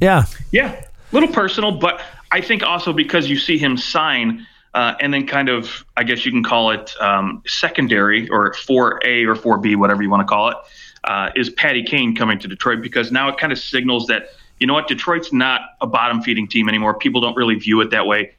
Yeah, 0.00 0.24
Yeah, 0.52 0.84
little 1.12 1.28
personal, 1.28 1.72
but 1.72 2.00
I 2.30 2.40
think 2.40 2.62
also 2.62 2.92
because 2.92 3.28
you 3.28 3.36
see 3.36 3.58
him 3.58 3.76
sign 3.76 4.46
uh, 4.74 4.94
and 5.00 5.12
then 5.12 5.26
kind 5.26 5.48
of, 5.48 5.84
I 5.96 6.04
guess 6.04 6.24
you 6.24 6.30
can 6.30 6.44
call 6.44 6.70
it 6.70 6.94
um, 7.00 7.42
secondary 7.46 8.28
or 8.28 8.52
4A 8.52 9.26
or 9.26 9.34
4B, 9.34 9.76
whatever 9.76 10.02
you 10.02 10.10
want 10.10 10.20
to 10.20 10.26
call 10.26 10.50
it, 10.50 10.56
uh, 11.04 11.30
is 11.34 11.50
Patty 11.50 11.82
Kane 11.82 12.14
coming 12.14 12.38
to 12.38 12.48
Detroit 12.48 12.80
because 12.80 13.10
now 13.10 13.28
it 13.28 13.38
kind 13.38 13.52
of 13.52 13.58
signals 13.58 14.06
that, 14.06 14.28
you 14.58 14.66
know 14.66 14.74
what, 14.74 14.86
Detroit's 14.86 15.32
not 15.32 15.62
a 15.80 15.86
bottom 15.86 16.22
feeding 16.22 16.46
team 16.46 16.68
anymore. 16.68 16.94
People 16.94 17.20
don't 17.20 17.36
really 17.36 17.56
view 17.56 17.80
it 17.80 17.90
that 17.90 18.06
way. 18.06 18.32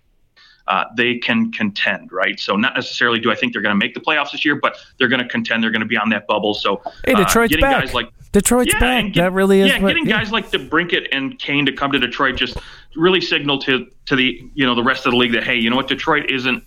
Uh, 0.68 0.86
they 0.96 1.18
can 1.18 1.52
contend, 1.52 2.12
right? 2.12 2.40
So 2.40 2.56
not 2.56 2.76
necessarily 2.76 3.20
do 3.20 3.32
I 3.32 3.36
think 3.36 3.52
they're 3.54 3.62
going 3.62 3.78
to 3.78 3.86
make 3.86 3.94
the 3.94 4.00
playoffs 4.00 4.32
this 4.32 4.46
year, 4.46 4.56
but 4.56 4.78
they're 4.98 5.08
going 5.10 5.22
to 5.22 5.28
contend. 5.28 5.64
They're 5.64 5.72
going 5.72 5.82
to 5.82 5.88
be 5.88 5.98
on 5.98 6.10
that 6.10 6.28
bubble. 6.28 6.54
So 6.54 6.82
Hey, 7.06 7.14
uh, 7.14 7.18
Detroit's 7.24 7.50
getting 7.50 7.62
back. 7.64 7.84
guys 7.84 7.94
like 7.94 8.10
Detroit's 8.32 8.74
back. 8.76 9.06
get- 9.14 9.16
that 9.16 9.34
really 9.34 9.62
is. 9.62 9.68
Yeah, 9.70 9.82
what- 9.82 9.90
getting 9.90 10.06
yeah. 10.08 10.18
guys 10.20 10.32
like 10.32 10.52
DeBrincat 10.52 11.08
and 11.12 11.38
Kane 11.40 11.66
to 11.66 11.74
come 11.74 11.92
to 11.92 12.00
Detroit 12.00 12.36
just 12.38 12.58
really 12.96 13.22
signal 13.22 13.58
to 13.60 13.88
to 14.06 14.16
the 14.16 14.50
you 14.54 14.66
know 14.66 14.76
the 14.76 14.84
rest 14.84 15.06
of 15.06 15.12
the 15.12 15.18
league 15.18 15.34
that 15.34 15.44
hey, 15.44 15.56
you 15.56 15.70
know 15.70 15.76
what, 15.76 15.88
Detroit 15.88 16.30
isn't 16.30 16.64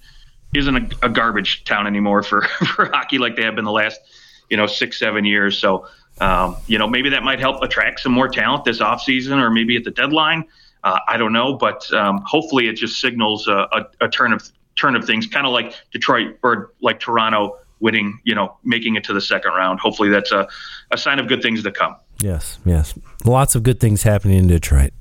isn't 0.55 0.77
a, 0.77 1.07
a 1.07 1.09
garbage 1.09 1.65
town 1.65 1.87
anymore 1.87 2.23
for 2.23 2.43
for 2.75 2.87
hockey 2.87 3.19
like 3.19 3.37
they 3.37 3.43
have 3.45 3.55
been 3.55 3.65
the 3.65 3.73
last 3.73 4.01
you 4.51 4.57
know 4.57 4.67
six 4.67 4.99
seven 4.99 5.25
years. 5.25 5.57
So 5.59 5.87
um, 6.21 6.57
you 6.67 6.79
know 6.79 6.87
maybe 6.89 7.11
that 7.11 7.23
might 7.23 7.41
help 7.41 7.63
attract 7.63 8.01
some 8.01 8.13
more 8.13 8.29
talent 8.29 8.65
this 8.65 8.81
offseason 8.81 9.41
or 9.41 9.51
maybe 9.51 9.77
at 9.77 9.85
the 9.85 9.91
deadline. 9.91 10.45
Uh, 10.85 11.01
I 11.09 11.17
don't 11.17 11.33
know, 11.33 11.55
but 11.55 11.91
um, 11.95 12.23
hopefully 12.27 12.69
it 12.69 12.75
just 12.75 13.01
signals 13.01 13.49
a, 13.49 13.67
a, 13.73 13.87
a 14.03 14.09
turn 14.09 14.33
of 14.33 14.49
turn 14.77 14.95
of 14.95 15.05
things, 15.05 15.27
kind 15.27 15.47
of 15.47 15.53
like 15.53 15.75
Detroit 15.93 16.39
or 16.43 16.73
like 16.83 17.01
Toronto 17.01 17.59
winning, 17.81 18.21
you 18.25 18.35
know, 18.35 18.57
making 18.65 18.97
it 18.97 19.05
to 19.05 19.13
the 19.13 19.21
second 19.21 19.53
round. 19.53 19.81
Hopefully 19.81 20.11
that's 20.11 20.31
a, 20.31 20.47
a 20.91 20.99
sign 20.99 21.19
of 21.19 21.27
good 21.27 21.43
things 21.43 21.63
to 21.63 21.73
come. 21.73 21.97
Yes, 22.21 22.59
yes. 22.65 22.95
Lots 23.25 23.55
of 23.55 23.63
good 23.63 23.81
things 23.81 24.03
happening 24.03 24.39
in 24.39 24.47
Detroit. 24.47 24.93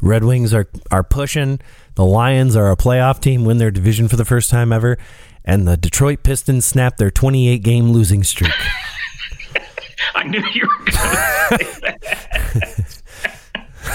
Red 0.00 0.24
Wings 0.24 0.54
are 0.54 0.68
are 0.90 1.02
pushing. 1.02 1.60
The 1.96 2.04
Lions 2.04 2.54
are 2.54 2.70
a 2.70 2.76
playoff 2.76 3.20
team, 3.20 3.44
win 3.44 3.58
their 3.58 3.70
division 3.70 4.06
for 4.08 4.16
the 4.16 4.24
first 4.24 4.48
time 4.50 4.72
ever, 4.72 4.96
and 5.44 5.66
the 5.66 5.76
Detroit 5.76 6.22
Pistons 6.22 6.64
snap 6.64 6.98
their 6.98 7.10
28 7.10 7.62
game 7.62 7.90
losing 7.90 8.22
streak. 8.22 8.52
I 10.14 10.24
knew 10.24 10.42
you 10.52 10.68
were 10.68 10.84
going 10.84 10.86
to 10.86 11.64
say 11.64 11.76
that. 11.82 13.02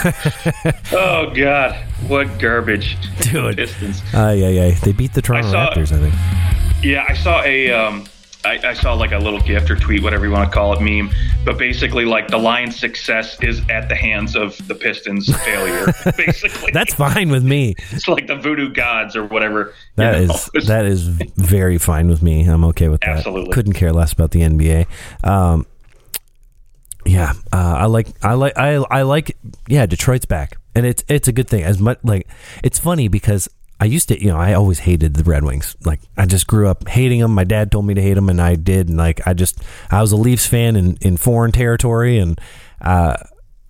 oh 0.94 1.32
God, 1.36 1.76
what 2.08 2.40
garbage, 2.40 2.98
Dude. 3.22 3.58
Pistons. 3.58 4.02
Uh, 4.14 4.34
yeah, 4.38 4.50
yeah. 4.50 4.72
They 4.72 4.92
beat 4.92 5.14
the 5.14 5.22
Toronto 5.22 5.50
saw- 5.52 5.70
Raptors, 5.74 5.92
I 5.92 6.00
think. 6.10 6.84
Yeah, 6.84 7.06
I 7.08 7.14
saw 7.14 7.42
a, 7.44 7.72
um, 7.72 8.06
I, 8.44 8.58
I 8.70 8.74
saw 8.74 8.94
like 8.96 9.12
a 9.12 9.20
little 9.20 9.40
gift 9.40 9.70
or 9.70 9.76
tweet, 9.76 10.02
whatever 10.02 10.26
you 10.26 10.32
want 10.32 10.50
to 10.50 10.54
call 10.54 10.74
it, 10.74 10.82
meme. 10.82 11.12
But 11.46 11.60
basically, 11.60 12.06
like 12.06 12.28
the 12.28 12.38
Lions' 12.40 12.76
success 12.80 13.38
is 13.44 13.62
at 13.70 13.88
the 13.88 13.96
hands 13.96 14.36
of 14.36 14.58
the 14.68 14.74
Pistons' 14.74 15.32
failure. 15.46 15.94
basically, 16.18 16.72
That's 16.72 16.94
fine 16.96 17.30
with 17.30 17.44
me. 17.44 17.76
it's 17.92 18.08
like 18.08 18.26
the 18.28 18.36
voodoo 18.36 18.72
gods 18.74 19.16
or 19.16 19.26
whatever. 19.26 19.74
That 19.96 20.16
is 20.22 20.50
that 20.68 20.86
is 20.86 21.04
very 21.36 21.78
fine 21.78 22.08
with 22.10 22.24
me. 22.24 22.44
I'm 22.46 22.64
okay 22.66 22.90
with 22.90 23.02
that. 23.02 23.18
Absolutely. 23.18 23.54
Couldn't 23.54 23.74
care 23.74 23.94
less 23.94 24.12
about 24.14 24.32
the 24.32 24.42
NBA. 24.42 24.88
Um, 25.24 25.68
yeah, 27.06 27.34
uh, 27.52 27.76
I 27.80 27.86
like 27.86 28.08
I 28.24 28.34
like 28.34 28.58
I 28.58 28.76
I 28.76 29.02
like 29.04 29.38
yeah. 29.68 29.86
Detroit's 29.86 30.26
back, 30.26 30.58
and 30.76 30.86
it's 30.86 31.04
it's 31.08 31.28
a 31.28 31.32
good 31.32 31.48
thing. 31.48 31.64
As 31.64 31.80
much 31.80 32.00
like 32.04 32.28
it's 32.64 32.80
funny 32.80 33.08
because 33.08 33.50
I 33.80 33.86
used 33.86 34.08
to 34.10 34.22
you 34.22 34.30
know 34.30 34.38
I 34.38 34.54
always 34.54 34.80
hated 34.80 35.16
the 35.16 35.24
Red 35.24 35.44
Wings. 35.44 35.76
Like 35.86 36.02
I 36.18 36.26
just 36.26 36.48
grew 36.48 36.68
up 36.68 36.88
hating 36.88 37.20
them. 37.20 37.34
My 37.34 37.44
dad 37.44 37.72
told 37.72 37.86
me 37.86 37.94
to 37.94 38.02
hate 38.02 38.14
them, 38.14 38.30
and 38.30 38.42
I 38.42 38.56
did. 38.56 38.90
And 38.90 38.98
like 38.98 39.26
I 39.26 39.34
just 39.34 39.60
I 39.90 40.02
was 40.02 40.12
a 40.12 40.18
Leafs 40.18 40.46
fan 40.46 40.76
in 40.76 40.98
in 41.02 41.18
foreign 41.18 41.52
territory, 41.52 42.20
and 42.20 42.40
uh, 42.82 43.18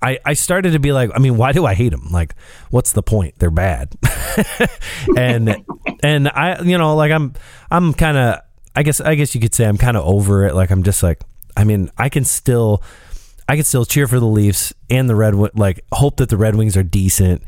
I, 0.01 0.19
I 0.25 0.33
started 0.33 0.71
to 0.71 0.79
be 0.79 0.91
like, 0.91 1.11
I 1.13 1.19
mean, 1.19 1.37
why 1.37 1.51
do 1.51 1.65
I 1.65 1.75
hate 1.75 1.89
them? 1.89 2.07
Like, 2.11 2.35
what's 2.71 2.91
the 2.91 3.03
point? 3.03 3.35
They're 3.37 3.51
bad. 3.51 3.95
and 5.17 5.63
and 6.01 6.27
I, 6.27 6.59
you 6.61 6.77
know, 6.77 6.95
like 6.95 7.11
I'm 7.11 7.33
I'm 7.69 7.93
kind 7.93 8.17
of, 8.17 8.39
I 8.75 8.83
guess 8.83 8.99
I 8.99 9.15
guess 9.15 9.35
you 9.35 9.41
could 9.41 9.53
say 9.53 9.65
I'm 9.65 9.77
kind 9.77 9.95
of 9.95 10.05
over 10.05 10.45
it. 10.47 10.55
Like 10.55 10.71
I'm 10.71 10.81
just 10.81 11.03
like, 11.03 11.21
I 11.55 11.65
mean, 11.65 11.91
I 11.97 12.09
can 12.09 12.25
still, 12.25 12.81
I 13.51 13.57
can 13.57 13.65
still 13.65 13.83
cheer 13.83 14.07
for 14.07 14.17
the 14.17 14.27
Leafs 14.27 14.73
and 14.89 15.09
the 15.09 15.15
Red, 15.15 15.35
like 15.57 15.83
hope 15.91 16.15
that 16.17 16.29
the 16.29 16.37
Red 16.37 16.55
Wings 16.55 16.77
are 16.77 16.83
decent. 16.83 17.43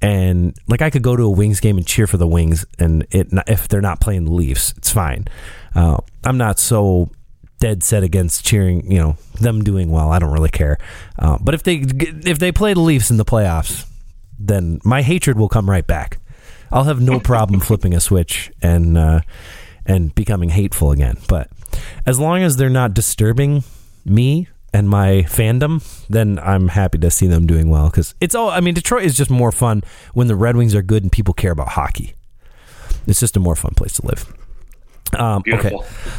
And 0.00 0.56
like 0.68 0.80
I 0.80 0.90
could 0.90 1.02
go 1.02 1.16
to 1.16 1.24
a 1.24 1.28
Wings 1.28 1.58
game 1.58 1.76
and 1.76 1.84
cheer 1.84 2.06
for 2.06 2.18
the 2.18 2.26
Wings, 2.28 2.64
and 2.78 3.04
it 3.10 3.30
if 3.48 3.66
they're 3.66 3.80
not 3.80 3.98
playing 4.00 4.26
the 4.26 4.30
Leafs, 4.30 4.72
it's 4.76 4.92
fine. 4.92 5.26
Uh, 5.74 5.96
I'm 6.22 6.38
not 6.38 6.60
so 6.60 7.10
dead 7.58 7.82
set 7.82 8.04
against 8.04 8.44
cheering, 8.44 8.88
you 8.88 8.98
know, 8.98 9.16
them 9.40 9.64
doing 9.64 9.90
well. 9.90 10.12
I 10.12 10.20
don't 10.20 10.30
really 10.30 10.50
care. 10.50 10.78
Uh, 11.18 11.36
but 11.40 11.52
if 11.52 11.64
they 11.64 11.78
if 11.78 12.38
they 12.38 12.52
play 12.52 12.72
the 12.72 12.80
Leafs 12.80 13.10
in 13.10 13.16
the 13.16 13.24
playoffs, 13.24 13.88
then 14.38 14.80
my 14.84 15.02
hatred 15.02 15.36
will 15.36 15.48
come 15.48 15.68
right 15.68 15.86
back. 15.86 16.18
I'll 16.70 16.84
have 16.84 17.00
no 17.00 17.18
problem 17.18 17.58
flipping 17.70 17.92
a 17.92 17.98
switch 17.98 18.52
and 18.62 18.96
uh, 18.96 19.22
and 19.84 20.14
becoming 20.14 20.50
hateful 20.50 20.92
again. 20.92 21.16
But 21.28 21.50
as 22.06 22.20
long 22.20 22.44
as 22.44 22.56
they're 22.56 22.70
not 22.70 22.94
disturbing 22.94 23.64
me 24.04 24.46
and 24.72 24.88
my 24.88 25.24
fandom, 25.28 25.82
then 26.08 26.38
I'm 26.38 26.68
happy 26.68 26.98
to 26.98 27.10
see 27.10 27.26
them 27.26 27.46
doing 27.46 27.68
well 27.68 27.90
because 27.90 28.14
it's 28.20 28.34
all. 28.34 28.50
I 28.50 28.60
mean, 28.60 28.74
Detroit 28.74 29.04
is 29.04 29.16
just 29.16 29.30
more 29.30 29.52
fun 29.52 29.82
when 30.14 30.26
the 30.26 30.36
Red 30.36 30.56
Wings 30.56 30.74
are 30.74 30.82
good 30.82 31.02
and 31.02 31.10
people 31.10 31.34
care 31.34 31.52
about 31.52 31.68
hockey. 31.68 32.14
It's 33.06 33.20
just 33.20 33.36
a 33.36 33.40
more 33.40 33.56
fun 33.56 33.72
place 33.74 33.94
to 33.94 34.06
live. 34.06 34.32
Um, 35.18 35.42
okay, 35.52 35.76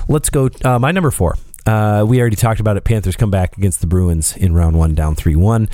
let's 0.08 0.30
go. 0.30 0.50
Uh, 0.64 0.80
my 0.80 0.92
number 0.92 1.12
four. 1.12 1.38
Uh, 1.66 2.04
we 2.08 2.20
already 2.20 2.36
talked 2.36 2.60
about 2.60 2.76
it. 2.76 2.84
Panthers 2.84 3.16
come 3.16 3.30
back 3.30 3.56
against 3.56 3.82
the 3.82 3.88
Bruins 3.88 4.36
in 4.36 4.54
round 4.54 4.78
one, 4.78 4.96
down 4.96 5.14
3 5.14 5.36
1, 5.36 5.70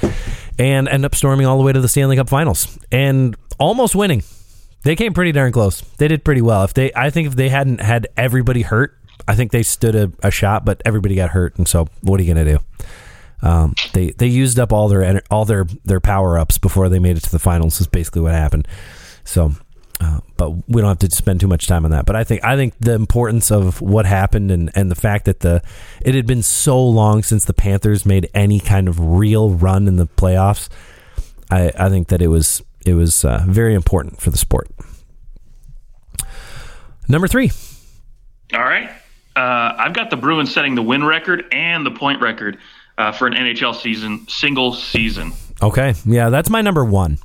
and 0.59 0.89
end 0.89 1.05
up 1.05 1.15
storming 1.15 1.45
all 1.47 1.57
the 1.57 1.63
way 1.63 1.71
to 1.71 1.79
the 1.79 1.87
Stanley 1.87 2.17
Cup 2.17 2.27
finals 2.27 2.77
and 2.91 3.37
almost 3.57 3.95
winning. 3.95 4.21
They 4.83 4.97
came 4.97 5.13
pretty 5.13 5.31
darn 5.31 5.53
close. 5.53 5.81
They 5.97 6.09
did 6.09 6.23
pretty 6.25 6.41
well. 6.41 6.63
If 6.63 6.73
they, 6.73 6.91
I 6.93 7.09
think 7.09 7.27
if 7.27 7.35
they 7.37 7.49
hadn't 7.49 7.79
had 7.79 8.07
everybody 8.17 8.61
hurt, 8.63 8.97
I 9.27 9.35
think 9.35 9.51
they 9.51 9.63
stood 9.63 9.95
a, 9.95 10.11
a 10.23 10.31
shot, 10.31 10.65
but 10.65 10.81
everybody 10.85 11.15
got 11.15 11.31
hurt. 11.31 11.57
And 11.57 11.67
so 11.67 11.87
what 12.01 12.19
are 12.19 12.23
you 12.23 12.33
going 12.33 12.45
to 12.45 12.57
do? 12.57 12.63
Um, 13.41 13.75
they 13.93 14.11
they 14.11 14.27
used 14.27 14.59
up 14.59 14.73
all 14.73 14.87
their 14.87 15.21
all 15.29 15.45
their 15.45 15.65
their 15.85 15.99
power 15.99 16.37
ups 16.37 16.57
before 16.57 16.89
they 16.89 16.99
made 16.99 17.17
it 17.17 17.23
to 17.23 17.31
the 17.31 17.39
finals. 17.39 17.79
Is 17.79 17.87
basically 17.87 18.21
what 18.21 18.33
happened. 18.33 18.67
So 19.23 19.53
uh, 19.99 20.19
but 20.35 20.51
we 20.69 20.81
don't 20.81 20.89
have 20.89 21.09
to 21.09 21.15
spend 21.15 21.39
too 21.39 21.47
much 21.47 21.67
time 21.67 21.83
on 21.83 21.91
that. 21.91 22.05
But 22.05 22.15
I 22.15 22.23
think 22.23 22.43
I 22.43 22.55
think 22.55 22.75
the 22.79 22.93
importance 22.93 23.51
of 23.51 23.81
what 23.81 24.05
happened 24.05 24.51
and, 24.51 24.69
and 24.75 24.91
the 24.91 24.95
fact 24.95 25.25
that 25.25 25.39
the 25.39 25.61
it 26.01 26.13
had 26.13 26.27
been 26.27 26.43
so 26.43 26.83
long 26.83 27.23
since 27.23 27.45
the 27.45 27.53
Panthers 27.53 28.05
made 28.05 28.29
any 28.33 28.59
kind 28.59 28.87
of 28.87 28.99
real 28.99 29.49
run 29.49 29.87
in 29.87 29.95
the 29.95 30.05
playoffs. 30.05 30.69
I, 31.49 31.71
I 31.77 31.89
think 31.89 32.09
that 32.09 32.21
it 32.21 32.27
was 32.27 32.61
it 32.85 32.93
was 32.93 33.25
uh, 33.25 33.43
very 33.47 33.73
important 33.73 34.21
for 34.21 34.29
the 34.29 34.37
sport. 34.37 34.69
Number 37.07 37.27
three. 37.27 37.51
All 38.53 38.59
right, 38.59 38.89
uh, 39.35 39.73
I've 39.77 39.93
got 39.93 40.09
the 40.09 40.15
Bruins 40.15 40.53
setting 40.53 40.75
the 40.75 40.83
win 40.83 41.03
record 41.03 41.45
and 41.51 41.85
the 41.85 41.91
point 41.91 42.21
record 42.21 42.59
uh, 42.97 43.11
for 43.11 43.27
an 43.27 43.33
NHL 43.33 43.75
season, 43.75 44.27
single 44.27 44.73
season. 44.73 45.33
Okay, 45.61 45.93
yeah, 46.05 46.29
that's 46.29 46.49
my 46.49 46.61
number 46.61 46.85
one. 46.85 47.19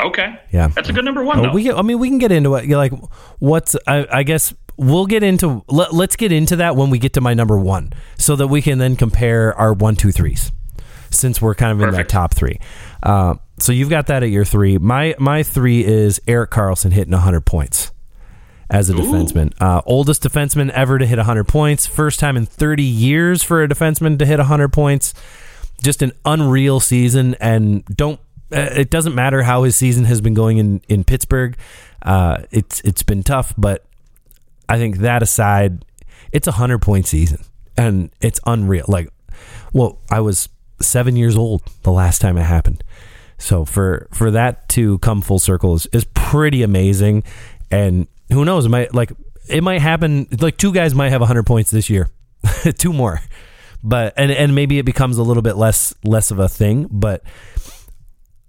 Okay. 0.00 0.40
Yeah. 0.50 0.68
That's 0.68 0.88
a 0.88 0.92
good 0.92 1.04
number 1.04 1.22
one. 1.22 1.42
Though. 1.42 1.52
We, 1.52 1.70
I 1.70 1.82
mean, 1.82 1.98
we 1.98 2.08
can 2.08 2.18
get 2.18 2.32
into 2.32 2.54
it. 2.56 2.64
You're 2.64 2.78
like, 2.78 2.92
what's? 3.38 3.76
I, 3.86 4.06
I 4.10 4.22
guess 4.22 4.52
we'll 4.76 5.06
get 5.06 5.22
into. 5.22 5.64
Let, 5.68 5.92
us 5.92 6.16
get 6.16 6.32
into 6.32 6.56
that 6.56 6.76
when 6.76 6.90
we 6.90 6.98
get 6.98 7.12
to 7.14 7.20
my 7.20 7.34
number 7.34 7.58
one, 7.58 7.92
so 8.18 8.34
that 8.36 8.48
we 8.48 8.60
can 8.60 8.78
then 8.78 8.96
compare 8.96 9.54
our 9.54 9.72
one, 9.72 9.94
two, 9.94 10.10
threes, 10.10 10.50
since 11.10 11.40
we're 11.40 11.54
kind 11.54 11.72
of 11.72 11.80
in 11.80 11.90
Perfect. 11.90 12.08
that 12.08 12.12
top 12.12 12.34
three. 12.34 12.58
Uh, 13.02 13.34
so 13.58 13.72
you've 13.72 13.90
got 13.90 14.08
that 14.08 14.22
at 14.22 14.30
your 14.30 14.44
three. 14.44 14.78
My 14.78 15.14
my 15.18 15.42
three 15.42 15.84
is 15.84 16.20
Erik 16.26 16.50
Karlsson 16.50 16.92
hitting 16.92 17.12
100 17.12 17.42
points 17.42 17.92
as 18.70 18.90
a 18.90 18.94
Ooh. 18.94 18.98
defenseman. 18.98 19.52
Uh, 19.60 19.82
oldest 19.86 20.22
defenseman 20.22 20.70
ever 20.70 20.98
to 20.98 21.06
hit 21.06 21.18
100 21.18 21.44
points. 21.44 21.86
First 21.86 22.20
time 22.20 22.36
in 22.36 22.46
30 22.46 22.82
years 22.82 23.42
for 23.42 23.62
a 23.62 23.68
defenseman 23.68 24.18
to 24.18 24.26
hit 24.26 24.38
100 24.38 24.72
points. 24.72 25.14
Just 25.82 26.02
an 26.02 26.12
unreal 26.24 26.80
season. 26.80 27.34
And 27.40 27.84
don't 27.86 28.20
uh, 28.52 28.70
it 28.76 28.90
doesn't 28.90 29.14
matter 29.14 29.42
how 29.42 29.62
his 29.62 29.74
season 29.74 30.04
has 30.04 30.20
been 30.20 30.34
going 30.34 30.58
in 30.58 30.80
in 30.88 31.04
Pittsburgh. 31.04 31.56
Uh, 32.02 32.42
it's 32.50 32.80
it's 32.82 33.02
been 33.02 33.22
tough, 33.22 33.54
but 33.56 33.84
I 34.68 34.78
think 34.78 34.98
that 34.98 35.22
aside, 35.22 35.84
it's 36.32 36.46
a 36.46 36.52
hundred 36.52 36.80
point 36.80 37.06
season, 37.06 37.40
and 37.76 38.10
it's 38.20 38.38
unreal. 38.46 38.84
Like, 38.86 39.08
well, 39.72 39.98
I 40.10 40.20
was 40.20 40.48
seven 40.80 41.16
years 41.16 41.36
old 41.36 41.62
the 41.82 41.92
last 41.92 42.20
time 42.20 42.36
it 42.36 42.42
happened, 42.42 42.84
so 43.38 43.64
for 43.64 44.08
for 44.12 44.30
that 44.30 44.68
to 44.70 44.98
come 44.98 45.20
full 45.22 45.38
circle 45.38 45.74
is, 45.74 45.86
is 45.86 46.04
pretty 46.14 46.62
amazing. 46.62 47.24
And 47.70 48.06
who 48.30 48.44
knows? 48.44 48.66
It 48.66 48.70
might 48.70 48.94
like 48.94 49.12
it 49.48 49.62
might 49.62 49.80
happen. 49.80 50.26
Like 50.40 50.56
two 50.56 50.72
guys 50.72 50.94
might 50.94 51.10
have 51.10 51.22
hundred 51.22 51.44
points 51.44 51.70
this 51.70 51.90
year, 51.90 52.08
two 52.78 52.92
more, 52.92 53.20
but 53.82 54.14
and 54.16 54.30
and 54.30 54.54
maybe 54.54 54.78
it 54.78 54.84
becomes 54.84 55.18
a 55.18 55.22
little 55.22 55.42
bit 55.42 55.56
less 55.56 55.94
less 56.04 56.30
of 56.30 56.38
a 56.38 56.48
thing, 56.48 56.88
but 56.90 57.22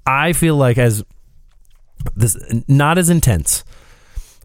I 0.06 0.34
feel 0.34 0.56
like 0.56 0.78
as 0.78 1.04
this 2.16 2.38
not 2.68 2.98
as 2.98 3.10
intense, 3.10 3.64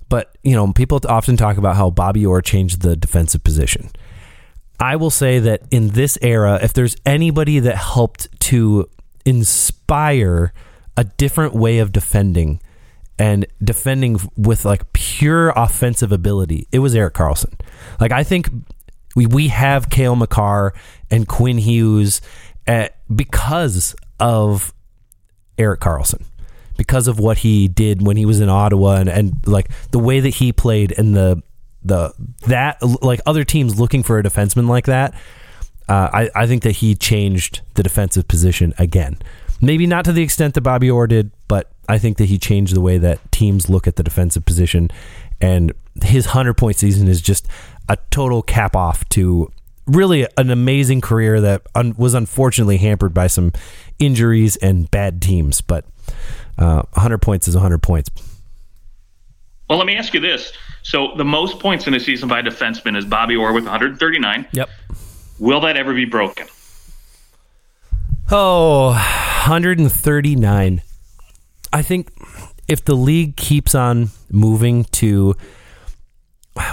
but 0.08 0.36
you 0.42 0.54
know, 0.54 0.72
people 0.72 1.00
often 1.08 1.36
talk 1.36 1.56
about 1.56 1.76
how 1.76 1.90
Bobby 1.90 2.24
Orr 2.24 2.42
changed 2.42 2.82
the 2.82 2.96
defensive 2.96 3.44
position. 3.44 3.90
I 4.78 4.96
will 4.96 5.10
say 5.10 5.38
that 5.40 5.62
in 5.70 5.88
this 5.88 6.16
era, 6.22 6.58
if 6.62 6.72
there's 6.72 6.96
anybody 7.04 7.58
that 7.58 7.76
helped 7.76 8.28
to 8.40 8.88
inspire 9.26 10.54
a 10.96 11.04
different 11.04 11.54
way 11.54 11.78
of 11.78 11.92
defending 11.92 12.60
and 13.20 13.46
defending 13.62 14.18
with 14.38 14.64
like 14.64 14.90
pure 14.94 15.50
offensive 15.50 16.10
ability, 16.10 16.66
it 16.72 16.78
was 16.78 16.94
Erik 16.94 17.12
Karlsson. 17.12 17.52
Like 18.00 18.12
I 18.12 18.24
think 18.24 18.48
we 19.14 19.26
we 19.26 19.48
have 19.48 19.90
Cale 19.90 20.16
Makar 20.16 20.72
and 21.10 21.28
Quinn 21.28 21.58
Hughes 21.58 22.22
at, 22.66 22.92
eh, 22.92 22.94
because 23.14 23.94
of 24.18 24.72
Erik 25.58 25.80
Karlsson, 25.80 26.24
because 26.78 27.08
of 27.08 27.20
what 27.20 27.38
he 27.38 27.68
did 27.68 28.04
when 28.06 28.16
he 28.16 28.24
was 28.24 28.40
in 28.40 28.48
Ottawa 28.48 28.96
and, 28.96 29.10
and 29.10 29.34
like 29.46 29.68
the 29.90 29.98
way 29.98 30.20
that 30.20 30.30
he 30.30 30.50
played 30.50 30.94
and 30.96 31.14
the 31.14 31.42
the 31.82 32.14
that 32.46 32.78
like 33.02 33.20
other 33.26 33.44
teams 33.44 33.78
looking 33.78 34.02
for 34.02 34.18
a 34.18 34.22
defenseman 34.22 34.66
like 34.66 34.86
that. 34.86 35.12
Uh, 35.90 36.08
I 36.10 36.30
I 36.34 36.46
think 36.46 36.62
that 36.62 36.76
he 36.76 36.94
changed 36.94 37.60
the 37.74 37.82
defensive 37.82 38.26
position 38.28 38.72
again. 38.78 39.18
Maybe 39.60 39.86
not 39.86 40.06
to 40.06 40.12
the 40.12 40.22
extent 40.22 40.54
that 40.54 40.62
Bobby 40.62 40.90
Orr 40.90 41.06
did, 41.06 41.32
but 41.48 41.69
I 41.90 41.98
think 41.98 42.18
that 42.18 42.26
he 42.26 42.38
changed 42.38 42.74
the 42.74 42.80
way 42.80 42.98
that 42.98 43.32
teams 43.32 43.68
look 43.68 43.88
at 43.88 43.96
the 43.96 44.04
defensive 44.04 44.44
position. 44.44 44.90
And 45.40 45.72
his 46.02 46.26
hundred 46.26 46.54
point 46.54 46.76
season 46.76 47.08
is 47.08 47.20
just 47.20 47.48
a 47.88 47.98
total 48.10 48.42
cap 48.42 48.76
off 48.76 49.08
to 49.10 49.50
really 49.86 50.24
an 50.36 50.50
amazing 50.50 51.00
career 51.00 51.40
that 51.40 51.62
un- 51.74 51.96
was 51.98 52.14
unfortunately 52.14 52.76
hampered 52.76 53.12
by 53.12 53.26
some 53.26 53.52
injuries 53.98 54.54
and 54.56 54.88
bad 54.92 55.20
teams. 55.20 55.60
But 55.60 55.84
uh, 56.56 56.82
100 56.92 57.18
points 57.18 57.48
is 57.48 57.56
100 57.56 57.78
points. 57.78 58.08
Well, 59.68 59.78
let 59.78 59.86
me 59.86 59.96
ask 59.96 60.14
you 60.14 60.20
this. 60.20 60.52
So 60.82 61.14
the 61.16 61.24
most 61.24 61.58
points 61.58 61.88
in 61.88 61.94
a 61.94 62.00
season 62.00 62.28
by 62.28 62.38
a 62.38 62.42
defenseman 62.42 62.96
is 62.96 63.04
Bobby 63.04 63.34
Orr 63.34 63.52
with 63.52 63.64
139. 63.64 64.46
Yep. 64.52 64.70
Will 65.40 65.60
that 65.62 65.76
ever 65.76 65.92
be 65.92 66.04
broken? 66.04 66.46
Oh, 68.30 68.90
139. 68.90 70.82
I 71.72 71.82
think 71.82 72.10
if 72.68 72.84
the 72.84 72.94
league 72.94 73.36
keeps 73.36 73.74
on 73.74 74.10
moving 74.30 74.84
to 74.84 75.34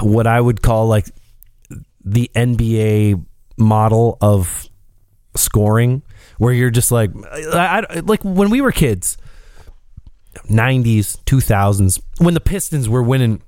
what 0.02 0.28
I 0.28 0.40
would 0.40 0.62
call 0.62 0.88
like 0.88 1.08
the 2.04 2.30
NBA 2.36 3.24
model 3.58 4.18
of 4.22 4.68
scoring, 5.36 6.02
where 6.38 6.54
you're 6.54 6.70
just 6.70 6.92
like, 6.92 7.12
I, 7.32 7.86
I, 7.90 8.00
like 8.00 8.24
when 8.24 8.50
we 8.50 8.62
were 8.62 8.72
kids, 8.72 9.18
90s, 10.50 11.24
2000s, 11.24 12.02
when 12.20 12.34
the 12.34 12.40
Pistons 12.40 12.88
were 12.88 13.04
winning, 13.04 13.42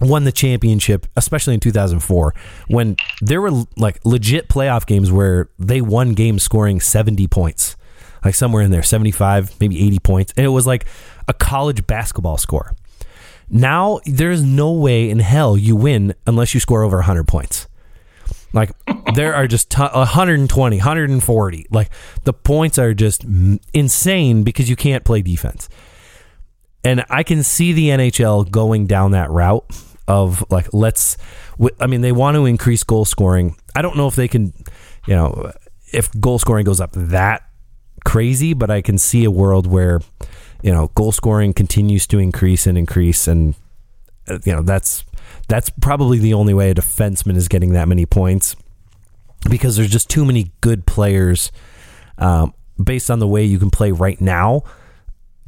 won 0.00 0.24
the 0.24 0.32
championship, 0.32 1.06
especially 1.16 1.54
in 1.54 1.60
2004, 1.60 2.34
when 2.68 2.96
there 3.20 3.40
were 3.40 3.64
like 3.76 4.00
legit 4.04 4.48
playoff 4.48 4.86
games 4.86 5.12
where 5.12 5.50
they 5.58 5.80
won 5.80 6.14
games 6.14 6.42
scoring 6.42 6.80
70 6.80 7.26
points, 7.28 7.76
like 8.24 8.34
somewhere 8.34 8.62
in 8.62 8.70
there, 8.70 8.82
75, 8.82 9.60
maybe 9.60 9.84
80 9.84 9.98
points. 10.00 10.32
And 10.36 10.46
it 10.46 10.50
was 10.50 10.66
like 10.66 10.86
a 11.28 11.34
college 11.34 11.86
basketball 11.86 12.38
score. 12.38 12.74
Now, 13.50 14.00
there's 14.06 14.42
no 14.42 14.72
way 14.72 15.10
in 15.10 15.18
hell 15.18 15.56
you 15.56 15.76
win 15.76 16.14
unless 16.26 16.54
you 16.54 16.60
score 16.60 16.82
over 16.82 16.98
100 16.98 17.28
points. 17.28 17.68
Like 18.52 18.70
there 19.14 19.34
are 19.34 19.46
just 19.46 19.70
t- 19.70 19.82
120, 19.82 20.76
140. 20.76 21.66
Like 21.70 21.90
the 22.24 22.32
points 22.32 22.78
are 22.78 22.94
just 22.94 23.24
insane 23.74 24.44
because 24.44 24.70
you 24.70 24.76
can't 24.76 25.04
play 25.04 25.20
defense. 25.20 25.68
And 26.82 27.04
I 27.08 27.22
can 27.22 27.42
see 27.42 27.72
the 27.72 27.88
NHL 27.88 28.50
going 28.50 28.86
down 28.86 29.12
that 29.12 29.30
route 29.30 29.64
of 30.06 30.44
like 30.50 30.68
let's 30.74 31.16
I 31.80 31.86
mean 31.86 32.02
they 32.02 32.12
want 32.12 32.34
to 32.36 32.46
increase 32.46 32.84
goal 32.84 33.04
scoring. 33.04 33.56
I 33.74 33.82
don't 33.82 33.96
know 33.96 34.06
if 34.06 34.14
they 34.14 34.28
can, 34.28 34.52
you 35.06 35.14
know, 35.14 35.52
if 35.92 36.10
goal 36.20 36.38
scoring 36.38 36.64
goes 36.64 36.80
up 36.80 36.92
that 36.92 37.48
crazy, 38.04 38.54
but 38.54 38.70
I 38.70 38.82
can 38.82 38.98
see 38.98 39.24
a 39.24 39.30
world 39.30 39.66
where 39.66 40.00
you 40.64 40.72
know, 40.72 40.90
goal 40.94 41.12
scoring 41.12 41.52
continues 41.52 42.06
to 42.06 42.18
increase 42.18 42.66
and 42.66 42.78
increase 42.78 43.28
and 43.28 43.54
uh, 44.26 44.38
you 44.44 44.52
know, 44.52 44.62
that's 44.62 45.04
that's 45.46 45.68
probably 45.68 46.18
the 46.18 46.32
only 46.32 46.54
way 46.54 46.70
a 46.70 46.74
defenseman 46.74 47.36
is 47.36 47.48
getting 47.48 47.74
that 47.74 47.86
many 47.86 48.06
points 48.06 48.56
because 49.50 49.76
there's 49.76 49.90
just 49.90 50.08
too 50.08 50.24
many 50.24 50.52
good 50.62 50.86
players 50.86 51.52
um, 52.16 52.54
based 52.82 53.10
on 53.10 53.18
the 53.18 53.28
way 53.28 53.44
you 53.44 53.58
can 53.58 53.70
play 53.70 53.92
right 53.92 54.18
now. 54.22 54.62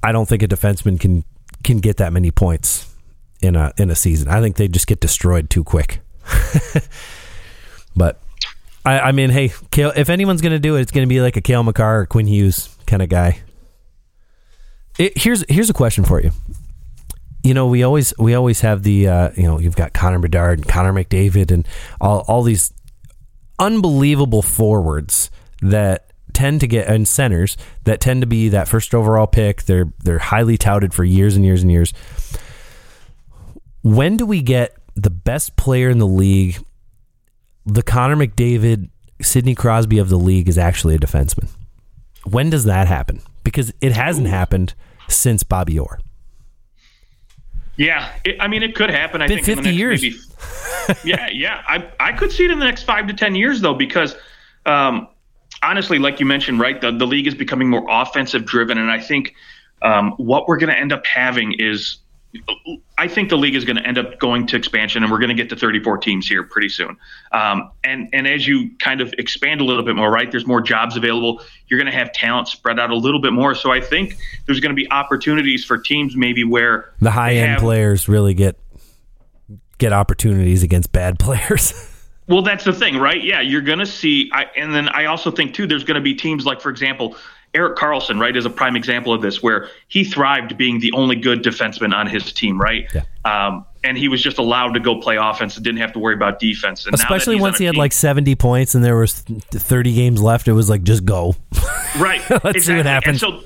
I 0.02 0.12
don't 0.12 0.28
think 0.28 0.42
a 0.42 0.48
defenseman 0.48 1.00
can 1.00 1.24
can 1.64 1.78
get 1.78 1.96
that 1.96 2.12
many 2.12 2.30
points 2.30 2.94
in 3.40 3.56
a 3.56 3.72
in 3.78 3.90
a 3.90 3.94
season. 3.94 4.28
I 4.28 4.42
think 4.42 4.56
they 4.56 4.68
just 4.68 4.86
get 4.86 5.00
destroyed 5.00 5.48
too 5.48 5.64
quick. 5.64 6.00
but 7.96 8.20
I, 8.86 9.00
I, 9.00 9.12
mean, 9.12 9.30
hey, 9.30 9.52
Cale, 9.70 9.92
if 9.96 10.08
anyone's 10.08 10.40
going 10.40 10.52
to 10.52 10.58
do 10.58 10.76
it, 10.76 10.82
it's 10.82 10.92
going 10.92 11.06
to 11.06 11.08
be 11.08 11.20
like 11.20 11.36
a 11.36 11.40
Cale 11.40 11.62
Makar 11.62 12.00
or 12.00 12.06
Quinn 12.06 12.26
Hughes 12.26 12.74
kind 12.86 13.02
of 13.02 13.08
guy. 13.08 13.40
It, 14.98 15.18
here's 15.18 15.44
here's 15.50 15.68
a 15.68 15.74
question 15.74 16.04
for 16.04 16.22
you 16.22 16.30
you 17.46 17.54
know, 17.54 17.68
we 17.68 17.84
always 17.84 18.12
we 18.18 18.34
always 18.34 18.62
have 18.62 18.82
the 18.82 19.06
uh, 19.06 19.30
you 19.36 19.44
know 19.44 19.60
you've 19.60 19.76
got 19.76 19.92
Connor 19.92 20.18
Bedard 20.18 20.58
and 20.58 20.68
Connor 20.68 20.92
McDavid 20.92 21.52
and 21.52 21.66
all 22.00 22.24
all 22.26 22.42
these 22.42 22.72
unbelievable 23.60 24.42
forwards 24.42 25.30
that 25.62 26.10
tend 26.32 26.60
to 26.60 26.66
get 26.66 26.88
and 26.88 27.06
centers 27.06 27.56
that 27.84 28.00
tend 28.00 28.22
to 28.22 28.26
be 28.26 28.48
that 28.48 28.66
first 28.66 28.96
overall 28.96 29.28
pick. 29.28 29.62
They're 29.62 29.92
they're 30.02 30.18
highly 30.18 30.58
touted 30.58 30.92
for 30.92 31.04
years 31.04 31.36
and 31.36 31.44
years 31.44 31.62
and 31.62 31.70
years. 31.70 31.92
When 33.82 34.16
do 34.16 34.26
we 34.26 34.42
get 34.42 34.74
the 34.96 35.10
best 35.10 35.54
player 35.54 35.88
in 35.88 35.98
the 35.98 36.06
league? 36.06 36.58
The 37.66 37.82
Connor 37.82 38.16
McDavid, 38.16 38.88
Sidney 39.20 39.54
Crosby 39.54 39.98
of 39.98 40.08
the 40.08 40.16
league 40.16 40.48
is 40.48 40.56
actually 40.56 40.94
a 40.94 40.98
defenseman. 40.98 41.48
When 42.24 42.48
does 42.48 42.64
that 42.64 42.86
happen? 42.86 43.20
Because 43.44 43.72
it 43.80 43.92
hasn't 43.92 44.28
happened 44.28 44.74
since 45.08 45.42
Bobby 45.42 45.78
Orr. 45.78 45.98
Yeah, 47.76 48.10
it, 48.24 48.36
I 48.40 48.48
mean, 48.48 48.62
it 48.62 48.74
could 48.74 48.90
happen. 48.90 49.20
I 49.20 49.26
Been 49.26 49.44
think 49.44 49.48
in 49.48 49.56
the 49.56 49.62
50 49.62 49.70
next 49.70 49.78
years. 49.78 50.02
Maybe, 50.02 50.98
yeah, 51.04 51.28
yeah. 51.28 51.62
I 51.66 51.90
I 52.00 52.12
could 52.12 52.32
see 52.32 52.44
it 52.44 52.50
in 52.50 52.58
the 52.58 52.64
next 52.64 52.84
five 52.84 53.06
to 53.08 53.14
ten 53.14 53.34
years 53.34 53.60
though, 53.60 53.74
because 53.74 54.16
um, 54.64 55.08
honestly, 55.62 55.98
like 55.98 56.18
you 56.18 56.26
mentioned, 56.26 56.58
right, 56.58 56.80
the 56.80 56.90
the 56.90 57.06
league 57.06 57.26
is 57.26 57.34
becoming 57.34 57.68
more 57.68 57.84
offensive 57.88 58.46
driven, 58.46 58.78
and 58.78 58.90
I 58.90 58.98
think 58.98 59.34
um, 59.82 60.12
what 60.12 60.48
we're 60.48 60.56
going 60.56 60.72
to 60.72 60.78
end 60.78 60.92
up 60.92 61.04
having 61.06 61.52
is. 61.58 61.98
I 62.98 63.08
think 63.08 63.28
the 63.28 63.36
league 63.36 63.54
is 63.54 63.64
going 63.64 63.76
to 63.76 63.86
end 63.86 63.98
up 63.98 64.18
going 64.18 64.46
to 64.48 64.56
expansion, 64.56 65.02
and 65.02 65.12
we're 65.12 65.18
going 65.18 65.28
to 65.28 65.34
get 65.34 65.48
to 65.50 65.56
34 65.56 65.98
teams 65.98 66.26
here 66.26 66.42
pretty 66.42 66.68
soon. 66.68 66.96
Um, 67.32 67.70
and 67.84 68.08
and 68.12 68.26
as 68.26 68.46
you 68.46 68.70
kind 68.78 69.00
of 69.00 69.12
expand 69.18 69.60
a 69.60 69.64
little 69.64 69.82
bit 69.82 69.96
more, 69.96 70.10
right? 70.10 70.30
There's 70.30 70.46
more 70.46 70.60
jobs 70.60 70.96
available. 70.96 71.42
You're 71.68 71.78
going 71.78 71.90
to 71.92 71.96
have 71.98 72.12
talent 72.12 72.48
spread 72.48 72.78
out 72.80 72.90
a 72.90 72.96
little 72.96 73.20
bit 73.20 73.32
more. 73.32 73.54
So 73.54 73.70
I 73.72 73.80
think 73.80 74.16
there's 74.46 74.60
going 74.60 74.70
to 74.70 74.76
be 74.76 74.90
opportunities 74.90 75.64
for 75.64 75.78
teams 75.78 76.16
maybe 76.16 76.44
where 76.44 76.92
The 77.00 77.10
high 77.10 77.34
end 77.34 77.50
have- 77.52 77.60
players 77.60 78.08
really 78.08 78.34
get 78.34 78.58
get 79.78 79.92
opportunities 79.92 80.62
against 80.62 80.92
bad 80.92 81.18
players. 81.20 81.92
Well, 82.28 82.42
that's 82.42 82.64
the 82.64 82.72
thing, 82.72 82.96
right? 82.98 83.22
Yeah, 83.22 83.40
you're 83.40 83.60
going 83.60 83.78
to 83.78 83.86
see. 83.86 84.30
I, 84.32 84.46
and 84.56 84.74
then 84.74 84.88
I 84.88 85.04
also 85.04 85.30
think, 85.30 85.54
too, 85.54 85.66
there's 85.68 85.84
going 85.84 85.94
to 85.94 86.00
be 86.00 86.12
teams 86.14 86.44
like, 86.44 86.60
for 86.60 86.70
example, 86.70 87.16
Erik 87.56 87.76
Karlsson, 87.76 88.20
right, 88.20 88.36
is 88.36 88.44
a 88.44 88.50
prime 88.50 88.76
example 88.76 89.12
of 89.12 89.22
this, 89.22 89.42
where 89.42 89.68
he 89.88 90.04
thrived 90.04 90.56
being 90.56 90.78
the 90.78 90.92
only 90.92 91.16
good 91.16 91.42
defenseman 91.42 91.94
on 91.94 92.06
his 92.06 92.32
team, 92.32 92.60
right? 92.60 92.86
Yeah. 92.94 93.02
Um, 93.24 93.64
and 93.82 93.96
he 93.96 94.08
was 94.08 94.22
just 94.22 94.38
allowed 94.38 94.74
to 94.74 94.80
go 94.80 95.00
play 95.00 95.16
offense 95.16 95.56
and 95.56 95.64
didn't 95.64 95.80
have 95.80 95.92
to 95.94 95.98
worry 95.98 96.14
about 96.14 96.38
defense. 96.38 96.84
And 96.84 96.94
Especially 96.94 97.40
once 97.40 97.56
he 97.56 97.64
had 97.64 97.72
team- 97.72 97.78
like 97.78 97.92
70 97.92 98.34
points 98.34 98.74
and 98.74 98.84
there 98.84 98.96
was 98.96 99.20
30 99.20 99.94
games 99.94 100.22
left, 100.22 100.48
it 100.48 100.52
was 100.52 100.68
like 100.68 100.82
just 100.82 101.04
go. 101.04 101.34
right. 101.98 102.20
Let's 102.44 102.66
see 102.66 102.76
what 102.76 102.86
happens. 102.86 103.22
And 103.22 103.32
so 103.32 103.44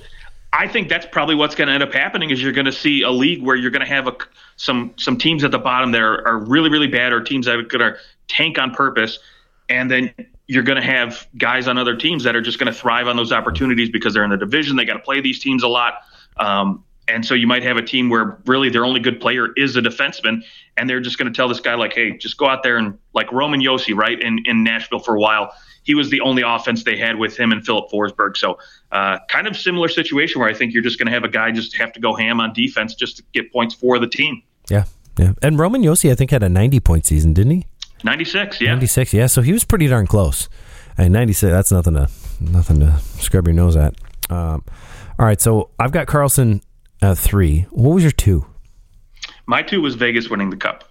I 0.52 0.66
think 0.66 0.88
that's 0.88 1.06
probably 1.06 1.36
what's 1.36 1.54
going 1.54 1.68
to 1.68 1.74
end 1.74 1.82
up 1.82 1.92
happening 1.92 2.30
is 2.30 2.42
you're 2.42 2.52
going 2.52 2.66
to 2.66 2.72
see 2.72 3.02
a 3.02 3.10
league 3.10 3.42
where 3.42 3.54
you're 3.54 3.70
going 3.70 3.86
to 3.86 3.92
have 3.92 4.08
a, 4.08 4.16
some 4.56 4.92
some 4.96 5.16
teams 5.16 5.44
at 5.44 5.52
the 5.52 5.58
bottom 5.58 5.92
that 5.92 6.02
are, 6.02 6.26
are 6.26 6.38
really 6.38 6.70
really 6.70 6.88
bad 6.88 7.12
or 7.12 7.22
teams 7.22 7.46
that 7.46 7.54
are 7.54 7.62
going 7.62 7.92
to 7.92 7.96
tank 8.26 8.58
on 8.58 8.72
purpose, 8.72 9.20
and 9.68 9.90
then 9.90 10.12
you're 10.50 10.64
going 10.64 10.80
to 10.80 10.86
have 10.86 11.28
guys 11.38 11.68
on 11.68 11.78
other 11.78 11.94
teams 11.94 12.24
that 12.24 12.34
are 12.34 12.40
just 12.40 12.58
going 12.58 12.66
to 12.66 12.76
thrive 12.76 13.06
on 13.06 13.16
those 13.16 13.30
opportunities 13.30 13.88
because 13.88 14.12
they're 14.12 14.24
in 14.24 14.30
the 14.30 14.36
division. 14.36 14.76
They 14.76 14.84
got 14.84 14.94
to 14.94 14.98
play 14.98 15.20
these 15.20 15.38
teams 15.38 15.62
a 15.62 15.68
lot. 15.68 16.02
Um, 16.38 16.84
and 17.06 17.24
so 17.24 17.34
you 17.34 17.46
might 17.46 17.62
have 17.62 17.76
a 17.76 17.82
team 17.82 18.08
where 18.08 18.36
really 18.46 18.68
their 18.68 18.84
only 18.84 18.98
good 18.98 19.20
player 19.20 19.52
is 19.56 19.76
a 19.76 19.80
defenseman, 19.80 20.42
and 20.76 20.90
they're 20.90 21.00
just 21.00 21.18
going 21.18 21.32
to 21.32 21.36
tell 21.36 21.48
this 21.48 21.60
guy 21.60 21.74
like, 21.74 21.92
"Hey, 21.92 22.16
just 22.16 22.36
go 22.36 22.48
out 22.48 22.64
there 22.64 22.78
and 22.78 22.98
like 23.14 23.30
Roman 23.30 23.60
Josi, 23.60 23.94
right 23.94 24.20
in 24.20 24.40
in 24.44 24.64
Nashville 24.64 24.98
for 24.98 25.14
a 25.14 25.20
while. 25.20 25.52
He 25.84 25.94
was 25.94 26.10
the 26.10 26.20
only 26.20 26.42
offense 26.42 26.84
they 26.84 26.96
had 26.96 27.16
with 27.16 27.36
him 27.36 27.52
and 27.52 27.64
Filip 27.64 27.90
Forsberg. 27.90 28.36
So 28.36 28.58
uh, 28.92 29.18
kind 29.28 29.46
of 29.46 29.56
similar 29.56 29.88
situation 29.88 30.40
where 30.40 30.48
I 30.48 30.54
think 30.54 30.74
you're 30.74 30.82
just 30.82 30.98
going 30.98 31.06
to 31.06 31.12
have 31.12 31.24
a 31.24 31.28
guy 31.28 31.50
just 31.52 31.76
have 31.76 31.92
to 31.94 32.00
go 32.00 32.14
ham 32.14 32.40
on 32.40 32.52
defense 32.52 32.94
just 32.94 33.16
to 33.16 33.22
get 33.32 33.52
points 33.52 33.74
for 33.74 33.98
the 33.98 34.08
team. 34.08 34.42
yeah. 34.68 34.84
Yeah. 35.18 35.32
And 35.42 35.58
Roman 35.58 35.82
Josi, 35.82 36.10
I 36.10 36.14
think, 36.14 36.30
had 36.30 36.42
a 36.42 36.48
90 36.48 36.80
point 36.80 37.04
season, 37.04 37.34
didn't 37.34 37.52
he? 37.52 37.66
96, 38.04 38.60
yeah. 38.60 38.68
96. 38.70 39.12
Yeah. 39.14 39.26
So 39.26 39.42
he 39.42 39.52
was 39.52 39.64
pretty 39.64 39.86
darn 39.86 40.06
close. 40.06 40.48
And 40.98 41.12
96, 41.12 41.50
that's 41.50 41.72
nothing 41.72 41.94
to 41.94 42.08
nothing 42.40 42.80
to 42.80 42.98
scrub 43.18 43.46
your 43.46 43.54
nose 43.54 43.76
at. 43.76 43.94
Um, 44.28 44.64
all 45.18 45.26
right. 45.26 45.40
So 45.40 45.70
I've 45.78 45.92
got 45.92 46.06
Karlsson 46.06 46.62
at 47.02 47.16
three. 47.18 47.62
What 47.70 47.94
was 47.94 48.02
your 48.02 48.12
two? 48.12 48.44
My 49.46 49.62
two 49.62 49.80
was 49.80 49.94
Vegas 49.94 50.28
winning 50.28 50.50
the 50.50 50.56
cup. 50.56 50.84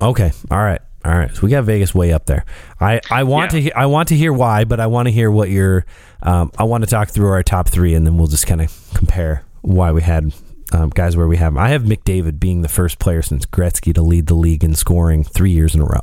Okay. 0.00 0.32
All 0.50 0.58
right. 0.58 0.80
All 1.04 1.12
right. 1.12 1.34
So 1.34 1.42
we 1.42 1.50
got 1.50 1.64
Vegas 1.64 1.94
way 1.94 2.12
up 2.12 2.26
there. 2.26 2.44
I, 2.80 3.00
I 3.10 3.24
want 3.24 3.52
Yeah. 3.52 3.58
to 3.58 3.62
he- 3.62 3.72
I 3.72 3.86
want 3.86 4.08
to 4.08 4.16
hear 4.16 4.32
why, 4.32 4.64
but 4.64 4.80
I 4.80 4.86
want 4.86 5.06
to 5.08 5.12
hear 5.12 5.30
what 5.30 5.50
your 5.50 5.84
um, 6.22 6.50
I 6.58 6.64
want 6.64 6.84
to 6.84 6.90
talk 6.90 7.08
through 7.08 7.28
our 7.30 7.42
top 7.42 7.68
three, 7.68 7.94
and 7.94 8.06
then 8.06 8.16
we'll 8.16 8.28
just 8.28 8.46
kind 8.46 8.60
of 8.60 8.90
compare 8.94 9.44
why 9.62 9.90
we 9.92 10.00
had 10.02 10.32
um, 10.72 10.90
guys 10.90 11.16
where 11.16 11.26
we 11.28 11.36
have. 11.36 11.56
I 11.56 11.68
have 11.70 11.82
McDavid 11.82 12.38
being 12.40 12.62
the 12.62 12.68
first 12.68 12.98
player 12.98 13.22
since 13.22 13.44
Gretzky 13.46 13.92
to 13.94 14.02
lead 14.02 14.26
the 14.28 14.34
league 14.34 14.62
in 14.64 14.74
scoring 14.74 15.24
three 15.24 15.50
years 15.50 15.74
in 15.74 15.80
a 15.80 15.84
row. 15.84 16.00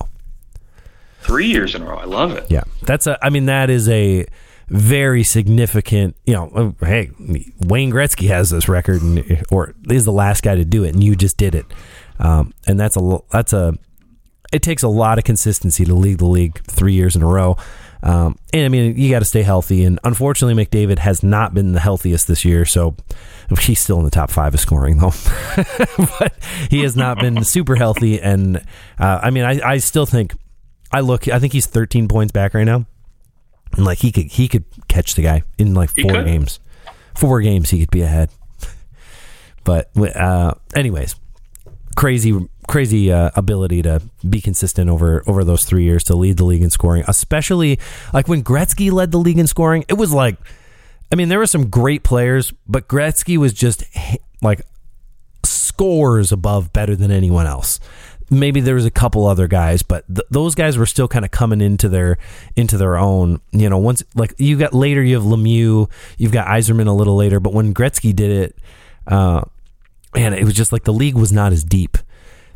Three 1.30 1.46
years 1.46 1.76
in 1.76 1.84
a 1.84 1.86
row. 1.86 1.98
I 1.98 2.06
love 2.06 2.32
it. 2.32 2.48
Yeah, 2.50 2.64
that's 2.82 3.06
a. 3.06 3.24
I 3.24 3.30
mean, 3.30 3.46
that 3.46 3.70
is 3.70 3.88
a 3.88 4.26
very 4.68 5.24
significant. 5.24 6.16
You 6.26 6.34
know, 6.34 6.76
uh, 6.82 6.86
hey, 6.86 7.12
Wayne 7.60 7.92
Gretzky 7.92 8.30
has 8.30 8.50
this 8.50 8.68
record, 8.68 9.04
and 9.04 9.44
or 9.52 9.76
is 9.92 10.06
the 10.06 10.12
last 10.12 10.42
guy 10.42 10.56
to 10.56 10.66
do 10.66 10.84
it, 10.84 10.96
and 10.96 11.04
you 11.04 11.16
just 11.16 11.38
did 11.38 11.54
it. 11.54 11.68
Um, 12.18 12.52
and 12.66 12.80
that's 12.80 12.98
a 12.98 13.20
that's 13.30 13.54
a. 13.54 13.76
It 14.52 14.64
takes 14.64 14.82
a 14.82 14.88
lot 14.88 15.20
of 15.20 15.24
consistency 15.24 15.86
to 15.86 15.94
lead 15.94 16.18
the 16.18 16.26
league 16.26 16.64
three 16.64 16.94
years 16.94 17.16
in 17.16 17.22
a 17.22 17.28
row. 17.28 17.58
Um, 18.02 18.40
and 18.52 18.66
I 18.66 18.70
mean, 18.70 18.98
you 18.98 19.12
got 19.12 19.20
to 19.20 19.26
stay 19.26 19.44
healthy. 19.44 19.84
And 19.84 20.00
unfortunately, 20.04 20.66
McDavid 20.66 20.98
has 20.98 21.22
not 21.22 21.54
been 21.54 21.74
the 21.74 21.80
healthiest 21.80 22.28
this 22.28 22.44
year. 22.44 22.66
So 22.66 22.96
he's 23.60 23.80
still 23.80 24.00
in 24.00 24.06
the 24.06 24.10
top 24.10 24.32
five 24.32 24.56
of 24.56 24.60
scoring, 24.60 24.98
though. 24.98 25.14
but 26.20 26.34
he 26.72 26.82
has 26.82 26.96
not 26.96 27.20
been 27.20 27.44
super 27.44 27.76
healthy. 27.76 28.20
And 28.20 28.58
uh, 28.98 29.20
I 29.22 29.30
mean, 29.30 29.44
I, 29.44 29.60
I 29.64 29.78
still 29.78 30.08
think 30.08 30.34
I 30.92 31.02
look. 31.02 31.28
I 31.28 31.40
think 31.40 31.54
he's 31.54 31.66
13 31.66 32.08
points 32.08 32.32
back 32.32 32.54
right 32.54 32.64
now. 32.64 32.86
And 33.74 33.86
like 33.86 34.00
he 34.00 34.12
could 34.12 34.26
he 34.26 34.48
could 34.48 34.66
catch 34.88 35.16
the 35.16 35.22
guy 35.22 35.44
in 35.58 35.74
like 35.74 35.90
four 35.92 36.24
games. 36.24 36.60
Four 37.16 37.42
games 37.42 37.70
he 37.70 37.80
could 37.80 37.92
be 37.92 38.02
ahead. 38.02 38.30
But 39.64 39.92
uh, 40.16 40.56
anyways, 40.76 41.16
crazy 41.96 42.48
crazy 42.68 43.12
uh, 43.12 43.32
ability 43.36 43.82
to 43.82 44.02
be 44.28 44.40
consistent 44.42 44.90
over 44.90 45.24
over 45.28 45.44
those 45.44 45.66
three 45.66 45.84
years 45.84 46.04
to 46.06 46.16
lead 46.16 46.38
the 46.38 46.46
league 46.46 46.62
in 46.64 46.70
scoring. 46.70 47.04
Especially 47.08 47.80
like 48.14 48.28
when 48.28 48.44
Gretzky 48.44 48.92
led 48.92 49.12
the 49.12 49.18
league 49.18 49.38
in 49.38 49.48
scoring, 49.48 49.86
it 49.88 49.96
was 49.96 50.12
like, 50.12 50.38
I 51.12 51.16
mean, 51.16 51.30
there 51.30 51.40
were 51.40 51.48
some 51.48 51.70
great 51.70 52.04
players, 52.04 52.54
but 52.68 52.88
Gretzky 52.88 53.38
was 53.38 53.54
just 53.54 53.84
like 54.42 54.62
scores 55.44 56.32
above 56.32 56.74
better 56.74 56.96
than 56.96 57.12
anyone 57.12 57.46
else. 57.46 57.80
Maybe 58.30 58.60
there 58.60 58.76
was 58.76 58.86
a 58.86 58.92
couple 58.92 59.26
other 59.26 59.48
guys, 59.48 59.82
but 59.82 60.06
th- 60.08 60.28
those 60.30 60.56
guys 60.56 60.78
were 60.78 60.86
still 60.86 61.08
kind 61.08 61.26
of 61.26 61.32
coming 61.32 61.62
into 61.62 61.90
their 61.90 62.18
into 62.56 62.78
their 62.78 62.98
own. 62.98 63.42
You 63.52 63.70
know, 63.70 63.78
once 63.78 64.04
like 64.16 64.34
you 64.38 64.58
got 64.58 64.74
later, 64.74 65.02
you 65.02 65.16
have 65.16 65.24
Lemieux, 65.24 65.90
you've 66.18 66.32
got 66.32 66.48
Yzerman 66.48 66.88
a 66.88 66.92
little 66.92 67.16
later, 67.16 67.40
but 67.40 67.54
when 67.54 67.74
Gretzky 67.74 68.16
did 68.16 68.32
it, 68.32 68.58
uh, 69.08 69.42
man, 70.16 70.34
it 70.34 70.44
was 70.44 70.54
just 70.54 70.72
like 70.72 70.84
the 70.84 70.94
league 70.94 71.16
was 71.16 71.32
not 71.32 71.52
as 71.52 71.64
deep. 71.64 71.98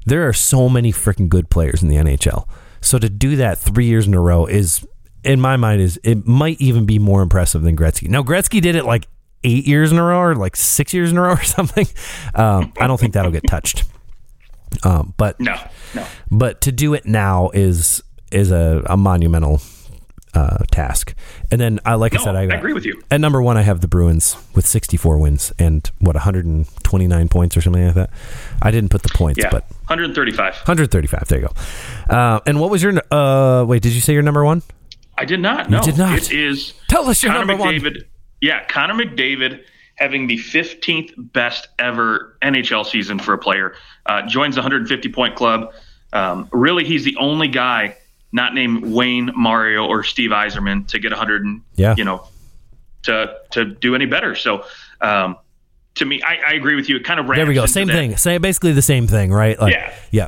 There 0.05 0.27
are 0.27 0.33
so 0.33 0.69
many 0.69 0.91
freaking 0.91 1.29
good 1.29 1.49
players 1.49 1.81
in 1.81 1.89
the 1.89 1.95
NHL. 1.95 2.47
So 2.81 2.99
to 2.99 3.09
do 3.09 3.35
that 3.37 3.57
three 3.57 3.85
years 3.85 4.05
in 4.05 4.13
a 4.13 4.19
row 4.19 4.45
is, 4.45 4.85
in 5.23 5.39
my 5.39 5.55
mind, 5.55 5.81
is 5.81 5.99
it 6.03 6.27
might 6.27 6.59
even 6.59 6.85
be 6.85 6.99
more 6.99 7.21
impressive 7.21 7.61
than 7.61 7.77
Gretzky. 7.77 8.09
Now 8.09 8.21
Gretzky 8.21 8.61
did 8.61 8.75
it 8.75 8.83
like 8.83 9.07
eight 9.45 9.65
years 9.65 9.91
in 9.91 9.97
a 9.97 10.03
row 10.03 10.19
or 10.19 10.35
like 10.35 10.55
six 10.55 10.93
years 10.93 11.11
in 11.11 11.17
a 11.17 11.21
row 11.21 11.33
or 11.33 11.43
something. 11.43 11.87
Um, 12.35 12.73
I 12.79 12.87
don't 12.87 12.99
think 12.99 13.13
that'll 13.13 13.31
get 13.31 13.47
touched. 13.47 13.85
Um, 14.83 15.13
but 15.17 15.39
No, 15.39 15.55
no. 15.95 16.05
but 16.31 16.61
to 16.61 16.71
do 16.71 16.93
it 16.93 17.05
now 17.05 17.49
is 17.53 18.03
is 18.31 18.51
a, 18.51 18.81
a 18.87 18.97
monumental 18.97 19.61
uh, 20.33 20.57
task. 20.71 21.13
And 21.51 21.61
then 21.61 21.79
I 21.85 21.93
like 21.95 22.15
I 22.15 22.23
said, 22.23 22.35
I, 22.35 22.41
I 22.41 22.57
agree 22.57 22.73
with 22.73 22.85
you. 22.85 23.01
At 23.11 23.21
number 23.21 23.41
one, 23.41 23.55
I 23.57 23.61
have 23.61 23.81
the 23.81 23.87
Bruins 23.87 24.35
with 24.55 24.65
64 24.65 25.19
wins 25.19 25.53
and 25.59 25.89
what 25.99 26.15
129 26.15 27.29
points 27.29 27.55
or 27.55 27.61
something 27.61 27.85
like 27.85 27.95
that. 27.95 28.09
I 28.61 28.71
didn't 28.71 28.89
put 28.89 29.03
the 29.03 29.09
points, 29.13 29.39
Yeah, 29.39 29.49
but 29.51 29.63
135. 29.87 30.53
135. 30.55 31.27
There 31.27 31.39
you 31.39 31.47
go. 31.47 32.13
Uh, 32.15 32.39
and 32.47 32.59
what 32.59 32.69
was 32.71 32.81
your? 32.81 32.93
Uh, 33.11 33.63
wait, 33.65 33.81
did 33.83 33.93
you 33.93 34.01
say 34.01 34.13
your 34.13 34.23
number 34.23 34.43
one? 34.43 34.63
I 35.17 35.25
did 35.25 35.39
not. 35.39 35.69
No, 35.69 35.81
did 35.83 35.97
not. 35.97 36.17
It 36.17 36.31
is 36.31 36.73
Tell 36.89 37.07
us 37.07 37.21
your 37.21 37.31
Connor 37.31 37.45
number 37.45 37.63
one. 37.63 37.75
McDavid. 37.75 38.05
Yeah, 38.41 38.65
Connor 38.65 38.95
McDavid 38.95 39.63
having 39.95 40.27
the 40.27 40.37
15th 40.37 41.13
best 41.17 41.67
ever 41.79 42.37
NHL 42.41 42.85
season 42.85 43.19
for 43.19 43.33
a 43.33 43.37
player. 43.37 43.75
Uh, 44.05 44.21
joins 44.27 44.55
the 44.55 44.61
150 44.61 45.09
point 45.09 45.35
club. 45.35 45.73
Um, 46.11 46.47
really, 46.51 46.83
he's 46.83 47.03
the 47.03 47.15
only 47.17 47.47
guy 47.47 47.97
not 48.31 48.53
named 48.53 48.85
Wayne, 48.85 49.31
Mario, 49.35 49.85
or 49.85 50.03
Steve 50.03 50.31
Yzerman 50.31 50.87
to 50.87 50.99
get 50.99 51.11
100. 51.11 51.45
And, 51.45 51.61
Yeah. 51.75 51.95
You 51.97 52.03
know, 52.05 52.27
to 53.03 53.35
to 53.51 53.65
do 53.65 53.95
any 53.95 54.05
better. 54.05 54.35
So. 54.35 54.65
Um, 55.01 55.37
to 55.95 56.05
me, 56.05 56.23
I, 56.23 56.39
I 56.47 56.53
agree 56.53 56.73
with 56.75 56.89
you. 56.89 56.95
It 56.95 57.03
kind 57.03 57.19
of 57.19 57.27
There 57.27 57.45
we 57.45 57.53
go. 57.53 57.67
Same 57.67 57.85
that- 57.87 57.93
thing. 57.93 58.17
Same, 58.17 58.41
basically 58.41 58.71
the 58.71 58.81
same 58.81 59.05
thing, 59.05 59.31
right? 59.31 59.59
Like, 59.59 59.73
Yeah. 59.73 59.93
Yeah. 60.09 60.27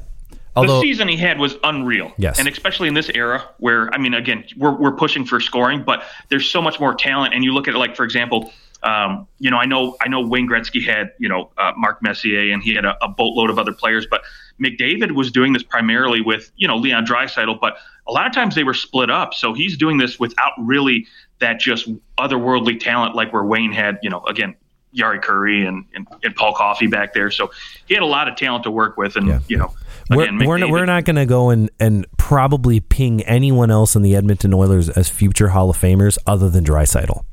Although, 0.55 0.76
the 0.76 0.82
season 0.82 1.07
he 1.07 1.18
had 1.18 1.39
was 1.39 1.55
unreal. 1.63 2.13
Yes. 2.18 2.38
And 2.39 2.47
especially 2.47 2.88
in 2.88 2.93
this 2.93 3.09
era 3.13 3.43
where, 3.57 3.93
I 3.93 3.97
mean, 3.97 4.13
again, 4.13 4.45
we're, 4.57 4.76
we're 4.76 4.95
pushing 4.95 5.26
for 5.26 5.39
scoring, 5.39 5.84
but 5.84 6.03
there's 6.30 6.47
so 6.47 6.61
much 6.61 6.80
more 6.80 6.93
talent. 6.93 7.34
And 7.34 7.43
you 7.43 7.51
look 7.51 7.68
at 7.68 7.74
it 7.74 7.78
like, 7.78 7.95
for 7.95 8.03
example, 8.05 8.53
um, 8.86 9.27
you 9.39 9.49
know, 9.49 9.57
I 9.57 9.65
know, 9.65 9.97
I 9.99 10.07
know 10.07 10.25
Wayne 10.25 10.47
Gretzky 10.47 10.86
had, 10.86 11.11
you 11.17 11.27
know, 11.27 11.49
uh, 11.57 11.73
Mark 11.75 12.03
Messier 12.03 12.53
and 12.53 12.61
he 12.61 12.75
had 12.75 12.86
a, 12.86 12.95
a 13.03 13.07
boatload 13.07 13.49
of 13.49 13.57
other 13.57 13.73
players, 13.73 14.05
but 14.05 14.21
McDavid 14.61 15.11
was 15.11 15.31
doing 15.31 15.53
this 15.53 15.63
primarily 15.63 16.21
with, 16.21 16.51
you 16.55 16.67
know, 16.67 16.77
Leon 16.77 17.05
Draisaitl, 17.05 17.59
but 17.59 17.77
a 18.07 18.11
lot 18.11 18.27
of 18.27 18.33
times 18.33 18.53
they 18.53 18.63
were 18.63 18.75
split 18.75 19.09
up. 19.09 19.33
So 19.33 19.53
he's 19.53 19.75
doing 19.75 19.97
this 19.97 20.19
without 20.19 20.51
really 20.59 21.07
that 21.39 21.59
just 21.59 21.89
otherworldly 22.19 22.79
talent 22.79 23.15
like 23.15 23.33
where 23.33 23.43
Wayne 23.43 23.71
had, 23.71 23.97
you 24.03 24.09
know, 24.11 24.23
again, 24.25 24.55
Jari 24.95 25.19
Kurri 25.19 25.67
and, 25.67 25.83
and, 25.95 26.07
and, 26.23 26.36
Paul 26.36 26.53
Coffey 26.53 26.88
back 26.88 27.13
there. 27.13 27.29
So 27.29 27.51
he 27.88 27.95
had 27.95 28.03
a 28.03 28.05
lot 28.05 28.29
of 28.29 28.38
talent 28.38 28.63
to 28.63 28.71
work 28.71 28.97
with. 28.97 29.17
And, 29.17 29.27
yeah. 29.27 29.39
you 29.49 29.57
know, 29.57 29.73
again, 30.09 30.38
we're, 30.38 30.47
we're, 30.47 30.57
not, 30.59 30.69
we're 30.69 30.86
not 30.86 31.03
going 31.03 31.17
to 31.17 31.25
go 31.25 31.49
and, 31.49 31.69
and 31.81 32.05
probably 32.17 32.79
ping 32.79 33.21
anyone 33.23 33.71
else 33.71 33.95
in 33.95 34.03
the 34.03 34.15
Edmonton 34.15 34.53
Oilers 34.53 34.88
as 34.89 35.09
future 35.09 35.49
Hall 35.49 35.69
of 35.71 35.77
Famers 35.77 36.17
other 36.25 36.49
than 36.49 36.63
Draisaitl. 36.63 37.25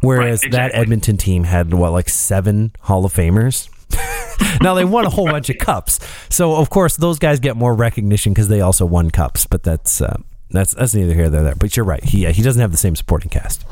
Whereas 0.00 0.42
right, 0.42 0.48
exactly. 0.48 0.50
that 0.50 0.74
Edmonton 0.74 1.16
team 1.16 1.44
had, 1.44 1.74
what, 1.74 1.92
like 1.92 2.08
seven 2.08 2.72
Hall 2.80 3.04
of 3.04 3.12
Famers? 3.12 3.68
now 4.62 4.74
they 4.74 4.84
won 4.84 5.06
a 5.06 5.10
whole 5.10 5.26
bunch 5.26 5.50
of 5.50 5.58
cups, 5.58 5.98
so 6.28 6.56
of 6.56 6.70
course 6.70 6.96
those 6.96 7.18
guys 7.18 7.40
get 7.40 7.56
more 7.56 7.74
recognition 7.74 8.32
because 8.32 8.48
they 8.48 8.60
also 8.60 8.84
won 8.84 9.10
cups. 9.10 9.46
But 9.46 9.62
that's 9.62 10.00
uh, 10.00 10.18
that's 10.50 10.74
that's 10.74 10.94
neither 10.94 11.14
here 11.14 11.30
nor 11.30 11.42
there. 11.42 11.54
But 11.54 11.76
you're 11.76 11.86
right. 11.86 12.04
He 12.04 12.26
uh, 12.26 12.32
he 12.32 12.42
doesn't 12.42 12.60
have 12.60 12.70
the 12.70 12.78
same 12.78 12.94
supporting 12.96 13.30
cast. 13.30 13.64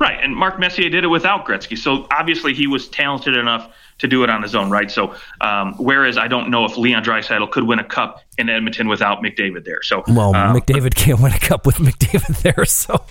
Right, 0.00 0.22
and 0.22 0.36
Mark 0.36 0.60
Messier 0.60 0.88
did 0.90 1.02
it 1.02 1.08
without 1.08 1.44
Gretzky, 1.44 1.76
so 1.76 2.06
obviously 2.12 2.54
he 2.54 2.68
was 2.68 2.88
talented 2.88 3.36
enough 3.36 3.72
to 3.98 4.06
do 4.06 4.22
it 4.22 4.30
on 4.30 4.42
his 4.42 4.54
own, 4.54 4.70
right? 4.70 4.88
So, 4.88 5.16
um, 5.40 5.74
whereas 5.76 6.16
I 6.16 6.28
don't 6.28 6.50
know 6.50 6.64
if 6.64 6.76
Leon 6.76 7.02
Draisaitl 7.02 7.50
could 7.50 7.64
win 7.64 7.80
a 7.80 7.84
cup 7.84 8.22
in 8.36 8.48
Edmonton 8.48 8.86
without 8.86 9.22
McDavid 9.22 9.64
there. 9.64 9.82
So, 9.82 10.04
well, 10.06 10.36
uh, 10.36 10.54
McDavid 10.54 10.94
can't 10.94 11.20
win 11.20 11.32
a 11.32 11.38
cup 11.40 11.66
with 11.66 11.76
McDavid 11.78 12.42
there, 12.42 12.64
so 12.64 13.04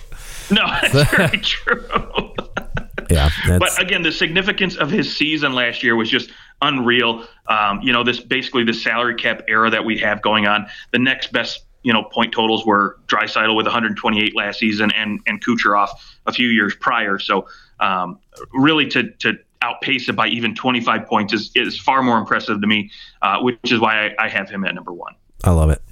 no, 0.54 0.66
that's 0.66 1.10
very 1.16 1.38
true. 1.38 1.84
yeah, 3.10 3.28
but 3.58 3.80
again, 3.80 4.02
the 4.02 4.12
significance 4.12 4.76
of 4.76 4.90
his 4.90 5.14
season 5.14 5.52
last 5.52 5.82
year 5.82 5.96
was 5.96 6.10
just 6.10 6.30
unreal. 6.62 7.26
Um, 7.46 7.80
you 7.82 7.92
know, 7.92 8.04
this 8.04 8.20
basically 8.20 8.64
the 8.64 8.74
salary 8.74 9.14
cap 9.14 9.42
era 9.48 9.70
that 9.70 9.84
we 9.84 9.98
have 9.98 10.22
going 10.22 10.46
on. 10.46 10.66
The 10.92 10.98
next 10.98 11.32
best 11.32 11.64
you 11.82 11.92
know 11.92 12.04
point 12.04 12.32
totals 12.32 12.66
were 12.66 12.98
Draisaitl 13.06 13.56
with 13.56 13.66
128 13.66 14.34
last 14.36 14.58
season 14.58 14.90
and 14.92 15.20
and 15.26 15.44
Kucherov 15.44 15.88
a 16.26 16.32
few 16.32 16.48
years 16.48 16.74
prior. 16.74 17.18
So 17.18 17.46
um, 17.80 18.18
really 18.52 18.86
to 18.88 19.10
to 19.18 19.38
outpace 19.62 20.08
it 20.08 20.14
by 20.14 20.28
even 20.28 20.54
25 20.54 21.06
points 21.06 21.32
is 21.32 21.50
is 21.54 21.78
far 21.78 22.02
more 22.02 22.18
impressive 22.18 22.60
to 22.60 22.66
me, 22.66 22.90
uh, 23.22 23.40
which 23.40 23.72
is 23.72 23.80
why 23.80 24.06
I, 24.06 24.26
I, 24.26 24.28
have 24.28 24.48
him 24.48 24.64
at 24.64 24.74
number 24.74 24.92
one. 24.92 25.14
I 25.44 25.50
love 25.50 25.70
it. 25.70 25.82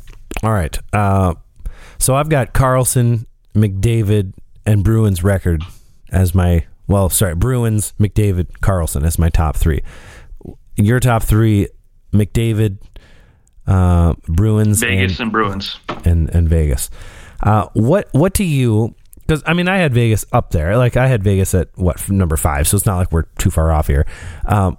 All 0.43 0.53
right, 0.53 0.79
uh, 0.93 1.35
so 1.99 2.15
I've 2.15 2.29
got 2.29 2.53
Karlsson, 2.53 3.27
McDavid, 3.55 4.33
and 4.67 4.85
Bruins 4.85 5.23
record 5.25 5.63
as 6.11 6.35
my 6.35 6.67
well, 6.89 7.09
sorry, 7.09 7.35
Bruins, 7.35 7.95
McDavid, 7.99 8.47
Karlsson 8.61 9.05
as 9.05 9.19
my 9.19 9.29
top 9.29 9.57
three. 9.57 9.83
Your 10.77 11.01
top 11.01 11.23
three: 11.23 11.69
McDavid, 12.13 12.79
uh, 13.67 14.15
Bruins, 14.29 14.81
Vegas, 14.81 15.13
and, 15.13 15.21
and, 15.21 15.33
Bruins, 15.33 15.81
and 16.05 16.29
and 16.35 16.49
Vegas. 16.49 16.91
Uh, 17.43 17.69
what 17.73 18.09
what 18.13 18.35
do 18.35 18.45
you? 18.45 18.95
Because 19.21 19.43
I 19.47 19.55
mean, 19.55 19.69
I 19.69 19.79
had 19.79 19.93
Vegas 19.93 20.25
up 20.33 20.51
there. 20.51 20.77
Like 20.77 20.97
I 20.97 21.07
had 21.07 21.25
Vegas 21.25 21.55
at 21.55 21.71
what 21.77 22.09
number 22.09 22.37
five, 22.37 22.69
so 22.69 22.77
it's 22.77 22.87
not 22.87 22.97
like 22.97 23.11
we're 23.11 23.25
too 23.39 23.51
far 23.51 23.73
off 23.73 23.89
here. 23.89 24.07
Um, 24.45 24.79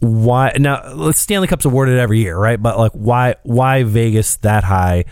why 0.00 0.52
now? 0.58 1.10
Stanley 1.12 1.48
Cup's 1.48 1.64
awarded 1.64 1.98
every 1.98 2.18
year, 2.18 2.36
right? 2.36 2.60
But 2.60 2.78
like, 2.78 2.92
why 2.92 3.36
why 3.44 3.84
Vegas 3.84 4.36
that 4.38 4.64
high? 4.64 5.04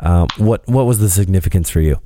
Um, 0.00 0.26
what 0.36 0.66
what 0.66 0.86
was 0.86 0.98
the 0.98 1.08
significance 1.08 1.70
for 1.70 1.80
you? 1.80 2.00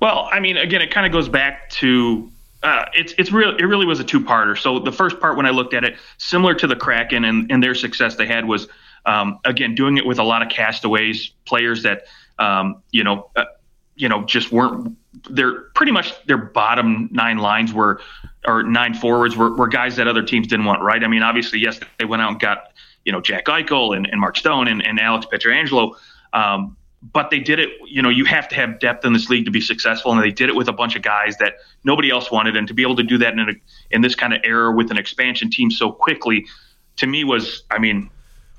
Well, 0.00 0.28
I 0.30 0.40
mean, 0.40 0.56
again, 0.56 0.82
it 0.82 0.90
kind 0.90 1.06
of 1.06 1.12
goes 1.12 1.28
back 1.28 1.70
to 1.70 2.30
uh, 2.62 2.84
it's 2.92 3.14
it's 3.18 3.30
real. 3.30 3.56
It 3.56 3.64
really 3.64 3.86
was 3.86 4.00
a 4.00 4.04
two 4.04 4.20
parter. 4.20 4.58
So 4.58 4.78
the 4.78 4.92
first 4.92 5.20
part, 5.20 5.36
when 5.36 5.46
I 5.46 5.50
looked 5.50 5.74
at 5.74 5.84
it, 5.84 5.96
similar 6.18 6.54
to 6.54 6.66
the 6.66 6.76
Kraken 6.76 7.24
and, 7.24 7.50
and 7.50 7.62
their 7.62 7.74
success 7.74 8.16
they 8.16 8.26
had 8.26 8.46
was 8.46 8.68
um, 9.06 9.38
again 9.44 9.74
doing 9.74 9.96
it 9.96 10.06
with 10.06 10.18
a 10.18 10.24
lot 10.24 10.42
of 10.42 10.48
castaways, 10.48 11.30
players 11.44 11.82
that 11.84 12.06
um, 12.38 12.82
you 12.90 13.04
know 13.04 13.30
uh, 13.36 13.44
you 13.96 14.08
know 14.08 14.24
just 14.24 14.50
weren't. 14.50 14.96
They're 15.30 15.62
pretty 15.74 15.92
much 15.92 16.14
their 16.26 16.36
bottom 16.36 17.08
nine 17.12 17.38
lines 17.38 17.72
were 17.72 18.00
or 18.44 18.62
nine 18.62 18.94
forwards 18.94 19.36
were, 19.36 19.56
were 19.56 19.68
guys 19.68 19.96
that 19.96 20.08
other 20.08 20.22
teams 20.22 20.46
didn't 20.46 20.64
want. 20.64 20.82
Right? 20.82 21.02
I 21.02 21.08
mean, 21.08 21.22
obviously, 21.22 21.60
yes, 21.60 21.78
they 21.98 22.04
went 22.04 22.22
out 22.22 22.32
and 22.32 22.40
got 22.40 22.72
you 23.04 23.12
know 23.12 23.20
Jack 23.20 23.46
Eichel 23.46 23.96
and, 23.96 24.06
and 24.06 24.20
Mark 24.20 24.36
Stone 24.36 24.66
and, 24.66 24.84
and 24.84 24.98
Alex 24.98 25.26
Pietrangelo. 25.26 25.94
Um, 26.32 26.76
but 27.02 27.30
they 27.30 27.38
did 27.38 27.58
it. 27.58 27.70
You 27.86 28.02
know, 28.02 28.08
you 28.08 28.24
have 28.24 28.48
to 28.48 28.54
have 28.56 28.80
depth 28.80 29.04
in 29.04 29.12
this 29.12 29.28
league 29.28 29.44
to 29.44 29.50
be 29.50 29.60
successful, 29.60 30.12
and 30.12 30.22
they 30.22 30.30
did 30.30 30.48
it 30.48 30.56
with 30.56 30.68
a 30.68 30.72
bunch 30.72 30.96
of 30.96 31.02
guys 31.02 31.36
that 31.38 31.54
nobody 31.84 32.10
else 32.10 32.30
wanted. 32.30 32.56
And 32.56 32.66
to 32.68 32.74
be 32.74 32.82
able 32.82 32.96
to 32.96 33.02
do 33.02 33.18
that 33.18 33.34
in 33.34 33.40
a, 33.40 33.52
in 33.90 34.00
this 34.00 34.14
kind 34.14 34.32
of 34.32 34.40
era 34.44 34.74
with 34.74 34.90
an 34.90 34.98
expansion 34.98 35.50
team 35.50 35.70
so 35.70 35.92
quickly, 35.92 36.46
to 36.96 37.06
me 37.06 37.24
was, 37.24 37.62
I 37.70 37.78
mean, 37.78 38.10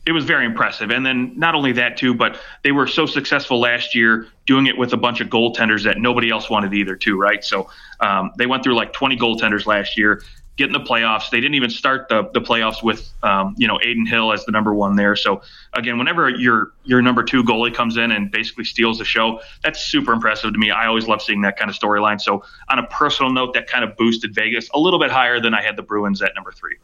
it 0.06 0.14
was 0.14 0.24
very 0.24 0.46
impressive. 0.46 0.90
And 0.90 1.06
then 1.06 1.38
not 1.38 1.54
only 1.54 1.74
that 1.74 1.98
too, 1.98 2.14
but 2.14 2.40
they 2.64 2.72
were 2.72 2.88
so 2.88 3.06
successful 3.06 3.60
last 3.60 3.94
year 3.94 4.28
doing 4.46 4.66
it 4.66 4.78
with 4.78 4.94
a 4.94 4.98
bunch 4.98 5.22
of 5.22 5.28
goaltenders 5.28 5.84
that 5.84 5.98
nobody 5.98 6.30
else 6.30 6.50
wanted 6.50 6.74
either 6.74 6.96
too, 6.96 7.20
right? 7.20 7.44
So 7.44 7.70
um, 8.00 8.32
they 8.38 8.48
went 8.48 8.64
through 8.64 8.76
like 8.76 8.94
20 8.94 9.18
goaltenders 9.18 9.66
last 9.66 9.98
year 9.98 10.24
get 10.60 10.68
in 10.68 10.74
the 10.74 10.80
playoffs. 10.80 11.30
They 11.30 11.40
didn't 11.40 11.56
even 11.56 11.70
start 11.70 12.10
the, 12.10 12.30
the 12.34 12.42
playoffs 12.42 12.84
with 12.84 13.10
um, 13.24 13.56
you 13.58 13.66
know 13.66 13.80
Adin 13.80 14.06
Hill 14.06 14.34
as 14.34 14.44
the 14.46 14.52
number 14.52 14.74
one 14.74 14.98
there. 14.98 15.16
So 15.16 15.42
again, 15.74 15.98
whenever 15.98 16.30
your 16.30 16.74
your 16.84 17.02
number 17.02 17.24
two 17.24 17.44
goalie 17.44 17.74
comes 17.74 17.96
in 17.96 18.12
and 18.12 18.30
basically 18.30 18.66
steals 18.66 19.00
the 19.00 19.06
show, 19.06 19.40
that's 19.64 19.84
super 19.84 20.12
impressive 20.12 20.52
to 20.52 20.60
me. 20.60 20.70
I 20.70 20.86
always 20.86 21.08
love 21.08 21.22
seeing 21.22 21.42
that 21.42 21.58
kind 21.58 21.72
of 21.72 21.80
storyline. 21.80 22.20
So 22.20 22.44
on 22.68 22.78
a 22.78 22.86
personal 22.88 23.32
note, 23.32 23.54
that 23.54 23.68
kind 23.68 23.86
of 23.86 23.96
boosted 23.96 24.36
Vegas 24.36 24.70
a 24.74 24.80
little 24.80 25.00
bit 25.00 25.10
higher 25.10 25.40
than 25.40 25.54
I 25.54 25.62
had 25.64 25.78
the 25.78 25.82
Bruins 25.82 26.22
at 26.22 26.34
number 26.36 26.52
three. 26.52 26.76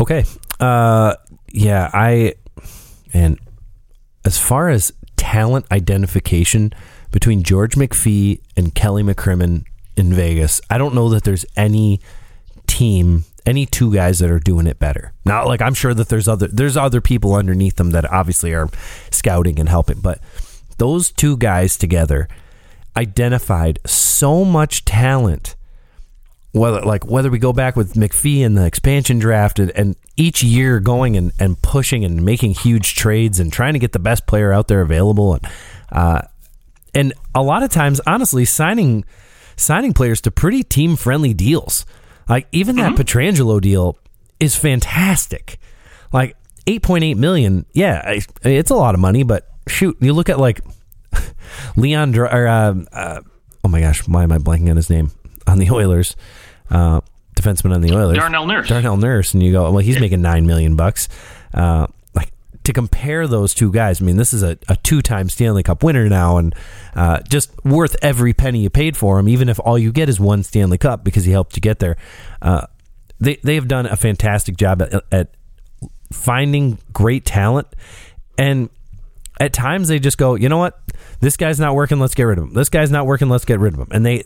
Okay, 0.00 0.24
uh, 0.60 1.16
yeah, 1.52 1.90
I 1.92 2.34
and 3.12 3.38
as 4.24 4.38
far 4.38 4.68
as 4.68 4.92
talent 5.16 5.66
identification 5.72 6.72
between 7.10 7.42
George 7.42 7.74
McPhee 7.74 8.40
and 8.56 8.72
Kelly 8.76 9.02
McCrimmon 9.02 9.64
in 9.96 10.14
Vegas, 10.14 10.60
I 10.70 10.78
don't 10.78 10.94
know 10.94 11.08
that 11.08 11.24
there's 11.24 11.44
any 11.56 12.00
team 12.80 13.24
any 13.44 13.66
two 13.66 13.92
guys 13.92 14.20
that 14.20 14.30
are 14.30 14.38
doing 14.38 14.66
it 14.66 14.78
better. 14.78 15.12
Now, 15.26 15.46
like 15.46 15.60
I'm 15.60 15.74
sure 15.74 15.92
that 15.92 16.08
there's 16.08 16.26
other 16.26 16.48
there's 16.48 16.78
other 16.78 17.02
people 17.02 17.34
underneath 17.34 17.76
them 17.76 17.90
that 17.90 18.10
obviously 18.10 18.54
are 18.54 18.70
scouting 19.10 19.60
and 19.60 19.68
helping, 19.68 20.00
but 20.00 20.18
those 20.78 21.10
two 21.10 21.36
guys 21.36 21.76
together 21.76 22.26
identified 22.96 23.80
so 23.84 24.46
much 24.46 24.86
talent. 24.86 25.56
Whether 26.52 26.80
like 26.80 27.04
whether 27.04 27.30
we 27.30 27.38
go 27.38 27.52
back 27.52 27.76
with 27.76 27.94
McPhee 27.94 28.40
in 28.40 28.54
the 28.54 28.64
expansion 28.64 29.18
draft 29.18 29.58
and, 29.58 29.70
and 29.72 29.94
each 30.16 30.42
year 30.42 30.80
going 30.80 31.18
and, 31.18 31.32
and 31.38 31.60
pushing 31.60 32.02
and 32.02 32.24
making 32.24 32.54
huge 32.54 32.94
trades 32.94 33.38
and 33.38 33.52
trying 33.52 33.74
to 33.74 33.78
get 33.78 33.92
the 33.92 33.98
best 33.98 34.26
player 34.26 34.52
out 34.52 34.68
there 34.68 34.80
available 34.80 35.34
and 35.34 35.46
uh, 35.92 36.22
and 36.94 37.12
a 37.34 37.42
lot 37.42 37.62
of 37.62 37.70
times 37.70 38.00
honestly 38.06 38.46
signing 38.46 39.04
signing 39.54 39.92
players 39.92 40.22
to 40.22 40.30
pretty 40.30 40.62
team 40.62 40.96
friendly 40.96 41.34
deals 41.34 41.84
like 42.30 42.46
even 42.52 42.76
that 42.76 42.92
mm-hmm. 42.92 43.02
Pietrangelo 43.02 43.60
deal 43.60 43.98
is 44.38 44.56
fantastic. 44.56 45.58
Like 46.12 46.36
8.8 46.66 47.16
million. 47.16 47.66
Yeah, 47.72 48.18
it's 48.42 48.70
a 48.70 48.74
lot 48.74 48.94
of 48.94 49.00
money, 49.00 49.24
but 49.24 49.48
shoot, 49.66 49.96
you 50.00 50.12
look 50.12 50.28
at 50.28 50.38
like 50.38 50.60
Leon 51.76 52.16
or 52.16 52.46
uh, 52.46 52.74
uh, 52.92 53.20
oh 53.64 53.68
my 53.68 53.80
gosh, 53.80 54.06
why 54.06 54.22
am 54.22 54.32
I 54.32 54.38
blanking 54.38 54.70
on 54.70 54.76
his 54.76 54.88
name 54.88 55.10
on 55.46 55.58
the 55.58 55.70
Oilers? 55.70 56.16
Uh, 56.70 57.00
defenseman 57.34 57.74
on 57.74 57.80
the 57.80 57.92
Oilers, 57.92 58.18
Darnell 58.18 58.46
Nurse. 58.46 58.68
Darnell 58.68 58.96
Nurse, 58.96 59.34
and 59.34 59.42
you 59.42 59.50
go, 59.52 59.64
well, 59.64 59.78
he's 59.78 59.98
making 59.98 60.22
nine 60.22 60.46
million 60.46 60.76
bucks. 60.76 61.08
Uh, 61.52 61.88
to 62.70 62.74
compare 62.74 63.26
those 63.26 63.52
two 63.52 63.72
guys, 63.72 64.00
I 64.00 64.04
mean, 64.04 64.16
this 64.16 64.32
is 64.32 64.42
a, 64.42 64.56
a 64.68 64.76
two 64.76 65.02
time 65.02 65.28
Stanley 65.28 65.62
Cup 65.62 65.82
winner 65.82 66.08
now 66.08 66.36
and 66.36 66.54
uh, 66.94 67.20
just 67.28 67.52
worth 67.64 67.96
every 68.00 68.32
penny 68.32 68.60
you 68.60 68.70
paid 68.70 68.96
for 68.96 69.18
him, 69.18 69.28
even 69.28 69.48
if 69.48 69.58
all 69.60 69.78
you 69.78 69.92
get 69.92 70.08
is 70.08 70.20
one 70.20 70.42
Stanley 70.42 70.78
Cup 70.78 71.04
because 71.04 71.24
he 71.24 71.32
helped 71.32 71.56
you 71.56 71.60
get 71.60 71.80
there. 71.80 71.96
Uh, 72.40 72.66
they, 73.18 73.36
they 73.42 73.56
have 73.56 73.68
done 73.68 73.86
a 73.86 73.96
fantastic 73.96 74.56
job 74.56 74.82
at, 74.82 75.04
at 75.12 75.34
finding 76.12 76.78
great 76.92 77.24
talent. 77.24 77.66
And 78.38 78.70
at 79.38 79.52
times 79.52 79.88
they 79.88 79.98
just 79.98 80.16
go, 80.16 80.34
you 80.36 80.48
know 80.48 80.58
what? 80.58 80.80
This 81.20 81.36
guy's 81.36 81.60
not 81.60 81.74
working. 81.74 81.98
Let's 81.98 82.14
get 82.14 82.24
rid 82.24 82.38
of 82.38 82.44
him. 82.44 82.54
This 82.54 82.68
guy's 82.68 82.90
not 82.90 83.06
working. 83.06 83.28
Let's 83.28 83.44
get 83.44 83.58
rid 83.58 83.74
of 83.74 83.80
him. 83.80 83.88
And 83.90 84.06
they, 84.06 84.24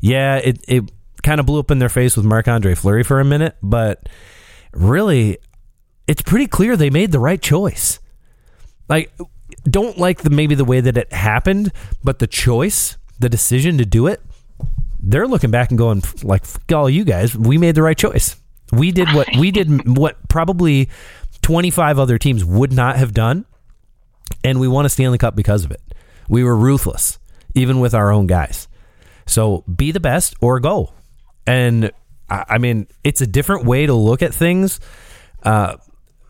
yeah, 0.00 0.36
it, 0.36 0.64
it 0.66 0.90
kind 1.22 1.38
of 1.38 1.46
blew 1.46 1.60
up 1.60 1.70
in 1.70 1.78
their 1.78 1.88
face 1.88 2.16
with 2.16 2.24
Marc 2.24 2.48
Andre 2.48 2.74
Fleury 2.74 3.02
for 3.02 3.20
a 3.20 3.24
minute, 3.24 3.56
but 3.62 4.08
really, 4.72 5.38
it's 6.06 6.22
pretty 6.22 6.46
clear 6.46 6.76
they 6.76 6.90
made 6.90 7.12
the 7.12 7.18
right 7.18 7.40
choice. 7.40 7.98
Like, 8.88 9.12
don't 9.64 9.98
like 9.98 10.22
the 10.22 10.30
maybe 10.30 10.54
the 10.54 10.64
way 10.64 10.80
that 10.80 10.96
it 10.96 11.12
happened, 11.12 11.72
but 12.02 12.18
the 12.18 12.26
choice, 12.26 12.96
the 13.18 13.28
decision 13.28 13.78
to 13.78 13.86
do 13.86 14.06
it, 14.06 14.20
they're 15.00 15.26
looking 15.26 15.50
back 15.50 15.70
and 15.70 15.78
going 15.78 16.02
like, 16.22 16.44
"All 16.72 16.88
you 16.88 17.04
guys, 17.04 17.36
we 17.36 17.58
made 17.58 17.74
the 17.74 17.82
right 17.82 17.96
choice. 17.96 18.36
We 18.72 18.90
did 18.90 19.08
what 19.08 19.28
we 19.36 19.50
did 19.50 19.86
what 19.96 20.16
probably 20.28 20.88
25 21.42 21.98
other 21.98 22.18
teams 22.18 22.44
would 22.44 22.72
not 22.72 22.96
have 22.96 23.12
done, 23.12 23.46
and 24.42 24.60
we 24.60 24.68
won 24.68 24.86
a 24.86 24.88
Stanley 24.88 25.18
Cup 25.18 25.36
because 25.36 25.64
of 25.64 25.70
it. 25.70 25.80
We 26.28 26.42
were 26.42 26.56
ruthless, 26.56 27.18
even 27.54 27.80
with 27.80 27.94
our 27.94 28.10
own 28.10 28.26
guys. 28.26 28.68
So 29.26 29.62
be 29.62 29.92
the 29.92 30.00
best 30.00 30.34
or 30.40 30.60
go. 30.60 30.92
And 31.46 31.90
I 32.28 32.58
mean, 32.58 32.88
it's 33.02 33.20
a 33.20 33.26
different 33.26 33.66
way 33.66 33.86
to 33.86 33.94
look 33.94 34.22
at 34.22 34.32
things. 34.32 34.80
Uh, 35.42 35.76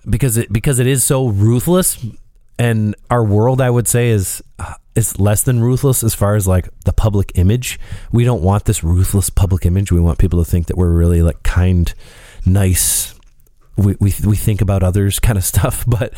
because 0.08 0.36
it 0.36 0.52
because 0.52 0.78
it 0.78 0.86
is 0.86 1.04
so 1.04 1.28
ruthless. 1.28 2.04
and 2.58 2.94
our 3.10 3.24
world, 3.24 3.60
I 3.60 3.70
would 3.70 3.88
say, 3.88 4.10
is 4.10 4.42
uh, 4.58 4.74
is 4.94 5.18
less 5.18 5.42
than 5.42 5.60
ruthless 5.60 6.04
as 6.04 6.14
far 6.14 6.36
as 6.36 6.46
like 6.46 6.68
the 6.84 6.92
public 6.92 7.32
image. 7.34 7.78
We 8.12 8.24
don't 8.24 8.42
want 8.42 8.64
this 8.64 8.84
ruthless 8.84 9.30
public 9.30 9.66
image. 9.66 9.90
We 9.90 10.00
want 10.00 10.18
people 10.18 10.42
to 10.42 10.48
think 10.48 10.68
that 10.68 10.76
we're 10.76 10.92
really 10.92 11.22
like 11.22 11.42
kind, 11.42 11.92
nice. 12.46 13.14
We 13.76 13.96
we 14.00 14.14
we 14.24 14.36
think 14.36 14.60
about 14.60 14.82
others 14.82 15.18
kind 15.18 15.38
of 15.38 15.44
stuff, 15.54 15.84
but. 15.86 16.14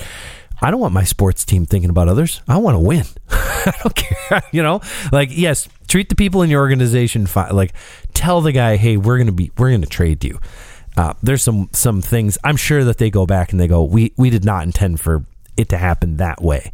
I 0.58 0.70
don't 0.70 0.80
want 0.80 0.94
my 0.94 1.04
sports 1.04 1.44
team 1.44 1.66
thinking 1.66 1.90
about 1.90 2.08
others. 2.08 2.40
I 2.48 2.56
want 2.56 2.76
to 2.76 2.78
win. 2.78 3.04
I 3.28 3.74
don't 3.82 3.94
care. 3.94 4.42
you 4.52 4.62
know, 4.62 4.80
like 5.12 5.28
yes, 5.30 5.68
treat 5.86 6.08
the 6.08 6.14
people 6.14 6.40
in 6.40 6.48
your 6.48 6.62
organization 6.62 7.26
fine. 7.26 7.54
Like 7.54 7.74
tell 8.14 8.40
the 8.40 8.52
guy, 8.52 8.76
hey, 8.76 8.96
we're 8.96 9.18
gonna 9.18 9.32
be, 9.32 9.52
we're 9.58 9.70
gonna 9.72 9.84
trade 9.84 10.24
you. 10.24 10.40
Uh, 10.96 11.12
there's 11.22 11.42
some 11.42 11.68
some 11.72 12.00
things 12.00 12.38
I'm 12.42 12.56
sure 12.56 12.84
that 12.84 12.98
they 12.98 13.10
go 13.10 13.26
back 13.26 13.52
and 13.52 13.60
they 13.60 13.68
go, 13.68 13.84
we 13.84 14.12
we 14.16 14.30
did 14.30 14.44
not 14.44 14.64
intend 14.64 15.00
for 15.00 15.24
it 15.56 15.68
to 15.70 15.78
happen 15.78 16.16
that 16.16 16.42
way. 16.42 16.72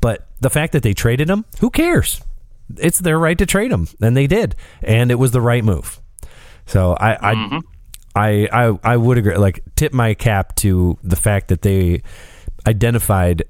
But 0.00 0.26
the 0.40 0.50
fact 0.50 0.72
that 0.72 0.82
they 0.82 0.94
traded 0.94 1.28
him, 1.28 1.44
who 1.60 1.70
cares? 1.70 2.20
It's 2.76 2.98
their 2.98 3.18
right 3.18 3.36
to 3.38 3.46
trade 3.46 3.72
him, 3.72 3.88
and 4.00 4.16
they 4.16 4.26
did, 4.26 4.54
and 4.82 5.10
it 5.10 5.16
was 5.16 5.32
the 5.32 5.40
right 5.40 5.64
move. 5.64 6.00
So 6.66 6.92
I 6.92 7.30
I, 7.30 7.34
mm-hmm. 7.34 7.58
I 8.14 8.48
I 8.52 8.78
I 8.92 8.96
would 8.96 9.18
agree. 9.18 9.36
Like 9.36 9.60
tip 9.76 9.92
my 9.92 10.14
cap 10.14 10.54
to 10.56 10.98
the 11.02 11.16
fact 11.16 11.48
that 11.48 11.62
they 11.62 12.02
identified 12.66 13.44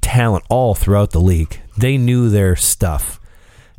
talent 0.00 0.44
all 0.48 0.74
throughout 0.74 1.10
the 1.10 1.20
league. 1.20 1.60
They 1.76 1.96
knew 1.96 2.28
their 2.28 2.54
stuff, 2.54 3.20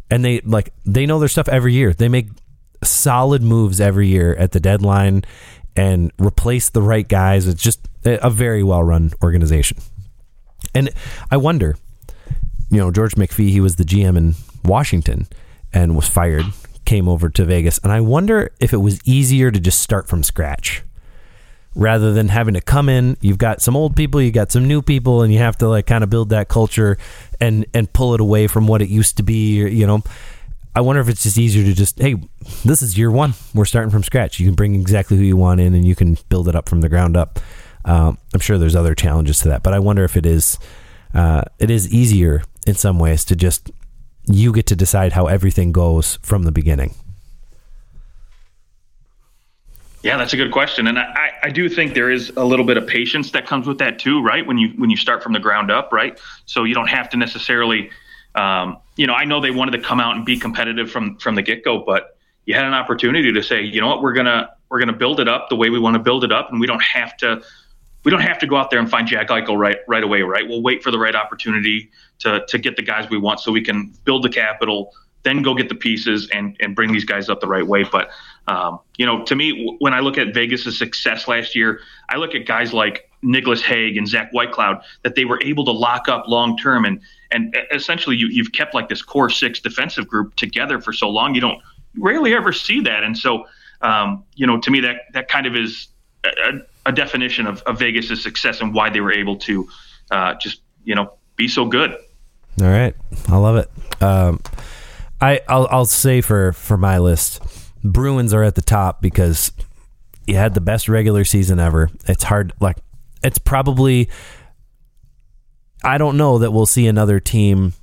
and 0.10 0.26
they 0.26 0.42
like 0.42 0.74
they 0.86 1.06
know 1.06 1.20
their 1.20 1.30
stuff 1.30 1.48
every 1.48 1.74
year. 1.74 1.94
They 1.94 2.10
make 2.10 2.30
solid 2.84 3.42
moves 3.42 3.82
every 3.82 4.08
year 4.08 4.36
at 4.36 4.52
the 4.52 4.60
deadline 4.60 5.24
and 5.76 6.12
replace 6.20 6.70
the 6.70 6.82
right 6.82 7.08
guys. 7.08 7.48
It's 7.48 7.62
just 7.62 7.88
a 8.06 8.30
very 8.30 8.64
well 8.64 8.84
run 8.84 9.12
organization. 9.24 9.78
And 10.74 10.90
I 11.32 11.38
wonder, 11.38 11.78
you 12.70 12.78
know, 12.78 12.92
George 12.92 13.16
McPhee, 13.16 13.50
he 13.50 13.62
was 13.62 13.76
the 13.76 13.84
GM 13.84 14.18
in 14.18 14.36
Washington 14.64 15.28
and 15.74 15.96
was 15.96 16.08
fired, 16.08 16.46
came 16.86 17.08
over 17.08 17.30
to 17.30 17.46
Vegas. 17.46 17.80
And 17.80 17.92
I 17.92 18.02
wonder 18.02 18.52
if 18.60 18.74
it 18.74 18.78
was 18.78 19.00
easier 19.06 19.52
to 19.52 19.60
just 19.60 19.80
start 19.80 20.08
from 20.08 20.24
scratch 20.24 20.84
rather 21.76 22.14
than 22.14 22.30
having 22.30 22.56
to 22.56 22.62
come 22.62 22.90
in. 22.90 23.18
You've 23.22 23.38
got 23.38 23.62
some 23.62 23.76
old 23.76 23.96
people, 23.96 24.22
you 24.22 24.32
got 24.32 24.52
some 24.52 24.68
new 24.68 24.82
people, 24.82 25.22
and 25.22 25.32
you 25.32 25.40
have 25.40 25.58
to 25.60 25.68
like 25.70 25.86
kind 25.86 26.04
of 26.04 26.10
build 26.10 26.30
that 26.30 26.48
culture 26.48 26.98
and 27.40 27.66
and 27.74 27.92
pull 27.94 28.14
it 28.14 28.22
away 28.22 28.48
from 28.48 28.68
what 28.68 28.82
it 28.82 28.90
used 28.90 29.18
to 29.18 29.24
be. 29.24 29.58
You 29.58 29.88
know, 29.88 30.04
I 30.76 30.82
wonder 30.82 31.02
if 31.02 31.10
it's 31.10 31.24
just 31.24 31.38
easier 31.38 31.64
to 31.64 31.74
just 31.74 32.00
hey, 32.00 32.16
this 32.64 32.82
is 32.82 32.98
year 32.98 33.12
one. 33.12 33.34
We're 33.54 33.66
starting 33.66 33.92
from 33.92 34.04
scratch. 34.04 34.40
You 34.40 34.46
can 34.46 34.56
bring 34.56 34.76
exactly 34.76 35.18
who 35.18 35.24
you 35.24 35.36
want 35.36 35.60
in, 35.60 35.74
and 35.74 35.86
you 35.86 35.96
can 35.96 36.18
build 36.30 36.48
it 36.48 36.56
up 36.56 36.70
from 36.70 36.82
the 36.82 36.90
ground 36.90 37.18
up. 37.18 37.40
Um, 37.86 38.18
I'm 38.34 38.40
sure 38.40 38.58
there's 38.58 38.76
other 38.76 38.94
challenges 38.94 39.40
to 39.40 39.50
that, 39.50 39.64
but 39.64 39.74
I 39.74 39.80
wonder 39.80 40.04
if 40.04 40.16
it 40.16 40.26
is 40.26 40.60
uh, 41.14 41.44
it 41.58 41.72
is 41.72 41.92
easier 41.94 42.44
in 42.68 42.76
some 42.76 43.00
ways 43.00 43.26
to 43.26 43.36
just 43.36 43.72
you 44.26 44.52
get 44.54 44.68
to 44.68 44.76
decide 44.76 45.14
how 45.14 45.26
everything 45.26 45.72
goes 45.72 46.20
from 46.22 46.44
the 46.44 46.52
beginning. 46.52 46.94
Yeah, 50.02 50.18
that's 50.18 50.32
a 50.32 50.38
good 50.38 50.52
question, 50.52 50.88
and 50.88 50.98
I, 50.98 51.34
I 51.44 51.50
do 51.50 51.68
think 51.68 51.94
there 51.94 52.10
is 52.10 52.32
a 52.38 52.46
little 52.46 52.66
bit 52.66 52.78
of 52.78 52.88
patience 52.88 53.32
that 53.32 53.46
comes 53.46 53.68
with 53.68 53.80
that 53.80 54.00
too, 54.00 54.22
right? 54.22 54.46
When 54.46 54.58
you 54.58 54.70
when 54.78 54.90
you 54.90 54.96
start 54.96 55.22
from 55.22 55.34
the 55.34 55.40
ground 55.40 55.72
up, 55.72 55.92
right? 55.92 56.18
So 56.46 56.64
you 56.64 56.74
don't 56.74 56.88
have 56.88 57.10
to 57.10 57.18
necessarily, 57.18 57.90
um, 58.36 58.78
you 58.96 59.08
know, 59.08 59.14
I 59.14 59.26
know 59.26 59.42
they 59.42 59.52
wanted 59.52 59.72
to 59.72 59.82
come 59.82 60.00
out 60.00 60.16
and 60.16 60.26
be 60.26 60.38
competitive 60.38 60.92
from 60.92 61.18
from 61.18 61.36
the 61.36 61.42
get 61.42 61.64
go, 61.64 61.80
but 61.80 62.18
you 62.46 62.54
had 62.54 62.66
an 62.66 62.74
opportunity 62.74 63.32
to 63.32 63.44
say, 63.44 63.62
you 63.62 63.82
know 63.82 63.88
what, 63.88 64.02
we're 64.02 64.14
gonna 64.14 64.50
we're 64.70 64.80
gonna 64.80 64.94
build 64.94 65.20
it 65.20 65.28
up 65.28 65.50
the 65.50 65.56
way 65.56 65.70
we 65.70 65.80
want 65.80 65.96
to 65.96 66.00
build 66.00 66.24
it 66.24 66.32
up, 66.32 66.52
and 66.52 66.60
we 66.60 66.68
don't 66.68 66.84
have 66.84 67.16
to 67.18 67.42
we 68.04 68.12
don't 68.12 68.22
have 68.22 68.40
to 68.40 68.48
go 68.48 68.56
out 68.56 68.72
there 68.72 68.80
and 68.80 68.90
find 68.90 69.08
Jack 69.08 69.28
Eichel 69.30 69.58
right 69.58 69.78
right 69.88 70.04
away, 70.04 70.22
right? 70.22 70.48
We'll 70.48 70.62
wait 70.62 70.84
for 70.84 70.92
the 70.92 71.00
right 71.00 71.16
opportunity 71.16 71.90
to 72.20 72.46
to 72.48 72.58
get 72.58 72.76
the 72.76 72.82
guys 72.82 73.10
we 73.10 73.18
want, 73.18 73.40
so 73.40 73.52
we 73.52 73.62
can 73.62 73.94
build 74.04 74.24
the 74.24 74.30
capital, 74.30 74.94
then 75.24 75.42
go 75.42 75.54
get 75.54 75.70
the 75.70 75.76
pieces 75.76 76.30
and 76.34 76.56
and 76.60 76.76
bring 76.76 76.92
these 76.92 77.06
guys 77.06 77.30
up 77.30 77.42
the 77.42 77.48
right 77.48 77.66
way. 77.66 77.84
But 77.84 78.10
um, 78.48 78.80
you 78.98 79.06
know, 79.06 79.24
to 79.26 79.36
me, 79.36 79.76
when 79.80 79.94
I 79.94 80.00
look 80.00 80.18
at 80.18 80.34
Vegas' 80.34 80.78
success 80.78 81.28
last 81.28 81.56
year, 81.56 81.82
I 82.10 82.18
look 82.18 82.36
at 82.36 82.46
guys 82.46 82.74
like 82.74 83.10
Nicolas 83.22 83.62
Hague 83.62 83.98
and 83.98 84.08
Zach 84.08 84.32
Whitecloud 84.32 84.82
that 85.04 85.16
they 85.16 85.26
were 85.26 85.42
able 85.44 85.66
to 85.66 85.72
lock 85.72 86.08
up 86.08 86.28
long 86.28 86.58
term, 86.58 86.86
and 86.86 87.02
and 87.32 87.56
essentially 87.72 88.16
you, 88.16 88.28
you've 88.28 88.52
kept 88.54 88.74
like 88.74 88.90
this 88.90 89.02
core 89.02 89.30
six 89.30 89.60
defensive 89.60 90.08
group 90.08 90.36
together 90.36 90.80
for 90.80 90.94
so 90.94 91.10
long. 91.10 91.36
You 91.36 91.42
don't 91.42 91.62
rarely 91.98 92.34
ever 92.34 92.54
see 92.54 92.82
that, 92.82 93.04
and 93.04 93.18
so 93.18 93.46
um, 93.82 94.24
you 94.36 94.48
know, 94.48 94.60
to 94.60 94.72
me 94.72 94.80
that 94.82 95.02
that 95.14 95.28
kind 95.28 95.46
of 95.46 95.56
is 95.56 95.88
a, 96.24 96.60
a 96.86 96.92
definition 96.92 97.48
of, 97.48 97.62
of 97.64 97.80
Vegas' 97.80 98.22
success 98.22 98.62
and 98.62 98.74
why 98.74 98.90
they 98.90 99.02
were 99.02 99.14
able 99.14 99.38
to 99.38 99.68
uh, 100.12 100.34
just 100.36 100.62
you 100.84 100.96
know 100.96 101.14
be 101.36 101.48
so 101.48 101.66
good. 101.66 101.92
All 102.62 102.68
right, 102.68 102.96
I 103.28 103.38
love 103.38 103.56
it. 103.58 103.70
Um, 104.02 104.40
I 105.22 105.42
I'll, 105.48 105.68
I'll 105.70 105.86
say 105.86 106.22
for 106.22 106.54
for 106.54 106.78
my 106.78 106.98
list. 106.98 107.42
Bruins 107.84 108.34
are 108.34 108.44
at 108.44 108.56
the 108.56 108.62
top 108.62 109.02
because 109.02 109.52
you 110.30 110.36
had 110.36 110.54
the 110.54 110.62
best 110.62 110.88
regular 110.88 111.26
season 111.26 111.60
ever. 111.60 111.90
It's 112.06 112.24
hard, 112.24 112.54
like, 112.60 112.78
it's 113.24 113.40
probably, 113.40 114.10
I 115.84 115.98
don't 115.98 116.18
know 116.18 116.38
that 116.38 116.52
we'll 116.52 116.68
see 116.68 116.88
another 116.88 117.20
team 117.20 117.74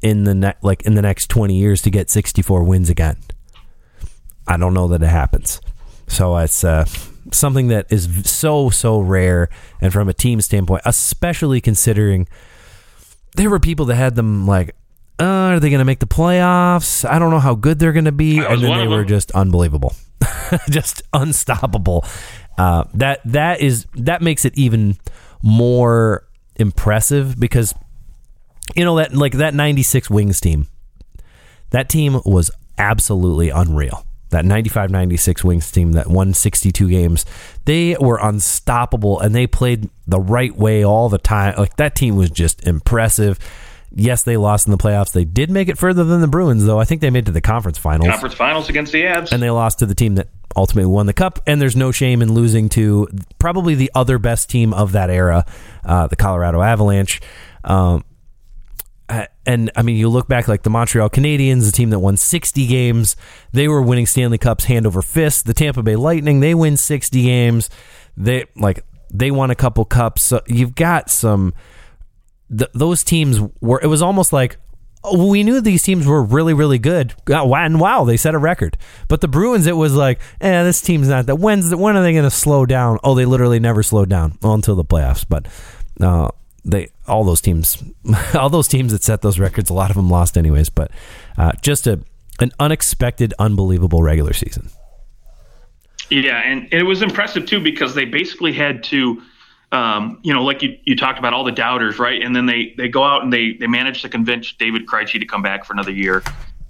in 0.00 0.24
the 0.24 0.34
ne- 0.34 0.54
like 0.62 0.82
in 0.82 0.94
the 0.94 1.02
next 1.02 1.28
20 1.30 1.56
years 1.56 1.82
to 1.82 1.90
get 1.90 2.10
64 2.10 2.62
wins 2.62 2.90
again. 2.90 3.16
I 4.46 4.56
don't 4.56 4.74
know 4.74 4.86
that 4.88 5.02
it 5.02 5.08
happens. 5.08 5.60
So 6.06 6.36
it's 6.36 6.62
uh, 6.62 6.84
something 7.32 7.68
that 7.68 7.86
is 7.90 8.30
so 8.30 8.68
so 8.68 9.00
rare 9.00 9.48
and 9.80 9.92
from 9.92 10.08
a 10.08 10.12
team 10.12 10.42
standpoint, 10.42 10.82
especially 10.84 11.60
considering 11.62 12.28
there 13.36 13.48
were 13.48 13.58
people 13.58 13.86
that 13.86 13.96
had 13.96 14.14
them 14.14 14.46
like 14.46 14.76
uh, 15.20 15.24
are 15.24 15.60
they 15.60 15.70
going 15.70 15.78
to 15.78 15.84
make 15.84 16.00
the 16.00 16.06
playoffs? 16.06 17.08
I 17.08 17.18
don't 17.18 17.30
know 17.30 17.38
how 17.38 17.54
good 17.54 17.78
they're 17.78 17.92
going 17.92 18.06
to 18.06 18.12
be. 18.12 18.38
And 18.38 18.62
then 18.62 18.78
they 18.78 18.88
were 18.88 19.04
just 19.04 19.30
unbelievable, 19.32 19.94
just 20.70 21.02
unstoppable. 21.12 22.04
Uh, 22.58 22.84
that 22.94 23.20
that 23.24 23.60
is 23.60 23.86
that 23.94 24.22
makes 24.22 24.44
it 24.44 24.56
even 24.56 24.96
more 25.42 26.26
impressive 26.56 27.38
because 27.38 27.74
you 28.76 28.84
know 28.84 28.96
that 28.96 29.12
like 29.12 29.32
that 29.32 29.54
96 29.54 30.08
wings 30.08 30.40
team 30.40 30.68
that 31.70 31.88
team 31.88 32.20
was 32.24 32.50
absolutely 32.78 33.50
unreal 33.50 34.06
that 34.30 34.44
95 34.44 34.90
96 34.90 35.44
wings 35.44 35.70
team 35.70 35.92
that 35.92 36.06
won 36.06 36.32
62 36.32 36.88
games 36.88 37.26
they 37.64 37.96
were 38.00 38.18
unstoppable 38.22 39.18
and 39.18 39.34
they 39.34 39.46
played 39.46 39.90
the 40.06 40.20
right 40.20 40.56
way 40.56 40.84
all 40.84 41.08
the 41.08 41.18
time 41.18 41.54
like 41.58 41.76
that 41.76 41.94
team 41.96 42.16
was 42.16 42.30
just 42.30 42.64
impressive 42.66 43.38
yes, 43.94 44.22
they 44.22 44.36
lost 44.36 44.66
in 44.66 44.70
the 44.70 44.78
playoffs. 44.78 45.12
They 45.12 45.24
did 45.24 45.50
make 45.50 45.68
it 45.68 45.78
further 45.78 46.04
than 46.04 46.20
the 46.20 46.28
Bruins, 46.28 46.64
though. 46.64 46.78
I 46.78 46.84
think 46.84 47.00
they 47.00 47.10
made 47.10 47.20
it 47.20 47.26
to 47.26 47.32
the 47.32 47.40
conference 47.40 47.78
finals. 47.78 48.10
Conference 48.10 48.34
finals 48.34 48.68
against 48.68 48.92
the 48.92 49.02
Avs. 49.02 49.32
And 49.32 49.42
they 49.42 49.50
lost 49.50 49.78
to 49.80 49.86
the 49.86 49.94
team 49.94 50.16
that 50.16 50.28
ultimately 50.56 50.90
won 50.90 51.06
the 51.06 51.12
cup. 51.12 51.40
And 51.46 51.60
there's 51.60 51.76
no 51.76 51.92
shame 51.92 52.22
in 52.22 52.32
losing 52.32 52.68
to 52.70 53.08
probably 53.38 53.74
the 53.74 53.90
other 53.94 54.18
best 54.18 54.50
team 54.50 54.74
of 54.74 54.92
that 54.92 55.10
era, 55.10 55.44
uh, 55.84 56.06
the 56.06 56.16
Colorado 56.16 56.60
Avalanche. 56.60 57.20
Um, 57.62 58.04
and 59.46 59.70
I 59.76 59.82
mean, 59.82 59.96
you 59.96 60.08
look 60.08 60.28
back 60.28 60.48
like 60.48 60.62
the 60.62 60.70
Montreal 60.70 61.10
Canadiens, 61.10 61.66
the 61.66 61.72
team 61.72 61.90
that 61.90 61.98
won 61.98 62.16
60 62.16 62.66
games, 62.66 63.16
they 63.52 63.68
were 63.68 63.82
winning 63.82 64.06
Stanley 64.06 64.38
Cups 64.38 64.64
hand 64.64 64.86
over 64.86 65.02
fist. 65.02 65.44
The 65.44 65.54
Tampa 65.54 65.82
Bay 65.82 65.96
Lightning, 65.96 66.40
they 66.40 66.54
win 66.54 66.76
60 66.76 67.22
games. 67.22 67.68
They 68.16 68.46
like 68.56 68.84
they 69.12 69.30
won 69.30 69.50
a 69.50 69.54
couple 69.54 69.84
cups. 69.84 70.22
So 70.22 70.40
you've 70.46 70.74
got 70.74 71.10
some 71.10 71.52
th- 72.56 72.70
those 72.74 73.04
teams 73.04 73.40
were. 73.60 73.80
It 73.82 73.86
was 73.86 74.02
almost 74.02 74.32
like 74.32 74.58
oh, 75.04 75.28
we 75.28 75.42
knew 75.42 75.60
these 75.60 75.82
teams 75.82 76.06
were 76.06 76.22
really, 76.22 76.54
really 76.54 76.78
good. 76.78 77.14
And 77.26 77.80
wow, 77.80 78.04
they 78.04 78.16
set 78.16 78.34
a 78.34 78.38
record. 78.38 78.76
But 79.06 79.20
the 79.20 79.28
Bruins, 79.28 79.66
it 79.66 79.76
was 79.76 79.94
like, 79.94 80.20
eh, 80.40 80.62
this 80.64 80.80
team's 80.80 81.08
not 81.08 81.26
that. 81.26 81.36
When's 81.36 81.74
when 81.74 81.96
are 81.96 82.02
they 82.02 82.12
going 82.12 82.24
to 82.24 82.30
slow 82.30 82.66
down? 82.66 82.98
Oh, 83.04 83.14
they 83.14 83.26
literally 83.26 83.60
never 83.60 83.82
slowed 83.82 84.08
down 84.08 84.38
well, 84.42 84.54
until 84.54 84.74
the 84.74 84.84
playoffs. 84.84 85.24
But 85.28 85.46
uh, 86.00 86.30
they 86.64 86.88
all 87.06 87.24
those 87.24 87.40
teams, 87.40 87.82
all 88.34 88.48
those 88.48 88.68
teams 88.68 88.92
that 88.92 89.02
set 89.02 89.22
those 89.22 89.38
records, 89.38 89.70
a 89.70 89.74
lot 89.74 89.90
of 89.90 89.96
them 89.96 90.10
lost 90.10 90.36
anyways. 90.36 90.70
But 90.70 90.90
uh, 91.36 91.52
just 91.62 91.86
a 91.86 92.00
an 92.40 92.50
unexpected, 92.58 93.32
unbelievable 93.38 94.02
regular 94.02 94.32
season. 94.32 94.68
Yeah, 96.10 96.40
and 96.44 96.68
it 96.72 96.82
was 96.82 97.00
impressive 97.00 97.46
too 97.46 97.60
because 97.60 97.94
they 97.94 98.04
basically 98.04 98.52
had 98.52 98.82
to 98.84 99.22
um, 99.72 100.20
you 100.22 100.32
know, 100.32 100.44
like 100.44 100.62
you, 100.62 100.78
you 100.84 100.96
talked 100.96 101.18
about 101.18 101.32
all 101.32 101.44
the 101.44 101.52
doubters, 101.52 101.98
right? 101.98 102.22
And 102.22 102.34
then 102.34 102.46
they, 102.46 102.74
they 102.76 102.88
go 102.88 103.02
out 103.02 103.22
and 103.22 103.32
they, 103.32 103.54
they 103.54 103.66
manage 103.66 104.02
to 104.02 104.08
convince 104.08 104.52
David 104.52 104.86
Krejci 104.86 105.18
to 105.18 105.26
come 105.26 105.42
back 105.42 105.64
for 105.64 105.72
another 105.72 105.90
year, 105.90 106.22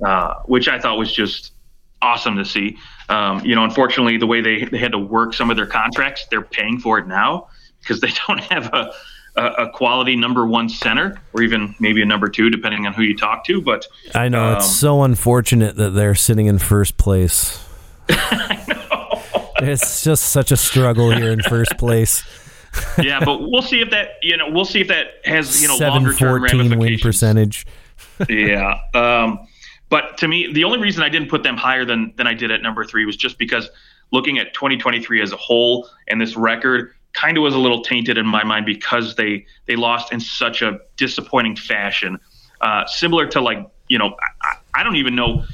uh, 0.05 0.35
which 0.47 0.69
I 0.69 0.79
thought 0.79 0.99
was 0.99 1.13
just 1.13 1.53
awesome 2.01 2.37
to 2.37 2.45
see. 2.45 2.79
Um, 3.09 3.45
you 3.45 3.55
know, 3.55 3.65
unfortunately, 3.65 4.17
the 4.17 4.27
way 4.27 4.41
they, 4.41 4.65
they 4.65 4.79
had 4.79 4.93
to 4.93 4.99
work 4.99 5.35
some 5.35 5.51
of 5.51 5.57
their 5.57 5.67
contracts, 5.67 6.27
they're 6.31 6.43
paying 6.43 6.79
for 6.79 6.99
it 6.99 7.07
now 7.07 7.49
because 7.81 8.01
they 8.01 8.11
don't 8.27 8.41
have 8.41 8.73
a, 8.73 8.93
a, 9.37 9.45
a, 9.45 9.71
quality 9.71 10.17
number 10.17 10.47
one 10.47 10.69
center 10.69 11.21
or 11.33 11.43
even 11.43 11.75
maybe 11.81 12.01
a 12.01 12.07
number 12.07 12.29
two, 12.29 12.49
depending 12.49 12.87
on 12.87 12.95
who 12.95 13.03
you 13.03 13.17
talk 13.17 13.45
to. 13.47 13.61
But 13.61 13.87
I 14.15 14.29
know 14.29 14.45
um, 14.45 14.57
it's 14.57 14.75
so 14.75 15.03
unfortunate 15.03 15.77
that 15.77 15.91
they're 15.91 16.15
sitting 16.15 16.47
in 16.47 16.59
first 16.59 16.97
place. 16.97 17.63
I 18.09 18.65
know. 18.69 19.23
It's 19.67 20.03
just 20.03 20.25
such 20.25 20.53
a 20.53 20.57
struggle 20.57 21.11
here 21.11 21.31
in 21.31 21.41
first 21.41 21.77
place. 21.79 22.23
yeah, 23.03 23.25
but 23.25 23.49
we'll 23.51 23.62
see 23.62 23.81
if 23.81 23.91
that 23.91 24.16
you 24.22 24.37
know 24.37 24.51
we'll 24.51 24.64
see 24.64 24.81
if 24.81 24.89
that 24.89 25.20
has 25.25 25.62
you 25.62 25.68
know 25.68 25.77
longer 25.77 26.12
term 26.12 26.41
fourteen 26.41 26.59
win 26.59 26.70
ramifications. 26.70 27.03
percentage. 27.03 27.66
yeah. 28.29 28.81
Um, 28.95 29.47
but 29.89 30.18
to 30.18 30.29
me, 30.29 30.53
the 30.53 30.64
only 30.64 30.79
reason 30.79 31.03
I 31.03 31.09
didn't 31.09 31.29
put 31.29 31.43
them 31.43 31.57
higher 31.57 31.85
than 31.85 32.12
than 32.16 32.27
I 32.27 32.35
did 32.35 32.51
at 32.51 32.62
number 32.62 32.85
three 32.85 33.05
was 33.05 33.16
just 33.16 33.39
because 33.39 33.68
looking 34.12 34.39
at 34.39 34.55
2023 34.55 35.22
as 35.22 35.33
a 35.33 35.37
whole 35.37 35.89
and 36.09 36.20
this 36.20 36.37
record 36.37 36.95
kind 37.12 37.37
of 37.37 37.43
was 37.43 37.55
a 37.55 37.59
little 37.59 37.83
tainted 37.83 38.18
in 38.18 38.27
my 38.27 38.45
mind 38.45 38.66
because 38.66 39.14
they 39.16 39.47
they 39.66 39.77
lost 39.77 40.12
in 40.12 40.20
such 40.20 40.62
a 40.62 40.81
disappointing 40.97 41.57
fashion, 41.57 42.18
uh, 42.61 42.85
similar 42.87 43.27
to 43.27 43.41
like 43.41 43.66
you 43.89 43.99
know 43.99 44.16
I, 44.43 44.81
I 44.81 44.83
don't 44.83 44.97
even 44.97 45.14
know. 45.14 45.45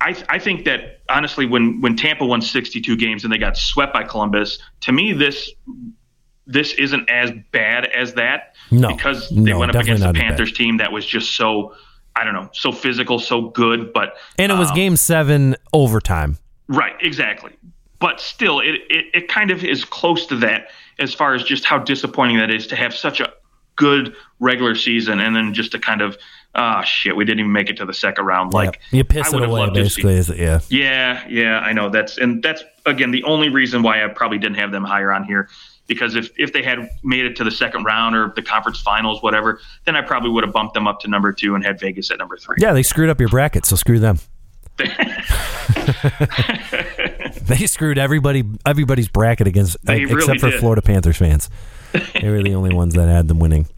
I, 0.00 0.22
I 0.28 0.38
think 0.38 0.64
that 0.64 1.00
honestly, 1.08 1.46
when 1.46 1.80
when 1.80 1.96
Tampa 1.96 2.26
won 2.26 2.42
62 2.42 2.96
games 2.96 3.24
and 3.24 3.32
they 3.32 3.38
got 3.38 3.56
swept 3.56 3.92
by 3.92 4.02
Columbus, 4.02 4.58
to 4.80 4.92
me 4.92 5.12
this 5.12 5.50
this 6.46 6.72
isn't 6.74 7.08
as 7.08 7.30
bad 7.52 7.86
as 7.86 8.14
that 8.14 8.54
No, 8.70 8.88
because 8.88 9.28
they 9.30 9.36
no, 9.52 9.58
went 9.58 9.74
up 9.74 9.82
against 9.82 10.02
the 10.02 10.08
as 10.08 10.12
bad. 10.12 10.20
Panthers 10.22 10.52
team 10.52 10.76
that 10.78 10.92
was 10.92 11.04
just 11.06 11.36
so 11.36 11.74
I 12.16 12.22
don't 12.24 12.34
know 12.34 12.48
so 12.52 12.70
physical, 12.72 13.18
so 13.18 13.48
good. 13.50 13.92
But 13.92 14.16
And 14.38 14.52
it 14.52 14.58
was 14.58 14.70
um, 14.70 14.76
game 14.76 14.96
seven 14.96 15.56
overtime. 15.72 16.38
right, 16.68 16.94
exactly. 17.00 17.52
But 17.98 18.20
still, 18.20 18.60
it, 18.60 18.74
it 18.90 19.06
it 19.14 19.28
kind 19.28 19.50
of 19.50 19.64
is 19.64 19.84
close 19.84 20.26
to 20.26 20.36
that 20.36 20.68
as 20.98 21.14
far 21.14 21.34
as 21.34 21.42
just 21.42 21.64
how 21.64 21.78
disappointing 21.78 22.36
that 22.36 22.50
is 22.50 22.66
to 22.68 22.76
have 22.76 22.94
such 22.94 23.20
a 23.20 23.32
good 23.76 24.14
regular 24.38 24.74
season 24.76 25.18
and 25.18 25.34
then 25.34 25.52
just 25.54 25.72
to 25.72 25.78
kind 25.78 26.00
of 26.02 26.16
ah 26.54 26.82
shit, 26.82 27.16
we 27.16 27.24
didn't 27.24 27.40
even 27.40 27.50
make 27.52 27.68
it 27.70 27.76
to 27.78 27.84
the 27.86 27.94
second 27.94 28.24
round. 28.26 28.52
Like 28.52 28.78
Yeah. 28.92 28.98
you 28.98 29.04
piss 29.04 29.32
it 29.32 29.42
away 29.42 29.48
loved 29.48 29.74
to 29.74 29.80
see- 29.90 30.02
basically. 30.02 30.14
Is 30.14 30.30
it? 30.30 30.36
Yeah. 30.38 30.60
yeah, 30.68 31.26
yeah, 31.28 31.58
I 31.60 31.72
know. 31.72 31.88
That's 31.88 32.18
and 32.18 32.42
that's 32.42 32.62
again 32.86 33.10
the 33.10 33.24
only 33.24 33.48
reason 33.48 33.82
why 33.82 34.04
I 34.04 34.08
probably 34.08 34.38
didn't 34.38 34.58
have 34.58 34.70
them 34.70 34.84
higher 34.84 35.10
on 35.12 35.24
here. 35.24 35.48
Because 35.86 36.14
if, 36.14 36.30
if 36.38 36.52
they 36.52 36.62
had 36.62 36.88
made 37.02 37.26
it 37.26 37.36
to 37.36 37.44
the 37.44 37.50
second 37.50 37.84
round 37.84 38.16
or 38.16 38.32
the 38.34 38.40
conference 38.42 38.80
finals, 38.80 39.22
whatever, 39.22 39.60
then 39.84 39.96
I 39.96 40.02
probably 40.02 40.30
would 40.30 40.42
have 40.44 40.52
bumped 40.52 40.72
them 40.74 40.86
up 40.86 41.00
to 41.00 41.08
number 41.08 41.30
two 41.32 41.54
and 41.54 41.62
had 41.64 41.78
Vegas 41.78 42.10
at 42.10 42.18
number 42.18 42.38
three. 42.38 42.56
Yeah, 42.58 42.72
they 42.72 42.82
screwed 42.82 43.10
up 43.10 43.20
your 43.20 43.28
bracket, 43.28 43.66
so 43.66 43.76
screw 43.76 43.98
them. 43.98 44.18
they 47.44 47.66
screwed 47.66 47.96
everybody 47.96 48.42
everybody's 48.66 49.08
bracket 49.08 49.46
against 49.46 49.76
They 49.84 50.02
except 50.02 50.14
really 50.16 50.38
for 50.38 50.50
did. 50.50 50.58
Florida 50.58 50.82
Panthers 50.82 51.16
fans. 51.16 51.48
they 51.92 52.28
were 52.28 52.42
the 52.42 52.54
only 52.54 52.74
ones 52.74 52.94
that 52.94 53.08
had 53.08 53.28
them 53.28 53.38
winning. 53.38 53.68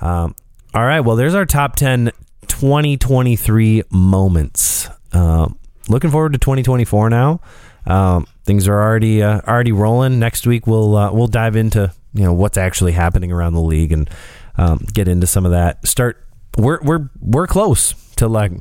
Um, 0.00 0.34
all 0.74 0.84
right, 0.84 1.00
well, 1.00 1.16
there's 1.16 1.34
our 1.34 1.46
top 1.46 1.76
10 1.76 2.10
2023 2.48 3.84
moments. 3.90 4.88
Um, 5.12 5.58
looking 5.88 6.10
forward 6.10 6.32
to 6.34 6.38
2024 6.38 7.08
now. 7.10 7.40
Um, 7.86 8.26
things 8.48 8.66
are 8.66 8.80
already 8.80 9.22
uh, 9.22 9.42
already 9.46 9.72
rolling. 9.72 10.18
Next 10.18 10.46
week 10.46 10.66
we'll 10.66 10.96
uh, 10.96 11.12
we'll 11.12 11.28
dive 11.28 11.54
into 11.54 11.92
you 12.14 12.24
know 12.24 12.32
what's 12.32 12.56
actually 12.56 12.92
happening 12.92 13.30
around 13.30 13.52
the 13.52 13.60
league 13.60 13.92
and 13.92 14.10
um, 14.56 14.86
get 14.92 15.06
into 15.06 15.26
some 15.26 15.44
of 15.44 15.52
that. 15.52 15.86
Start 15.86 16.26
we're 16.56 16.80
we're 16.82 17.10
we're 17.20 17.46
close 17.46 17.92
to 18.16 18.26
like 18.26 18.52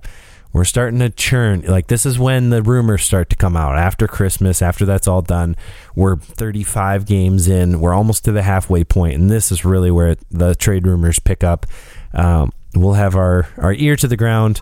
we're 0.51 0.65
starting 0.65 0.99
to 0.99 1.09
churn. 1.09 1.61
Like 1.61 1.87
this 1.87 2.05
is 2.05 2.19
when 2.19 2.49
the 2.49 2.61
rumors 2.61 3.05
start 3.05 3.29
to 3.29 3.37
come 3.37 3.55
out 3.55 3.77
after 3.77 4.07
Christmas. 4.07 4.61
After 4.61 4.85
that's 4.85 5.07
all 5.07 5.21
done, 5.21 5.55
we're 5.95 6.17
35 6.17 7.05
games 7.05 7.47
in. 7.47 7.79
We're 7.79 7.93
almost 7.93 8.25
to 8.25 8.33
the 8.33 8.43
halfway 8.43 8.83
point, 8.83 9.15
and 9.15 9.29
this 9.29 9.53
is 9.53 9.63
really 9.63 9.89
where 9.89 10.17
the 10.29 10.53
trade 10.53 10.85
rumors 10.85 11.17
pick 11.17 11.45
up. 11.45 11.65
Um, 12.13 12.51
we'll 12.75 12.93
have 12.93 13.15
our 13.15 13.47
our 13.57 13.73
ear 13.73 13.95
to 13.95 14.07
the 14.07 14.17
ground, 14.17 14.59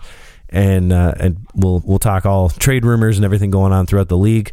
and 0.50 0.92
uh, 0.92 1.14
and 1.18 1.48
we'll 1.52 1.82
we'll 1.84 1.98
talk 1.98 2.24
all 2.24 2.48
trade 2.48 2.84
rumors 2.84 3.18
and 3.18 3.24
everything 3.24 3.50
going 3.50 3.72
on 3.72 3.86
throughout 3.86 4.08
the 4.08 4.16
league. 4.16 4.52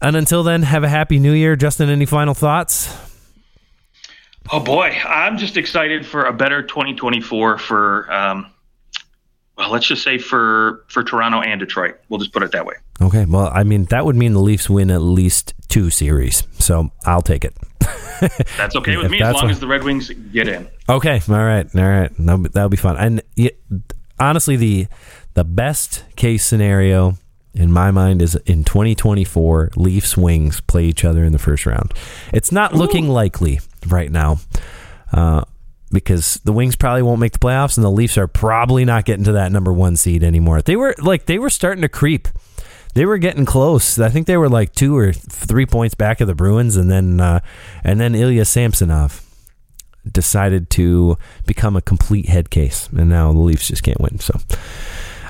And 0.00 0.16
until 0.16 0.42
then, 0.42 0.62
have 0.62 0.84
a 0.84 0.88
happy 0.88 1.18
New 1.18 1.32
Year, 1.32 1.56
Justin. 1.56 1.88
Any 1.88 2.06
final 2.06 2.34
thoughts? 2.34 2.96
Oh 4.50 4.60
boy, 4.60 4.96
I'm 5.06 5.36
just 5.36 5.56
excited 5.56 6.06
for 6.06 6.24
a 6.24 6.32
better 6.32 6.62
2024 6.62 7.58
for, 7.58 8.10
um, 8.10 8.46
well, 9.58 9.70
let's 9.70 9.86
just 9.86 10.02
say 10.02 10.16
for 10.16 10.84
for 10.88 11.02
Toronto 11.04 11.40
and 11.42 11.60
Detroit. 11.60 11.96
We'll 12.08 12.18
just 12.20 12.32
put 12.32 12.42
it 12.42 12.52
that 12.52 12.64
way. 12.64 12.74
Okay, 13.02 13.26
well, 13.26 13.50
I 13.52 13.64
mean 13.64 13.84
that 13.86 14.04
would 14.06 14.16
mean 14.16 14.32
the 14.32 14.40
Leafs 14.40 14.70
win 14.70 14.90
at 14.90 15.02
least 15.02 15.52
two 15.68 15.90
series, 15.90 16.44
so 16.58 16.90
I'll 17.04 17.20
take 17.22 17.44
it. 17.44 17.54
That's 18.56 18.74
okay 18.76 18.96
with 18.96 19.10
me 19.10 19.20
as 19.20 19.34
long 19.34 19.44
what- 19.44 19.50
as 19.50 19.60
the 19.60 19.66
Red 19.66 19.82
Wings 19.84 20.08
get 20.32 20.48
in. 20.48 20.66
Okay, 20.88 21.20
all 21.28 21.44
right, 21.44 21.66
all 21.76 21.82
right, 21.82 22.10
that'll 22.18 22.38
be, 22.42 22.48
that'll 22.48 22.68
be 22.70 22.76
fun. 22.78 22.96
And 22.96 23.22
yeah, 23.36 23.50
honestly, 24.18 24.56
the 24.56 24.86
the 25.34 25.44
best 25.44 26.04
case 26.16 26.44
scenario 26.44 27.18
in 27.58 27.72
my 27.72 27.90
mind 27.90 28.22
is 28.22 28.36
in 28.46 28.62
2024, 28.62 29.72
Leafs 29.76 30.16
Wings 30.16 30.60
play 30.60 30.84
each 30.84 31.04
other 31.04 31.24
in 31.24 31.32
the 31.32 31.38
first 31.38 31.66
round. 31.66 31.92
It's 32.32 32.52
not 32.52 32.72
looking 32.72 33.08
likely 33.08 33.60
right 33.88 34.10
now. 34.10 34.38
Uh, 35.12 35.42
because 35.90 36.34
the 36.44 36.52
Wings 36.52 36.76
probably 36.76 37.02
won't 37.02 37.18
make 37.18 37.32
the 37.32 37.38
playoffs, 37.38 37.76
and 37.76 37.84
the 37.84 37.90
Leafs 37.90 38.18
are 38.18 38.28
probably 38.28 38.84
not 38.84 39.04
getting 39.04 39.24
to 39.24 39.32
that 39.32 39.50
number 39.50 39.72
one 39.72 39.96
seed 39.96 40.22
anymore. 40.22 40.62
They 40.62 40.76
were 40.76 40.94
like 40.98 41.26
they 41.26 41.38
were 41.38 41.50
starting 41.50 41.82
to 41.82 41.88
creep. 41.88 42.28
They 42.94 43.06
were 43.06 43.18
getting 43.18 43.44
close. 43.44 43.98
I 43.98 44.08
think 44.10 44.26
they 44.26 44.36
were 44.36 44.48
like 44.48 44.74
two 44.74 44.96
or 44.96 45.12
three 45.12 45.66
points 45.66 45.94
back 45.94 46.20
of 46.20 46.26
the 46.26 46.34
Bruins, 46.34 46.76
and 46.76 46.90
then 46.90 47.20
uh, 47.20 47.40
and 47.82 47.98
then 47.98 48.14
Ilya 48.14 48.44
Samsonov 48.44 49.24
decided 50.10 50.70
to 50.70 51.16
become 51.46 51.74
a 51.74 51.82
complete 51.82 52.28
head 52.28 52.50
case, 52.50 52.88
and 52.88 53.08
now 53.08 53.32
the 53.32 53.38
Leafs 53.38 53.68
just 53.68 53.82
can't 53.82 54.00
win. 54.00 54.18
So, 54.18 54.38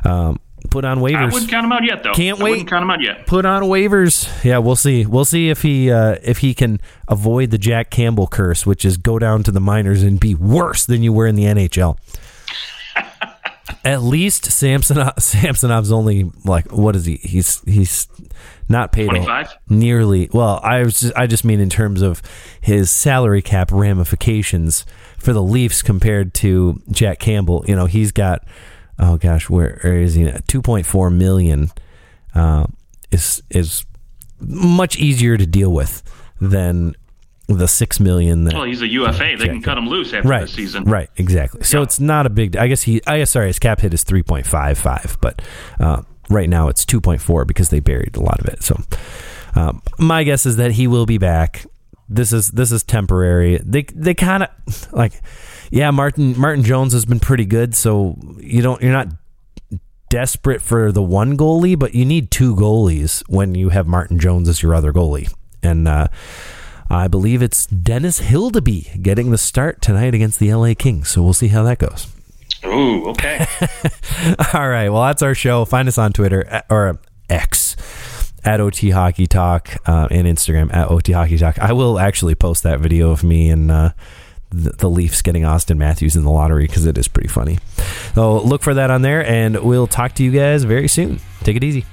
um, 0.04 0.40
put 0.70 0.84
on 0.84 0.98
waivers. 0.98 1.16
I 1.16 1.24
wouldn't 1.26 1.50
count 1.50 1.64
him 1.64 1.72
out 1.72 1.84
yet, 1.84 2.02
though. 2.02 2.12
Can't 2.12 2.40
I 2.40 2.44
wait. 2.44 2.50
wouldn't 2.50 2.68
count 2.68 2.82
him 2.82 2.90
out 2.90 3.00
yet. 3.00 3.26
Put 3.26 3.44
on 3.44 3.62
waivers. 3.62 4.44
Yeah, 4.44 4.58
we'll 4.58 4.76
see. 4.76 5.06
We'll 5.06 5.24
see 5.24 5.48
if 5.50 5.62
he 5.62 5.90
uh, 5.90 6.16
if 6.22 6.38
he 6.38 6.54
can 6.54 6.80
avoid 7.08 7.50
the 7.50 7.58
Jack 7.58 7.90
Campbell 7.90 8.26
curse, 8.26 8.66
which 8.66 8.84
is 8.84 8.96
go 8.96 9.18
down 9.18 9.42
to 9.44 9.50
the 9.50 9.60
minors 9.60 10.02
and 10.02 10.18
be 10.20 10.34
worse 10.34 10.84
than 10.86 11.02
you 11.02 11.12
were 11.12 11.26
in 11.26 11.34
the 11.34 11.44
NHL. 11.44 11.96
At 13.84 14.02
least 14.02 14.46
Samsonov, 14.46 15.14
Samsonov's 15.18 15.92
only 15.92 16.30
like 16.44 16.72
what 16.72 16.96
is 16.96 17.04
he? 17.06 17.16
He's 17.16 17.60
he's 17.62 18.08
not 18.68 18.92
paid 18.92 19.10
nearly. 19.68 20.28
Well, 20.32 20.60
I 20.62 20.82
was 20.82 21.00
just, 21.00 21.12
I 21.16 21.26
just 21.26 21.44
mean 21.44 21.60
in 21.60 21.70
terms 21.70 22.02
of 22.02 22.20
his 22.60 22.90
salary 22.90 23.40
cap 23.40 23.70
ramifications 23.72 24.84
for 25.16 25.32
the 25.32 25.42
Leafs 25.42 25.80
compared 25.82 26.34
to 26.34 26.80
Jack 26.90 27.18
Campbell. 27.18 27.64
You 27.66 27.76
know, 27.76 27.86
he's 27.86 28.12
got 28.12 28.44
oh 28.98 29.16
gosh, 29.16 29.48
where, 29.50 29.78
where 29.82 30.00
is 30.00 30.14
he? 30.14 30.30
Two 30.46 30.62
point 30.62 30.86
four 30.86 31.10
million 31.10 31.70
uh, 32.34 32.66
is 33.10 33.42
is 33.50 33.84
much 34.40 34.96
easier 34.96 35.36
to 35.36 35.46
deal 35.46 35.72
with 35.72 36.02
than 36.40 36.94
the 37.48 37.66
six 37.66 37.98
million 37.98 38.44
that 38.44 38.54
Well, 38.54 38.64
he's 38.64 38.82
a 38.82 38.86
UFA. 38.86 39.36
They 39.38 39.46
can 39.48 39.62
cut 39.62 39.78
him 39.78 39.88
loose 39.88 40.12
after 40.12 40.28
right 40.28 40.42
the 40.42 40.48
season. 40.48 40.84
right 40.84 41.08
exactly 41.16 41.62
so 41.64 41.78
Yeah. 41.78 41.82
it's 41.84 41.98
not 41.98 42.26
a 42.26 42.30
big 42.30 42.56
i 42.58 42.68
guess 42.68 42.82
he 42.82 43.00
i 43.06 43.18
guess 43.18 43.30
sorry 43.30 43.46
his 43.46 43.58
cap 43.58 43.80
hit 43.80 43.94
is 43.94 44.04
3.55 44.04 45.16
but 45.22 45.40
uh, 45.80 46.02
right 46.28 46.48
now 46.48 46.68
it's 46.68 46.84
2.4 46.84 47.46
because 47.46 47.70
they 47.70 47.80
buried 47.80 48.16
a 48.16 48.20
lot 48.20 48.38
of 48.38 48.46
it 48.46 48.62
so 48.62 48.78
um, 49.54 49.80
my 49.98 50.24
guess 50.24 50.44
is 50.44 50.56
that 50.56 50.72
he 50.72 50.86
will 50.86 51.06
be 51.06 51.16
back 51.16 51.64
this 52.08 52.32
is 52.34 52.50
this 52.50 52.70
is 52.70 52.84
temporary 52.84 53.58
they 53.64 53.82
they 53.94 54.12
kind 54.14 54.42
of 54.42 54.92
like 54.92 55.20
yeah 55.70 55.90
martin 55.90 56.38
martin 56.38 56.64
jones 56.64 56.92
has 56.92 57.04
been 57.04 57.20
pretty 57.20 57.44
good 57.44 57.74
so 57.74 58.16
you 58.38 58.62
don't 58.62 58.82
you're 58.82 58.92
not 58.92 59.08
desperate 60.08 60.62
for 60.62 60.90
the 60.90 61.02
one 61.02 61.36
goalie 61.36 61.78
but 61.78 61.94
you 61.94 62.04
need 62.04 62.30
two 62.30 62.54
goalies 62.56 63.22
when 63.28 63.54
you 63.54 63.68
have 63.68 63.86
martin 63.86 64.18
jones 64.18 64.48
as 64.48 64.62
your 64.62 64.74
other 64.74 64.92
goalie 64.92 65.32
and 65.62 65.86
uh 65.86 66.08
I 66.90 67.06
believe 67.06 67.42
it's 67.42 67.66
Dennis 67.66 68.18
Hildeby 68.18 69.02
getting 69.02 69.30
the 69.30 69.36
start 69.36 69.82
tonight 69.82 70.14
against 70.14 70.38
the 70.38 70.52
LA 70.54 70.72
Kings. 70.72 71.10
So 71.10 71.22
we'll 71.22 71.34
see 71.34 71.48
how 71.48 71.62
that 71.64 71.78
goes. 71.78 72.06
Ooh, 72.64 73.10
okay. 73.10 73.46
All 74.54 74.68
right. 74.68 74.88
Well, 74.88 75.02
that's 75.02 75.20
our 75.22 75.34
show. 75.34 75.64
Find 75.64 75.86
us 75.86 75.98
on 75.98 76.12
Twitter 76.12 76.62
or 76.70 76.98
X 77.28 77.76
at 78.42 78.60
OT 78.60 78.90
Hockey 78.90 79.26
Talk 79.26 79.76
uh, 79.86 80.08
and 80.10 80.26
Instagram 80.26 80.72
at 80.74 80.90
OT 80.90 81.12
Hockey 81.12 81.36
Talk. 81.36 81.58
I 81.58 81.72
will 81.72 81.98
actually 81.98 82.34
post 82.34 82.62
that 82.62 82.80
video 82.80 83.10
of 83.10 83.22
me 83.22 83.50
and 83.50 83.70
uh, 83.70 83.90
the, 84.50 84.88
Leafs 84.88 85.22
getting 85.22 85.42
Auston 85.42 85.76
Matthews 85.76 86.16
in 86.16 86.24
the 86.24 86.30
lottery 86.30 86.66
because 86.66 86.86
it 86.86 86.96
is 86.98 87.08
pretty 87.08 87.28
funny. 87.28 87.58
So 88.14 88.40
look 88.40 88.62
for 88.62 88.74
that 88.74 88.90
on 88.90 89.02
there, 89.02 89.24
and 89.24 89.62
we'll 89.62 89.86
talk 89.86 90.14
to 90.14 90.24
you 90.24 90.30
guys 90.30 90.64
very 90.64 90.88
soon. 90.88 91.20
Take 91.42 91.56
it 91.56 91.64
easy. 91.64 91.84